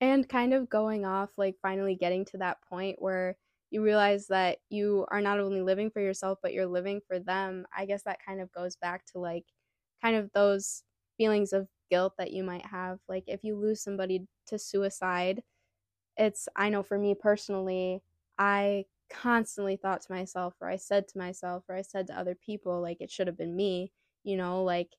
And 0.00 0.28
kind 0.28 0.52
of 0.52 0.68
going 0.68 1.04
off, 1.04 1.30
like 1.36 1.58
finally 1.62 1.94
getting 1.94 2.24
to 2.26 2.38
that 2.38 2.60
point 2.62 3.00
where 3.00 3.36
you 3.70 3.82
realize 3.82 4.26
that 4.26 4.58
you 4.68 5.06
are 5.10 5.20
not 5.20 5.38
only 5.38 5.62
living 5.62 5.90
for 5.90 6.00
yourself, 6.00 6.38
but 6.42 6.52
you're 6.52 6.66
living 6.66 7.00
for 7.06 7.18
them. 7.20 7.66
I 7.76 7.86
guess 7.86 8.02
that 8.02 8.18
kind 8.24 8.40
of 8.40 8.50
goes 8.52 8.74
back 8.76 9.06
to 9.06 9.18
like 9.20 9.46
kind 10.02 10.16
of 10.16 10.32
those 10.32 10.82
feelings 11.16 11.52
of 11.52 11.68
guilt 11.88 12.14
that 12.18 12.32
you 12.32 12.42
might 12.42 12.66
have. 12.66 12.98
Like 13.08 13.24
if 13.28 13.44
you 13.44 13.56
lose 13.56 13.80
somebody 13.82 14.26
to 14.46 14.58
suicide, 14.58 15.44
it's, 16.16 16.48
I 16.56 16.70
know 16.70 16.82
for 16.82 16.98
me 16.98 17.14
personally, 17.14 18.02
I 18.38 18.86
constantly 19.10 19.76
thought 19.76 20.02
to 20.02 20.12
myself, 20.12 20.54
or 20.60 20.68
I 20.68 20.76
said 20.76 21.08
to 21.08 21.18
myself, 21.18 21.64
or 21.68 21.76
I 21.76 21.82
said 21.82 22.06
to 22.08 22.18
other 22.18 22.34
people, 22.34 22.80
like 22.80 23.00
it 23.00 23.10
should 23.10 23.26
have 23.28 23.38
been 23.38 23.56
me, 23.56 23.92
you 24.24 24.36
know, 24.36 24.62
like 24.64 24.96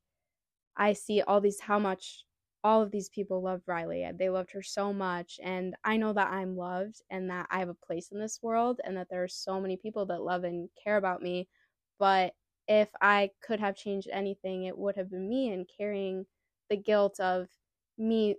I 0.78 0.94
see 0.94 1.22
all 1.22 1.42
these 1.42 1.60
how 1.60 1.80
much 1.80 2.26
all 2.64 2.82
of 2.82 2.92
these 2.92 3.10
people 3.10 3.42
loved 3.42 3.64
Riley. 3.68 4.10
They 4.18 4.30
loved 4.30 4.52
her 4.52 4.62
so 4.62 4.94
much 4.94 5.40
and 5.44 5.76
I 5.84 5.98
know 5.98 6.14
that 6.14 6.32
I'm 6.32 6.56
loved 6.56 7.02
and 7.10 7.30
that 7.30 7.48
I 7.52 7.60
have 7.60 7.70
a 7.70 7.74
place 7.74 8.10
in 8.12 8.20
this 8.20 8.40
world 8.42 8.80
and 8.86 8.96
that 8.98 9.08
there 9.10 9.24
are 9.24 9.28
so 9.28 9.60
many 9.60 9.76
people 9.76 10.06
that 10.08 10.22
love 10.22 10.46
and 10.46 10.70
care 10.82 10.98
about 10.98 11.22
me. 11.22 11.50
But 12.00 12.34
if 12.68 12.90
I 13.02 13.32
could 13.46 13.60
have 13.60 13.76
changed 13.76 14.08
anything, 14.12 14.64
it 14.64 14.78
would 14.78 14.96
have 14.96 15.12
been 15.12 15.28
me 15.28 15.52
and 15.52 15.70
carrying 15.78 16.26
the 16.70 16.78
guilt 16.78 17.20
of 17.20 17.48
me 17.98 18.36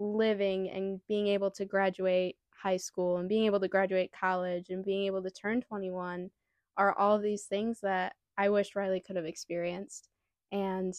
living 0.00 0.68
and 0.70 1.00
being 1.06 1.28
able 1.28 1.50
to 1.52 1.64
graduate 1.64 2.36
high 2.50 2.76
school 2.76 3.18
and 3.18 3.28
being 3.28 3.46
able 3.46 3.60
to 3.60 3.68
graduate 3.68 4.12
college 4.18 4.70
and 4.70 4.84
being 4.84 5.06
able 5.06 5.22
to 5.22 5.30
turn 5.30 5.60
21 5.60 6.30
are 6.76 6.98
all 6.98 7.18
these 7.18 7.44
things 7.44 7.80
that 7.80 8.14
I 8.36 8.48
wish 8.48 8.74
Riley 8.74 9.00
could 9.00 9.16
have 9.16 9.24
experienced. 9.24 10.08
And 10.50 10.94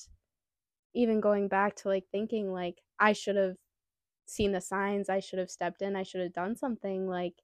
even 0.94 1.22
going 1.22 1.48
back 1.48 1.76
to 1.78 1.88
like 1.88 2.06
thinking 2.12 2.52
like 2.52 2.82
I 3.00 3.14
should 3.14 3.36
have 3.36 3.56
seen 4.26 4.52
the 4.52 4.62
signs, 4.62 5.10
I 5.10 5.20
should 5.20 5.40
have 5.40 5.52
stepped 5.52 5.82
in, 5.82 5.96
I 5.96 6.04
should 6.04 6.22
have 6.22 6.34
done 6.34 6.56
something 6.56 7.08
like 7.08 7.44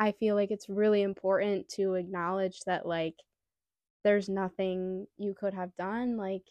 I 0.00 0.12
feel 0.12 0.34
like 0.34 0.50
it's 0.50 0.68
really 0.68 1.02
important 1.02 1.68
to 1.70 1.94
acknowledge 1.94 2.60
that 2.66 2.86
like 2.86 3.16
there's 4.04 4.28
nothing 4.28 5.06
you 5.16 5.34
could 5.34 5.54
have 5.54 5.76
done 5.76 6.16
like 6.16 6.42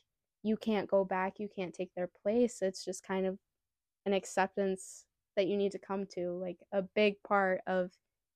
you 0.44 0.58
can't 0.58 0.90
go 0.90 1.06
back, 1.06 1.40
you 1.40 1.48
can't 1.54 1.74
take 1.74 1.94
their 1.96 2.10
place. 2.24 2.62
It's 2.62 2.84
just 2.84 3.04
kind 3.06 3.26
of 3.26 3.38
an 4.06 4.14
acceptance 4.14 5.06
that 5.36 5.48
you 5.48 5.58
need 5.58 5.72
to 5.74 5.80
come 5.80 6.06
to. 6.16 6.32
Like 6.32 6.58
a 6.72 6.82
big 6.82 7.22
part 7.24 7.62
of 7.68 7.92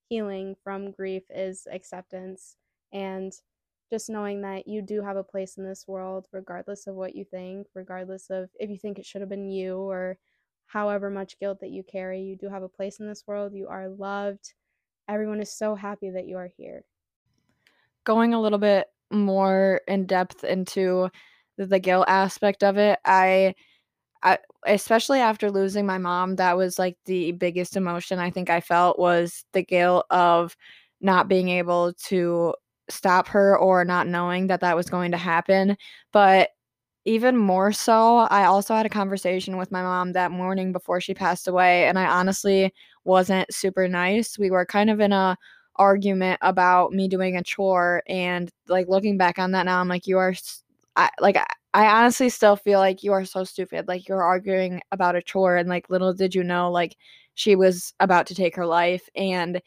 healing 0.08 0.54
from 0.62 0.92
grief 0.92 1.24
is 1.30 1.66
acceptance 1.70 2.56
and 2.92 3.32
just 3.90 4.10
knowing 4.10 4.42
that 4.42 4.66
you 4.66 4.82
do 4.82 5.02
have 5.02 5.16
a 5.16 5.22
place 5.22 5.56
in 5.58 5.64
this 5.64 5.86
world, 5.86 6.26
regardless 6.32 6.86
of 6.86 6.94
what 6.94 7.14
you 7.14 7.24
think, 7.24 7.66
regardless 7.74 8.30
of 8.30 8.48
if 8.58 8.68
you 8.70 8.78
think 8.78 8.98
it 8.98 9.06
should 9.06 9.20
have 9.20 9.30
been 9.30 9.50
you 9.50 9.76
or 9.76 10.18
however 10.66 11.10
much 11.10 11.38
guilt 11.38 11.60
that 11.60 11.70
you 11.70 11.82
carry, 11.84 12.20
you 12.20 12.36
do 12.36 12.48
have 12.48 12.62
a 12.62 12.68
place 12.68 12.98
in 12.98 13.06
this 13.06 13.24
world. 13.26 13.54
You 13.54 13.68
are 13.68 13.88
loved. 13.88 14.54
Everyone 15.08 15.40
is 15.40 15.52
so 15.52 15.74
happy 15.76 16.10
that 16.10 16.26
you 16.26 16.36
are 16.36 16.50
here. 16.56 16.84
Going 18.04 18.34
a 18.34 18.40
little 18.40 18.58
bit 18.58 18.88
more 19.10 19.80
in 19.86 20.06
depth 20.06 20.42
into 20.42 21.08
the, 21.56 21.78
guilt 21.78 22.06
aspect 22.08 22.64
of 22.64 22.76
it, 22.76 22.98
I 23.04 23.54
I 24.22 24.38
especially 24.66 25.20
after 25.20 25.50
losing 25.50 25.86
my 25.86 25.98
mom, 25.98 26.36
that 26.36 26.56
was 26.56 26.78
like 26.78 26.96
the 27.04 27.32
biggest 27.32 27.76
emotion 27.76 28.18
I 28.18 28.30
think 28.30 28.50
I 28.50 28.60
felt 28.60 28.98
was 28.98 29.44
the 29.52 29.62
guilt 29.62 30.06
of 30.10 30.56
not 31.00 31.28
being 31.28 31.48
able 31.48 31.92
to 32.06 32.54
stop 32.88 33.28
her 33.28 33.58
or 33.58 33.84
not 33.84 34.06
knowing 34.08 34.46
that 34.48 34.60
that 34.60 34.76
was 34.76 34.90
going 34.90 35.10
to 35.12 35.16
happen. 35.18 35.76
But 36.12 36.50
even 37.04 37.36
more 37.36 37.72
so, 37.72 38.18
I 38.18 38.44
also 38.44 38.74
had 38.74 38.86
a 38.86 38.90
conversation 38.90 39.56
with 39.56 39.70
my 39.70 39.82
mom 39.82 40.12
that 40.12 40.32
morning 40.32 40.72
before 40.72 41.00
she 41.00 41.14
passed 41.14 41.46
away, 41.48 41.86
and 41.86 41.98
I 41.98 42.06
honestly 42.06 42.72
wasn't 43.04 43.52
super 43.54 43.86
nice. 43.88 44.38
We 44.38 44.50
were 44.50 44.66
kind 44.66 44.90
of 44.90 45.00
in 45.00 45.12
a 45.12 45.36
argument 45.76 46.38
about 46.42 46.92
me 46.92 47.08
doing 47.08 47.36
a 47.36 47.42
chore, 47.44 48.02
and 48.08 48.50
like 48.68 48.88
looking 48.88 49.18
back 49.18 49.38
on 49.38 49.52
that 49.52 49.66
now, 49.66 49.80
I'm 49.80 49.88
like, 49.88 50.06
you 50.06 50.18
are, 50.18 50.34
I 50.96 51.10
like. 51.20 51.36
I 51.74 51.86
honestly 51.88 52.30
still 52.30 52.56
feel 52.56 52.78
like 52.78 53.02
you 53.02 53.12
are 53.12 53.26
so 53.26 53.44
stupid. 53.44 53.86
Like 53.86 54.08
you're 54.08 54.22
arguing 54.22 54.80
about 54.92 55.14
a 55.16 55.22
chore, 55.22 55.56
and 55.56 55.68
like 55.68 55.90
little 55.90 56.14
did 56.14 56.34
you 56.34 56.42
know, 56.42 56.70
like 56.70 56.96
she 57.34 57.54
was 57.54 57.92
about 58.00 58.26
to 58.28 58.34
take 58.34 58.56
her 58.56 58.66
life, 58.66 59.08
and 59.14 59.60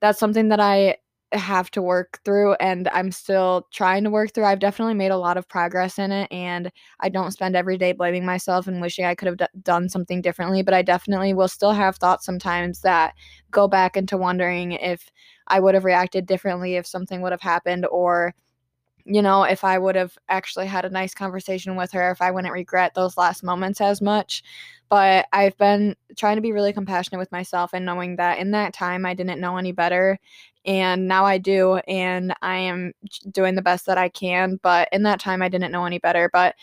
that's 0.00 0.18
something 0.20 0.48
that 0.50 0.60
I 0.60 0.96
have 1.32 1.70
to 1.72 1.82
work 1.82 2.20
through 2.24 2.54
and 2.54 2.88
I'm 2.88 3.12
still 3.12 3.66
trying 3.72 4.04
to 4.04 4.10
work 4.10 4.32
through. 4.32 4.44
I've 4.44 4.58
definitely 4.58 4.94
made 4.94 5.10
a 5.12 5.16
lot 5.16 5.36
of 5.36 5.48
progress 5.48 5.98
in 5.98 6.10
it 6.12 6.28
and 6.32 6.70
I 7.00 7.08
don't 7.08 7.30
spend 7.32 7.54
every 7.56 7.78
day 7.78 7.92
blaming 7.92 8.26
myself 8.26 8.66
and 8.66 8.80
wishing 8.80 9.04
I 9.04 9.14
could 9.14 9.26
have 9.28 9.36
d- 9.36 9.46
done 9.62 9.88
something 9.88 10.22
differently, 10.22 10.62
but 10.62 10.74
I 10.74 10.82
definitely 10.82 11.32
will 11.34 11.48
still 11.48 11.72
have 11.72 11.96
thoughts 11.96 12.26
sometimes 12.26 12.80
that 12.80 13.14
go 13.50 13.68
back 13.68 13.96
into 13.96 14.16
wondering 14.16 14.72
if 14.72 15.10
I 15.46 15.60
would 15.60 15.74
have 15.74 15.84
reacted 15.84 16.26
differently 16.26 16.76
if 16.76 16.86
something 16.86 17.20
would 17.22 17.32
have 17.32 17.40
happened 17.42 17.86
or 17.86 18.34
you 19.04 19.22
know, 19.22 19.44
if 19.44 19.64
I 19.64 19.78
would 19.78 19.96
have 19.96 20.16
actually 20.28 20.66
had 20.66 20.84
a 20.84 20.90
nice 20.90 21.14
conversation 21.14 21.74
with 21.74 21.90
her, 21.92 22.10
if 22.10 22.20
I 22.20 22.30
wouldn't 22.30 22.52
regret 22.52 22.92
those 22.94 23.16
last 23.16 23.42
moments 23.42 23.80
as 23.80 24.00
much. 24.02 24.42
But 24.90 25.26
I've 25.32 25.56
been 25.56 25.96
trying 26.16 26.36
to 26.36 26.42
be 26.42 26.52
really 26.52 26.72
compassionate 26.72 27.18
with 27.18 27.32
myself 27.32 27.70
and 27.72 27.84
knowing 27.86 28.16
that 28.16 28.38
in 28.38 28.50
that 28.52 28.74
time 28.74 29.06
I 29.06 29.14
didn't 29.14 29.40
know 29.40 29.56
any 29.56 29.72
better. 29.72 30.18
And 30.64 31.08
now 31.08 31.24
I 31.24 31.38
do. 31.38 31.76
And 31.88 32.34
I 32.42 32.56
am 32.56 32.92
doing 33.30 33.54
the 33.54 33.62
best 33.62 33.86
that 33.86 33.98
I 33.98 34.08
can. 34.08 34.58
But 34.62 34.88
in 34.92 35.02
that 35.04 35.20
time 35.20 35.42
I 35.42 35.48
didn't 35.48 35.72
know 35.72 35.84
any 35.84 35.98
better. 35.98 36.30
But 36.32 36.54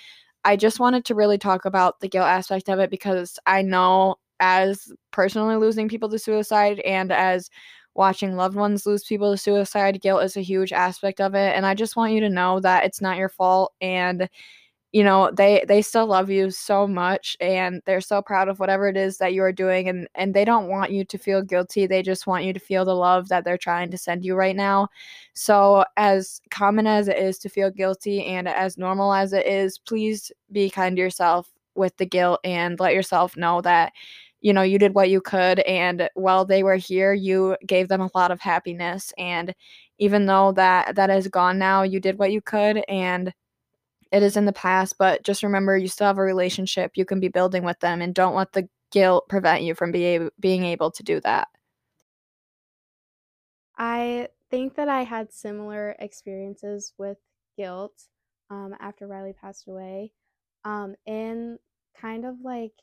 I 0.45 0.55
just 0.55 0.79
wanted 0.79 1.05
to 1.05 1.15
really 1.15 1.37
talk 1.37 1.65
about 1.65 1.99
the 1.99 2.07
guilt 2.07 2.27
aspect 2.27 2.69
of 2.69 2.79
it 2.79 2.89
because 2.89 3.37
I 3.45 3.61
know 3.61 4.15
as 4.39 4.91
personally 5.11 5.55
losing 5.57 5.89
people 5.89 6.09
to 6.09 6.19
suicide 6.19 6.79
and 6.81 7.11
as 7.11 7.49
watching 7.95 8.35
loved 8.35 8.55
ones 8.55 8.85
lose 8.85 9.03
people 9.03 9.31
to 9.31 9.37
suicide, 9.37 10.01
guilt 10.01 10.23
is 10.23 10.37
a 10.37 10.41
huge 10.41 10.71
aspect 10.71 11.19
of 11.19 11.33
it. 11.35 11.55
And 11.55 11.65
I 11.65 11.73
just 11.73 11.95
want 11.95 12.13
you 12.13 12.21
to 12.21 12.29
know 12.29 12.59
that 12.61 12.85
it's 12.85 13.01
not 13.01 13.17
your 13.17 13.29
fault 13.29 13.73
and 13.81 14.29
you 14.93 15.03
know 15.03 15.29
they 15.31 15.63
they 15.67 15.81
still 15.81 16.05
love 16.07 16.29
you 16.29 16.49
so 16.49 16.87
much 16.87 17.35
and 17.41 17.81
they're 17.85 18.01
so 18.01 18.21
proud 18.21 18.47
of 18.47 18.59
whatever 18.59 18.87
it 18.87 18.95
is 18.95 19.17
that 19.17 19.33
you 19.33 19.41
are 19.43 19.51
doing 19.51 19.89
and 19.89 20.07
and 20.15 20.33
they 20.33 20.45
don't 20.45 20.69
want 20.69 20.91
you 20.91 21.03
to 21.03 21.17
feel 21.17 21.41
guilty 21.41 21.85
they 21.85 22.01
just 22.01 22.25
want 22.27 22.45
you 22.45 22.53
to 22.53 22.59
feel 22.59 22.85
the 22.85 22.95
love 22.95 23.27
that 23.27 23.43
they're 23.43 23.57
trying 23.57 23.91
to 23.91 23.97
send 23.97 24.23
you 24.23 24.35
right 24.35 24.55
now 24.55 24.87
so 25.33 25.83
as 25.97 26.41
common 26.51 26.87
as 26.87 27.07
it 27.07 27.17
is 27.17 27.37
to 27.37 27.49
feel 27.49 27.69
guilty 27.69 28.25
and 28.25 28.47
as 28.47 28.77
normal 28.77 29.13
as 29.13 29.33
it 29.33 29.45
is 29.45 29.77
please 29.77 30.31
be 30.51 30.69
kind 30.69 30.95
to 30.95 31.01
yourself 31.01 31.51
with 31.75 31.95
the 31.97 32.05
guilt 32.05 32.39
and 32.43 32.79
let 32.79 32.93
yourself 32.93 33.35
know 33.37 33.61
that 33.61 33.91
you 34.41 34.53
know, 34.53 34.61
you 34.61 34.77
did 34.77 34.93
what 34.93 35.09
you 35.09 35.19
could. 35.19 35.59
And 35.61 36.09
while 36.13 36.45
they 36.45 36.61
were 36.63 36.75
here, 36.75 37.11
you 37.13 37.57
gave 37.65 37.87
them 37.87 38.01
a 38.01 38.09
lot 38.13 38.31
of 38.31 38.39
happiness. 38.39 39.11
And 39.17 39.53
even 39.97 40.27
though 40.27 40.51
that 40.53 40.95
that 40.95 41.09
is 41.09 41.27
gone 41.27 41.57
now, 41.57 41.81
you 41.81 41.99
did 41.99 42.19
what 42.19 42.31
you 42.31 42.41
could 42.41 42.83
and 42.87 43.33
it 44.11 44.23
is 44.23 44.37
in 44.37 44.45
the 44.45 44.53
past, 44.53 44.95
but 44.97 45.23
just 45.23 45.43
remember 45.43 45.77
you 45.77 45.87
still 45.87 46.07
have 46.07 46.17
a 46.17 46.21
relationship 46.21 46.91
you 46.95 47.05
can 47.05 47.19
be 47.19 47.27
building 47.27 47.63
with 47.63 47.79
them 47.79 48.01
and 48.01 48.13
don't 48.13 48.35
let 48.35 48.53
the 48.53 48.69
guilt 48.91 49.27
prevent 49.27 49.63
you 49.63 49.75
from 49.75 49.91
be, 49.91 50.29
being 50.39 50.63
able 50.63 50.91
to 50.91 51.03
do 51.03 51.19
that. 51.21 51.47
I 53.77 54.29
think 54.49 54.75
that 54.75 54.89
I 54.89 55.03
had 55.03 55.31
similar 55.31 55.95
experiences 55.99 56.93
with 56.97 57.17
guilt 57.57 57.93
um, 58.49 58.75
after 58.79 59.07
Riley 59.07 59.33
passed 59.33 59.67
away. 59.67 60.13
Um, 60.63 60.95
in 61.05 61.59
kind 61.99 62.25
of 62.25 62.35
like 62.43 62.73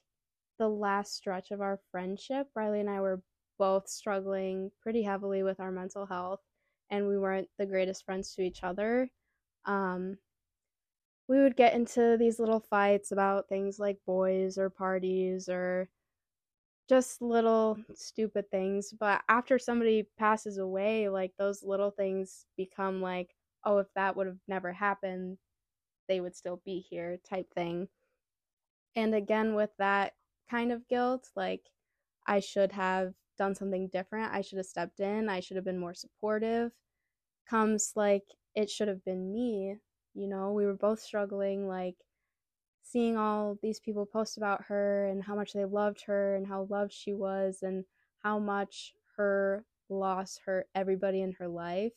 the 0.59 0.69
last 0.69 1.15
stretch 1.17 1.51
of 1.51 1.61
our 1.61 1.81
friendship, 1.91 2.49
Riley 2.55 2.81
and 2.81 2.91
I 2.91 3.01
were 3.01 3.23
both 3.59 3.89
struggling 3.89 4.71
pretty 4.83 5.03
heavily 5.03 5.43
with 5.43 5.61
our 5.61 5.71
mental 5.71 6.07
health, 6.07 6.41
and 6.91 7.09
we 7.09 7.19
weren't 7.19 7.49
the 7.59 7.67
greatest 7.67 8.05
friends 8.05 8.35
to 8.35 8.43
each 8.43 8.63
other. 8.63 9.11
Um, 9.65 10.19
we 11.29 11.41
would 11.41 11.57
get 11.57 11.75
into 11.75 12.17
these 12.19 12.39
little 12.39 12.61
fights 12.61 13.13
about 13.13 13.49
things 13.49 13.79
like 13.79 13.99
boys 14.07 14.59
or 14.59 14.71
parties 14.71 15.49
or 15.49 15.89
just 16.89 17.23
little 17.23 17.79
stupid 17.95 18.51
things. 18.51 18.93
But 18.93 19.23
after 19.29 19.59
somebody 19.59 20.07
passes 20.19 20.59
away, 20.59 21.09
like 21.09 21.33
those 21.39 21.63
little 21.63 21.91
things 21.91 22.47
become 22.57 23.01
like, 23.01 23.35
oh, 23.65 23.79
if 23.79 23.87
that 23.95 24.17
would 24.17 24.27
have 24.27 24.41
never 24.49 24.73
happened, 24.73 25.39
they 26.09 26.21
would 26.21 26.37
still 26.37 26.61
be 26.65 26.81
here 26.81 27.19
type 27.29 27.53
thing. 27.55 27.89
And 28.97 29.15
again, 29.15 29.55
with 29.55 29.71
that 29.79 30.13
kind 30.51 30.73
of 30.73 30.87
guilt. 30.89 31.29
Like, 31.37 31.63
I 32.27 32.41
should 32.41 32.73
have 32.73 33.13
done 33.39 33.55
something 33.55 33.89
different. 33.89 34.33
I 34.33 34.41
should 34.41 34.59
have 34.59 34.67
stepped 34.67 35.01
in. 35.01 35.29
I 35.29 35.41
should 35.41 35.57
have 35.57 35.65
been 35.65 35.79
more 35.79 35.95
supportive. 35.95 36.73
Comes 37.49 37.93
like, 37.97 38.25
it 38.55 38.71
should 38.71 38.89
have 38.89 39.05
been 39.05 39.33
me. 39.33 39.77
You 40.15 40.29
know, 40.29 40.53
we 40.53 40.67
were 40.67 40.75
both 40.75 41.01
struggling, 41.01 41.67
like, 41.69 41.97
seeing 42.83 43.17
all 43.17 43.59
these 43.63 43.81
people 43.81 44.07
post 44.07 44.37
about 44.37 44.65
her 44.67 45.07
and 45.07 45.23
how 45.25 45.35
much 45.35 45.53
they 45.53 45.65
loved 45.65 46.03
her 46.07 46.37
and 46.37 46.47
how 46.47 46.65
loved 46.71 46.93
she 46.93 47.13
was 47.15 47.61
and 47.63 47.85
how 48.23 48.39
much 48.39 48.95
her 49.17 49.65
loss 49.91 50.39
hurt 50.45 50.69
everybody 50.75 51.23
in 51.23 51.33
her 51.33 51.49
life. 51.49 51.93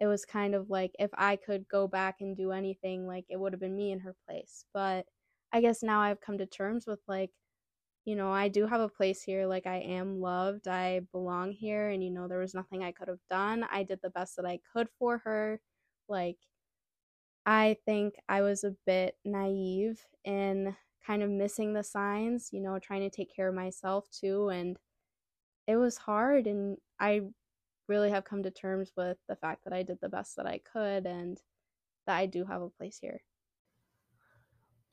It 0.00 0.06
was 0.06 0.24
kind 0.24 0.54
of 0.54 0.70
like 0.70 0.92
if 0.98 1.10
I 1.14 1.36
could 1.36 1.68
go 1.68 1.86
back 1.88 2.16
and 2.20 2.36
do 2.36 2.52
anything, 2.52 3.06
like 3.06 3.26
it 3.30 3.38
would 3.38 3.52
have 3.52 3.60
been 3.60 3.76
me 3.76 3.92
in 3.92 4.00
her 4.00 4.16
place. 4.28 4.64
But 4.74 5.06
I 5.52 5.60
guess 5.60 5.82
now 5.82 6.00
I've 6.00 6.20
come 6.20 6.38
to 6.38 6.46
terms 6.46 6.86
with 6.86 7.00
like 7.08 7.30
you 8.04 8.16
know, 8.16 8.32
I 8.32 8.48
do 8.48 8.66
have 8.66 8.80
a 8.80 8.88
place 8.88 9.22
here. 9.22 9.46
Like, 9.46 9.66
I 9.66 9.76
am 9.78 10.20
loved. 10.20 10.66
I 10.68 11.00
belong 11.12 11.52
here. 11.52 11.88
And, 11.88 12.02
you 12.02 12.10
know, 12.10 12.26
there 12.28 12.40
was 12.40 12.54
nothing 12.54 12.82
I 12.82 12.92
could 12.92 13.08
have 13.08 13.20
done. 13.30 13.64
I 13.70 13.84
did 13.84 14.00
the 14.02 14.10
best 14.10 14.36
that 14.36 14.44
I 14.46 14.58
could 14.72 14.88
for 14.98 15.18
her. 15.18 15.60
Like, 16.08 16.38
I 17.44 17.76
think 17.84 18.14
I 18.28 18.42
was 18.42 18.64
a 18.64 18.76
bit 18.86 19.16
naive 19.24 20.04
in 20.24 20.76
kind 21.04 21.22
of 21.22 21.30
missing 21.30 21.72
the 21.72 21.82
signs, 21.82 22.50
you 22.52 22.60
know, 22.60 22.78
trying 22.78 23.00
to 23.00 23.10
take 23.10 23.34
care 23.34 23.48
of 23.48 23.54
myself 23.54 24.08
too. 24.10 24.48
And 24.48 24.78
it 25.66 25.76
was 25.76 25.96
hard. 25.96 26.46
And 26.46 26.78
I 27.00 27.22
really 27.88 28.10
have 28.10 28.24
come 28.24 28.42
to 28.44 28.50
terms 28.50 28.92
with 28.96 29.18
the 29.28 29.36
fact 29.36 29.64
that 29.64 29.72
I 29.72 29.82
did 29.82 29.98
the 30.00 30.08
best 30.08 30.36
that 30.36 30.46
I 30.46 30.58
could 30.58 31.06
and 31.06 31.40
that 32.06 32.16
I 32.16 32.26
do 32.26 32.44
have 32.44 32.62
a 32.62 32.70
place 32.70 32.98
here. 33.00 33.20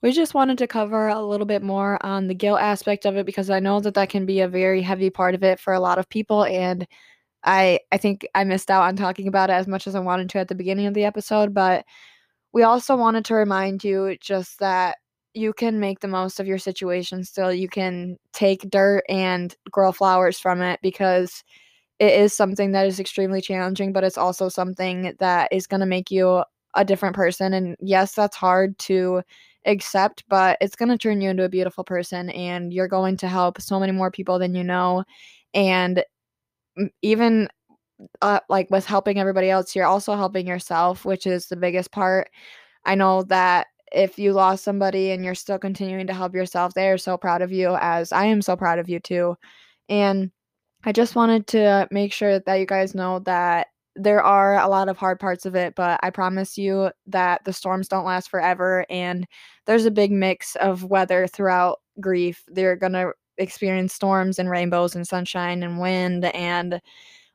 We 0.02 0.12
just 0.14 0.34
wanted 0.34 0.58
to 0.60 0.68
cover 0.68 1.10
a 1.10 1.22
little 1.22 1.46
bit 1.46 1.62
more 1.62 2.04
on 2.06 2.28
the 2.28 2.34
guilt 2.34 2.62
aspect 2.62 3.06
of 3.06 3.18
it 3.18 3.26
because 3.26 3.50
I 3.50 3.60
know 3.60 3.82
that 3.82 3.96
that 3.96 4.10
can 4.10 4.26
be 4.26 4.40
a 4.40 4.48
very 4.48 4.82
heavy 4.82 5.10
part 5.10 5.36
of 5.36 5.44
it 5.44 5.60
for 5.60 5.74
a 5.74 5.80
lot 5.80 5.98
of 6.00 6.08
people 6.10 6.46
and 6.46 6.88
I 7.44 7.80
I 7.92 7.98
think 7.98 8.28
I 8.36 8.44
missed 8.46 8.72
out 8.72 8.84
on 8.84 8.96
talking 8.96 9.28
about 9.28 9.50
it 9.50 9.54
as 9.54 9.68
much 9.68 9.88
as 9.88 9.96
I 9.96 10.00
wanted 10.00 10.30
to 10.32 10.40
at 10.40 10.48
the 10.50 10.56
beginning 10.56 10.88
of 10.88 10.94
the 10.94 11.06
episode, 11.06 11.54
but 11.54 11.86
we 12.54 12.64
also 12.64 12.96
wanted 12.96 13.26
to 13.26 13.36
remind 13.36 13.84
you 13.84 14.18
just 14.22 14.60
that 14.60 14.98
you 15.34 15.54
can 15.54 15.80
make 15.80 16.00
the 16.00 16.08
most 16.08 16.40
of 16.40 16.48
your 16.48 16.58
situation 16.58 17.24
still. 17.24 17.54
You 17.54 17.70
can 17.70 18.18
take 18.34 18.70
dirt 18.70 19.04
and 19.10 19.56
grow 19.72 19.92
flowers 19.92 20.40
from 20.40 20.62
it 20.62 20.80
because 20.82 21.44
it 22.00 22.14
is 22.14 22.34
something 22.36 22.72
that 22.72 22.88
is 22.88 23.00
extremely 23.00 23.42
challenging, 23.42 23.94
but 23.94 24.04
it's 24.04 24.18
also 24.18 24.50
something 24.50 25.14
that 25.20 25.50
is 25.52 25.68
going 25.68 25.82
to 25.82 25.86
make 25.86 26.12
you 26.12 26.44
a 26.76 26.86
different 26.86 27.16
person 27.16 27.54
and 27.54 27.76
yes, 27.80 28.14
that's 28.14 28.36
hard 28.38 28.78
to 28.80 29.22
accept, 29.66 30.24
but 30.30 30.58
it's 30.62 30.76
going 30.76 30.90
to 30.90 30.98
turn 30.98 31.22
you 31.22 31.30
into 31.30 31.44
a 31.44 31.50
beautiful 31.50 31.84
person 31.84 32.30
and 32.32 32.74
you're 32.74 32.88
going 32.88 33.18
to 33.18 33.28
help 33.28 33.62
so 33.62 33.80
many 33.80 33.92
more 33.92 34.12
people 34.12 34.40
than 34.40 34.56
you 34.56 34.64
know. 34.64 35.04
And 35.54 36.04
mm, 36.80 36.90
even 37.02 37.50
uh, 38.22 38.40
like 38.50 38.70
with 38.70 38.86
helping 38.86 39.20
everybody 39.20 39.50
else, 39.50 39.76
you're 39.76 39.86
also 39.86 40.16
helping 40.16 40.48
yourself, 40.48 41.06
which 41.06 41.28
is 41.28 41.48
the 41.48 41.56
biggest 41.56 41.92
part. 41.92 42.30
I 42.86 42.96
know 42.96 43.24
that 43.24 43.68
if 43.92 44.20
you 44.20 44.34
lost 44.34 44.64
somebody 44.64 45.12
and 45.12 45.26
you're 45.26 45.36
still 45.36 45.60
continuing 45.60 46.08
to 46.08 46.14
help 46.14 46.34
yourself, 46.34 46.74
they 46.74 46.90
are 46.90 46.98
so 46.98 47.18
proud 47.18 47.42
of 47.42 47.52
you, 47.52 47.76
as 47.80 48.12
I 48.12 48.26
am 48.26 48.42
so 48.42 48.56
proud 48.56 48.80
of 48.80 48.90
you 48.90 49.00
too. 49.00 49.36
And 49.90 50.32
I 50.86 50.92
just 50.92 51.16
wanted 51.16 51.48
to 51.48 51.88
make 51.92 52.14
sure 52.14 52.40
that 52.40 52.56
you 52.56 52.66
guys 52.66 52.96
know 52.96 53.20
that 53.20 53.68
there 53.96 54.24
are 54.24 54.58
a 54.60 54.70
lot 54.70 54.88
of 54.88 54.98
hard 54.98 55.20
parts 55.20 55.46
of 55.46 55.56
it, 55.56 55.76
but 55.76 56.00
I 56.04 56.10
promise 56.10 56.58
you 56.58 56.92
that 57.08 57.44
the 57.44 57.52
storms 57.52 57.88
don't 57.90 58.06
last 58.06 58.30
forever. 58.30 58.86
And 58.90 59.28
there's 59.66 59.86
a 59.86 59.92
big 59.92 60.12
mix 60.12 60.56
of 60.58 60.86
weather 60.86 61.28
throughout 61.28 61.80
grief. 62.00 62.44
They're 62.48 62.78
going 62.78 62.94
to 62.94 63.12
experience 63.38 63.94
storms 63.94 64.40
and 64.40 64.50
rainbows 64.50 64.96
and 64.96 65.08
sunshine 65.08 65.64
and 65.64 65.80
wind 65.80 66.26
and 66.26 66.80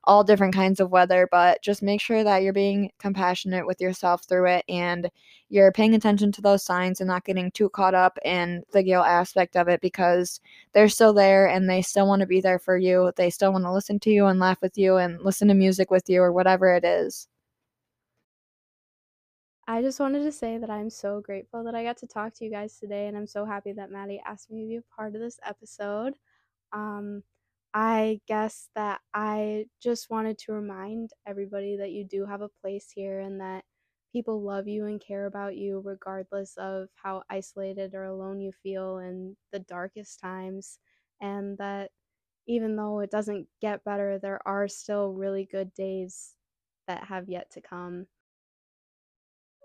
all 0.06 0.24
different 0.24 0.54
kinds 0.54 0.80
of 0.80 0.90
weather, 0.90 1.28
but 1.30 1.62
just 1.62 1.82
make 1.82 2.00
sure 2.00 2.24
that 2.24 2.42
you're 2.42 2.52
being 2.52 2.90
compassionate 2.98 3.66
with 3.66 3.80
yourself 3.80 4.24
through 4.24 4.46
it 4.46 4.64
and 4.68 5.10
you're 5.48 5.72
paying 5.72 5.94
attention 5.94 6.32
to 6.32 6.42
those 6.42 6.64
signs 6.64 7.00
and 7.00 7.08
not 7.08 7.24
getting 7.24 7.50
too 7.50 7.68
caught 7.68 7.94
up 7.94 8.18
in 8.24 8.62
the 8.72 8.82
guilt 8.82 9.06
aspect 9.06 9.56
of 9.56 9.68
it 9.68 9.80
because 9.80 10.40
they're 10.72 10.88
still 10.88 11.12
there 11.12 11.46
and 11.48 11.68
they 11.68 11.82
still 11.82 12.06
want 12.06 12.20
to 12.20 12.26
be 12.26 12.40
there 12.40 12.58
for 12.58 12.76
you. 12.76 13.12
They 13.16 13.30
still 13.30 13.52
want 13.52 13.64
to 13.64 13.72
listen 13.72 13.98
to 14.00 14.10
you 14.10 14.26
and 14.26 14.40
laugh 14.40 14.60
with 14.62 14.76
you 14.78 14.96
and 14.96 15.20
listen 15.22 15.48
to 15.48 15.54
music 15.54 15.90
with 15.90 16.08
you 16.08 16.22
or 16.22 16.32
whatever 16.32 16.74
it 16.74 16.84
is. 16.84 17.28
I 19.66 19.80
just 19.80 19.98
wanted 19.98 20.24
to 20.24 20.32
say 20.32 20.58
that 20.58 20.68
I'm 20.68 20.90
so 20.90 21.20
grateful 21.20 21.64
that 21.64 21.74
I 21.74 21.84
got 21.84 21.96
to 21.98 22.06
talk 22.06 22.34
to 22.34 22.44
you 22.44 22.50
guys 22.50 22.78
today, 22.78 23.06
and 23.06 23.16
I'm 23.16 23.26
so 23.26 23.46
happy 23.46 23.72
that 23.72 23.90
Maddie 23.90 24.20
asked 24.26 24.50
me 24.50 24.62
to 24.62 24.68
be 24.68 24.76
a 24.76 24.82
part 24.94 25.14
of 25.14 25.22
this 25.22 25.40
episode. 25.42 26.14
Um, 26.72 27.22
I 27.74 28.20
guess 28.28 28.68
that 28.76 29.00
I 29.12 29.66
just 29.82 30.08
wanted 30.10 30.38
to 30.40 30.52
remind 30.52 31.10
everybody 31.26 31.76
that 31.78 31.90
you 31.92 32.04
do 32.04 32.24
have 32.26 32.40
a 32.40 32.48
place 32.62 32.90
here 32.94 33.20
and 33.20 33.40
that 33.40 33.64
people 34.12 34.42
love 34.42 34.68
you 34.68 34.86
and 34.86 35.00
care 35.00 35.26
about 35.26 35.56
you 35.56 35.80
regardless 35.84 36.56
of 36.56 36.88
how 36.94 37.24
isolated 37.28 37.94
or 37.94 38.04
alone 38.04 38.40
you 38.40 38.52
feel 38.52 38.98
in 38.98 39.36
the 39.52 39.58
darkest 39.60 40.20
times, 40.20 40.78
and 41.20 41.58
that 41.58 41.90
even 42.46 42.76
though 42.76 43.00
it 43.00 43.10
doesn't 43.10 43.48
get 43.60 43.84
better, 43.84 44.18
there 44.18 44.40
are 44.46 44.68
still 44.68 45.12
really 45.14 45.44
good 45.50 45.74
days 45.74 46.36
that 46.88 47.04
have 47.04 47.28
yet 47.28 47.50
to 47.52 47.60
come. 47.60 48.06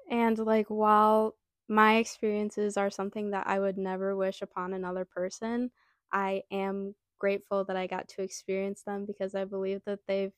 And 0.09 0.37
like 0.39 0.67
while 0.67 1.35
my 1.67 1.97
experiences 1.97 2.77
are 2.77 2.89
something 2.89 3.31
that 3.31 3.47
I 3.47 3.59
would 3.59 3.77
never 3.77 4.15
wish 4.15 4.41
upon 4.41 4.73
another 4.73 5.05
person, 5.05 5.71
I 6.11 6.43
am 6.51 6.95
grateful 7.19 7.65
that 7.65 7.77
I 7.77 7.87
got 7.87 8.07
to 8.09 8.21
experience 8.21 8.83
them 8.83 9.05
because 9.05 9.35
I 9.35 9.45
believe 9.45 9.81
that 9.85 9.99
they've 10.07 10.33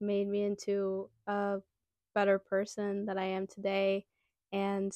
made 0.00 0.28
me 0.28 0.44
into 0.44 1.10
a 1.26 1.58
better 2.14 2.38
person 2.38 3.06
that 3.06 3.18
I 3.18 3.24
am 3.24 3.46
today. 3.46 4.06
And 4.52 4.92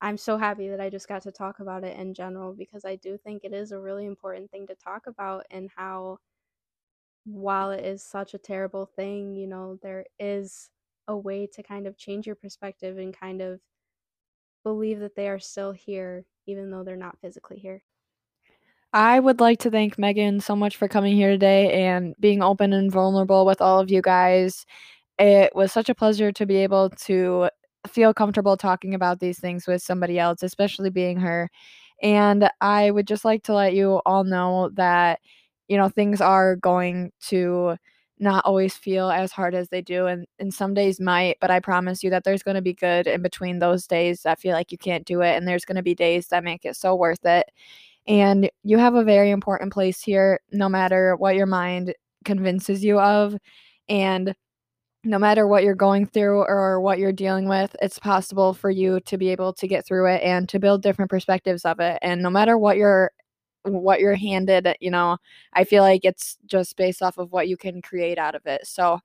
I'm 0.00 0.18
so 0.18 0.36
happy 0.36 0.68
that 0.68 0.80
I 0.80 0.90
just 0.90 1.08
got 1.08 1.22
to 1.22 1.32
talk 1.32 1.60
about 1.60 1.84
it 1.84 1.96
in 1.98 2.14
general 2.14 2.54
because 2.54 2.84
I 2.84 2.96
do 2.96 3.16
think 3.18 3.44
it 3.44 3.52
is 3.52 3.72
a 3.72 3.80
really 3.80 4.06
important 4.06 4.50
thing 4.50 4.66
to 4.68 4.74
talk 4.74 5.06
about 5.06 5.46
and 5.50 5.70
how 5.76 6.18
while 7.24 7.70
it 7.70 7.84
is 7.84 8.02
such 8.02 8.34
a 8.34 8.38
terrible 8.38 8.86
thing, 8.86 9.36
you 9.36 9.46
know, 9.46 9.78
there 9.82 10.06
is 10.18 10.70
a 11.08 11.16
way 11.16 11.46
to 11.46 11.62
kind 11.62 11.86
of 11.86 11.96
change 11.96 12.26
your 12.26 12.36
perspective 12.36 12.98
and 12.98 13.16
kind 13.16 13.40
of 13.40 13.60
believe 14.64 15.00
that 15.00 15.14
they 15.14 15.28
are 15.28 15.38
still 15.38 15.72
here, 15.72 16.24
even 16.46 16.70
though 16.70 16.82
they're 16.84 16.96
not 16.96 17.18
physically 17.20 17.58
here. 17.58 17.82
I 18.92 19.20
would 19.20 19.40
like 19.40 19.58
to 19.60 19.70
thank 19.70 19.98
Megan 19.98 20.40
so 20.40 20.54
much 20.54 20.76
for 20.76 20.86
coming 20.88 21.16
here 21.16 21.30
today 21.30 21.84
and 21.86 22.14
being 22.20 22.42
open 22.42 22.72
and 22.74 22.92
vulnerable 22.92 23.46
with 23.46 23.60
all 23.62 23.80
of 23.80 23.90
you 23.90 24.02
guys. 24.02 24.66
It 25.18 25.54
was 25.54 25.72
such 25.72 25.88
a 25.90 25.94
pleasure 25.94 26.32
to 26.32 26.46
be 26.46 26.56
able 26.58 26.90
to 26.90 27.50
feel 27.88 28.14
comfortable 28.14 28.56
talking 28.56 28.94
about 28.94 29.20
these 29.20 29.40
things 29.40 29.66
with 29.66 29.82
somebody 29.82 30.18
else, 30.18 30.42
especially 30.42 30.90
being 30.90 31.18
her. 31.20 31.50
And 32.02 32.50
I 32.60 32.90
would 32.90 33.06
just 33.08 33.24
like 33.24 33.44
to 33.44 33.54
let 33.54 33.74
you 33.74 34.02
all 34.06 34.24
know 34.24 34.70
that, 34.74 35.20
you 35.68 35.76
know, 35.78 35.88
things 35.88 36.20
are 36.20 36.56
going 36.56 37.12
to 37.28 37.76
not 38.18 38.44
always 38.46 38.76
feel 38.76 39.10
as 39.10 39.32
hard 39.32 39.54
as 39.54 39.68
they 39.70 39.82
do 39.82 40.06
and, 40.06 40.26
and 40.38 40.54
some 40.54 40.74
days 40.74 41.00
might 41.00 41.36
but 41.40 41.50
i 41.50 41.58
promise 41.58 42.04
you 42.04 42.10
that 42.10 42.22
there's 42.24 42.42
going 42.44 42.54
to 42.54 42.62
be 42.62 42.72
good 42.74 43.08
in 43.08 43.20
between 43.22 43.58
those 43.58 43.86
days 43.86 44.22
that 44.22 44.38
feel 44.40 44.52
like 44.52 44.70
you 44.70 44.78
can't 44.78 45.04
do 45.06 45.22
it 45.22 45.36
and 45.36 45.48
there's 45.48 45.64
going 45.64 45.76
to 45.76 45.82
be 45.82 45.94
days 45.94 46.28
that 46.28 46.44
make 46.44 46.64
it 46.64 46.76
so 46.76 46.94
worth 46.94 47.24
it 47.24 47.46
and 48.06 48.50
you 48.62 48.78
have 48.78 48.94
a 48.94 49.04
very 49.04 49.30
important 49.30 49.72
place 49.72 50.02
here 50.02 50.40
no 50.50 50.68
matter 50.68 51.16
what 51.16 51.36
your 51.36 51.46
mind 51.46 51.94
convinces 52.24 52.84
you 52.84 52.98
of 53.00 53.36
and 53.88 54.34
no 55.04 55.18
matter 55.18 55.46
what 55.46 55.64
you're 55.64 55.74
going 55.74 56.06
through 56.06 56.42
or 56.42 56.80
what 56.80 56.98
you're 56.98 57.12
dealing 57.12 57.48
with, 57.48 57.74
it's 57.82 57.98
possible 57.98 58.54
for 58.54 58.70
you 58.70 59.00
to 59.00 59.18
be 59.18 59.30
able 59.30 59.52
to 59.54 59.66
get 59.66 59.84
through 59.84 60.06
it 60.06 60.22
and 60.22 60.48
to 60.48 60.60
build 60.60 60.82
different 60.82 61.10
perspectives 61.10 61.64
of 61.64 61.80
it. 61.80 61.98
And 62.02 62.22
no 62.22 62.30
matter 62.30 62.56
what 62.56 62.76
you're 62.76 63.10
what 63.64 64.00
you're 64.00 64.16
handed, 64.16 64.74
you 64.80 64.90
know, 64.90 65.18
I 65.52 65.64
feel 65.64 65.82
like 65.84 66.04
it's 66.04 66.36
just 66.46 66.76
based 66.76 67.02
off 67.02 67.18
of 67.18 67.32
what 67.32 67.48
you 67.48 67.56
can 67.56 67.80
create 67.82 68.18
out 68.18 68.34
of 68.34 68.44
it. 68.46 68.66
So 68.66 68.98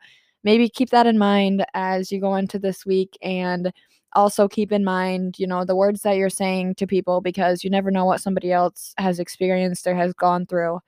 maybe 0.44 0.70
keep 0.70 0.90
that 0.92 1.08
in 1.08 1.18
mind 1.18 1.66
as 1.74 2.12
you 2.12 2.20
go 2.20 2.36
into 2.36 2.60
this 2.60 2.86
week 2.86 3.18
and 3.22 3.72
also 4.14 4.48
keep 4.48 4.72
in 4.72 4.84
mind, 4.84 5.38
you 5.40 5.48
know, 5.48 5.66
the 5.66 5.76
words 5.76 6.02
that 6.02 6.18
you're 6.18 6.30
saying 6.30 6.76
to 6.76 6.88
people 6.88 7.22
because 7.22 7.64
you 7.64 7.70
never 7.70 7.92
know 7.92 8.06
what 8.06 8.22
somebody 8.22 8.52
else 8.52 8.94
has 8.98 9.20
experienced 9.20 9.88
or 9.88 9.96
has 9.96 10.14
gone 10.14 10.46
through. 10.46 10.80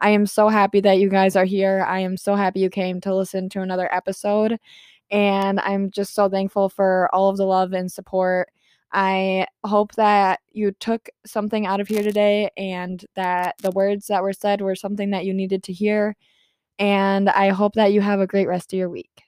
I 0.00 0.10
am 0.10 0.26
so 0.26 0.48
happy 0.48 0.80
that 0.80 0.98
you 0.98 1.08
guys 1.08 1.36
are 1.36 1.44
here. 1.44 1.84
I 1.88 2.00
am 2.00 2.16
so 2.16 2.34
happy 2.34 2.60
you 2.60 2.70
came 2.70 3.00
to 3.02 3.14
listen 3.14 3.48
to 3.50 3.62
another 3.62 3.92
episode. 3.94 4.58
And 5.10 5.60
I'm 5.60 5.90
just 5.90 6.14
so 6.14 6.28
thankful 6.28 6.68
for 6.68 7.08
all 7.14 7.30
of 7.30 7.36
the 7.36 7.46
love 7.46 7.72
and 7.72 7.90
support 7.90 8.50
I 8.94 9.48
hope 9.66 9.92
that 9.96 10.40
you 10.52 10.70
took 10.70 11.08
something 11.26 11.66
out 11.66 11.80
of 11.80 11.88
here 11.88 12.04
today 12.04 12.50
and 12.56 13.04
that 13.16 13.56
the 13.60 13.72
words 13.72 14.06
that 14.06 14.22
were 14.22 14.32
said 14.32 14.60
were 14.60 14.76
something 14.76 15.10
that 15.10 15.24
you 15.24 15.34
needed 15.34 15.64
to 15.64 15.72
hear. 15.72 16.14
And 16.78 17.28
I 17.28 17.48
hope 17.50 17.74
that 17.74 17.92
you 17.92 18.00
have 18.02 18.20
a 18.20 18.26
great 18.28 18.46
rest 18.46 18.72
of 18.72 18.78
your 18.78 18.88
week. 18.90 19.23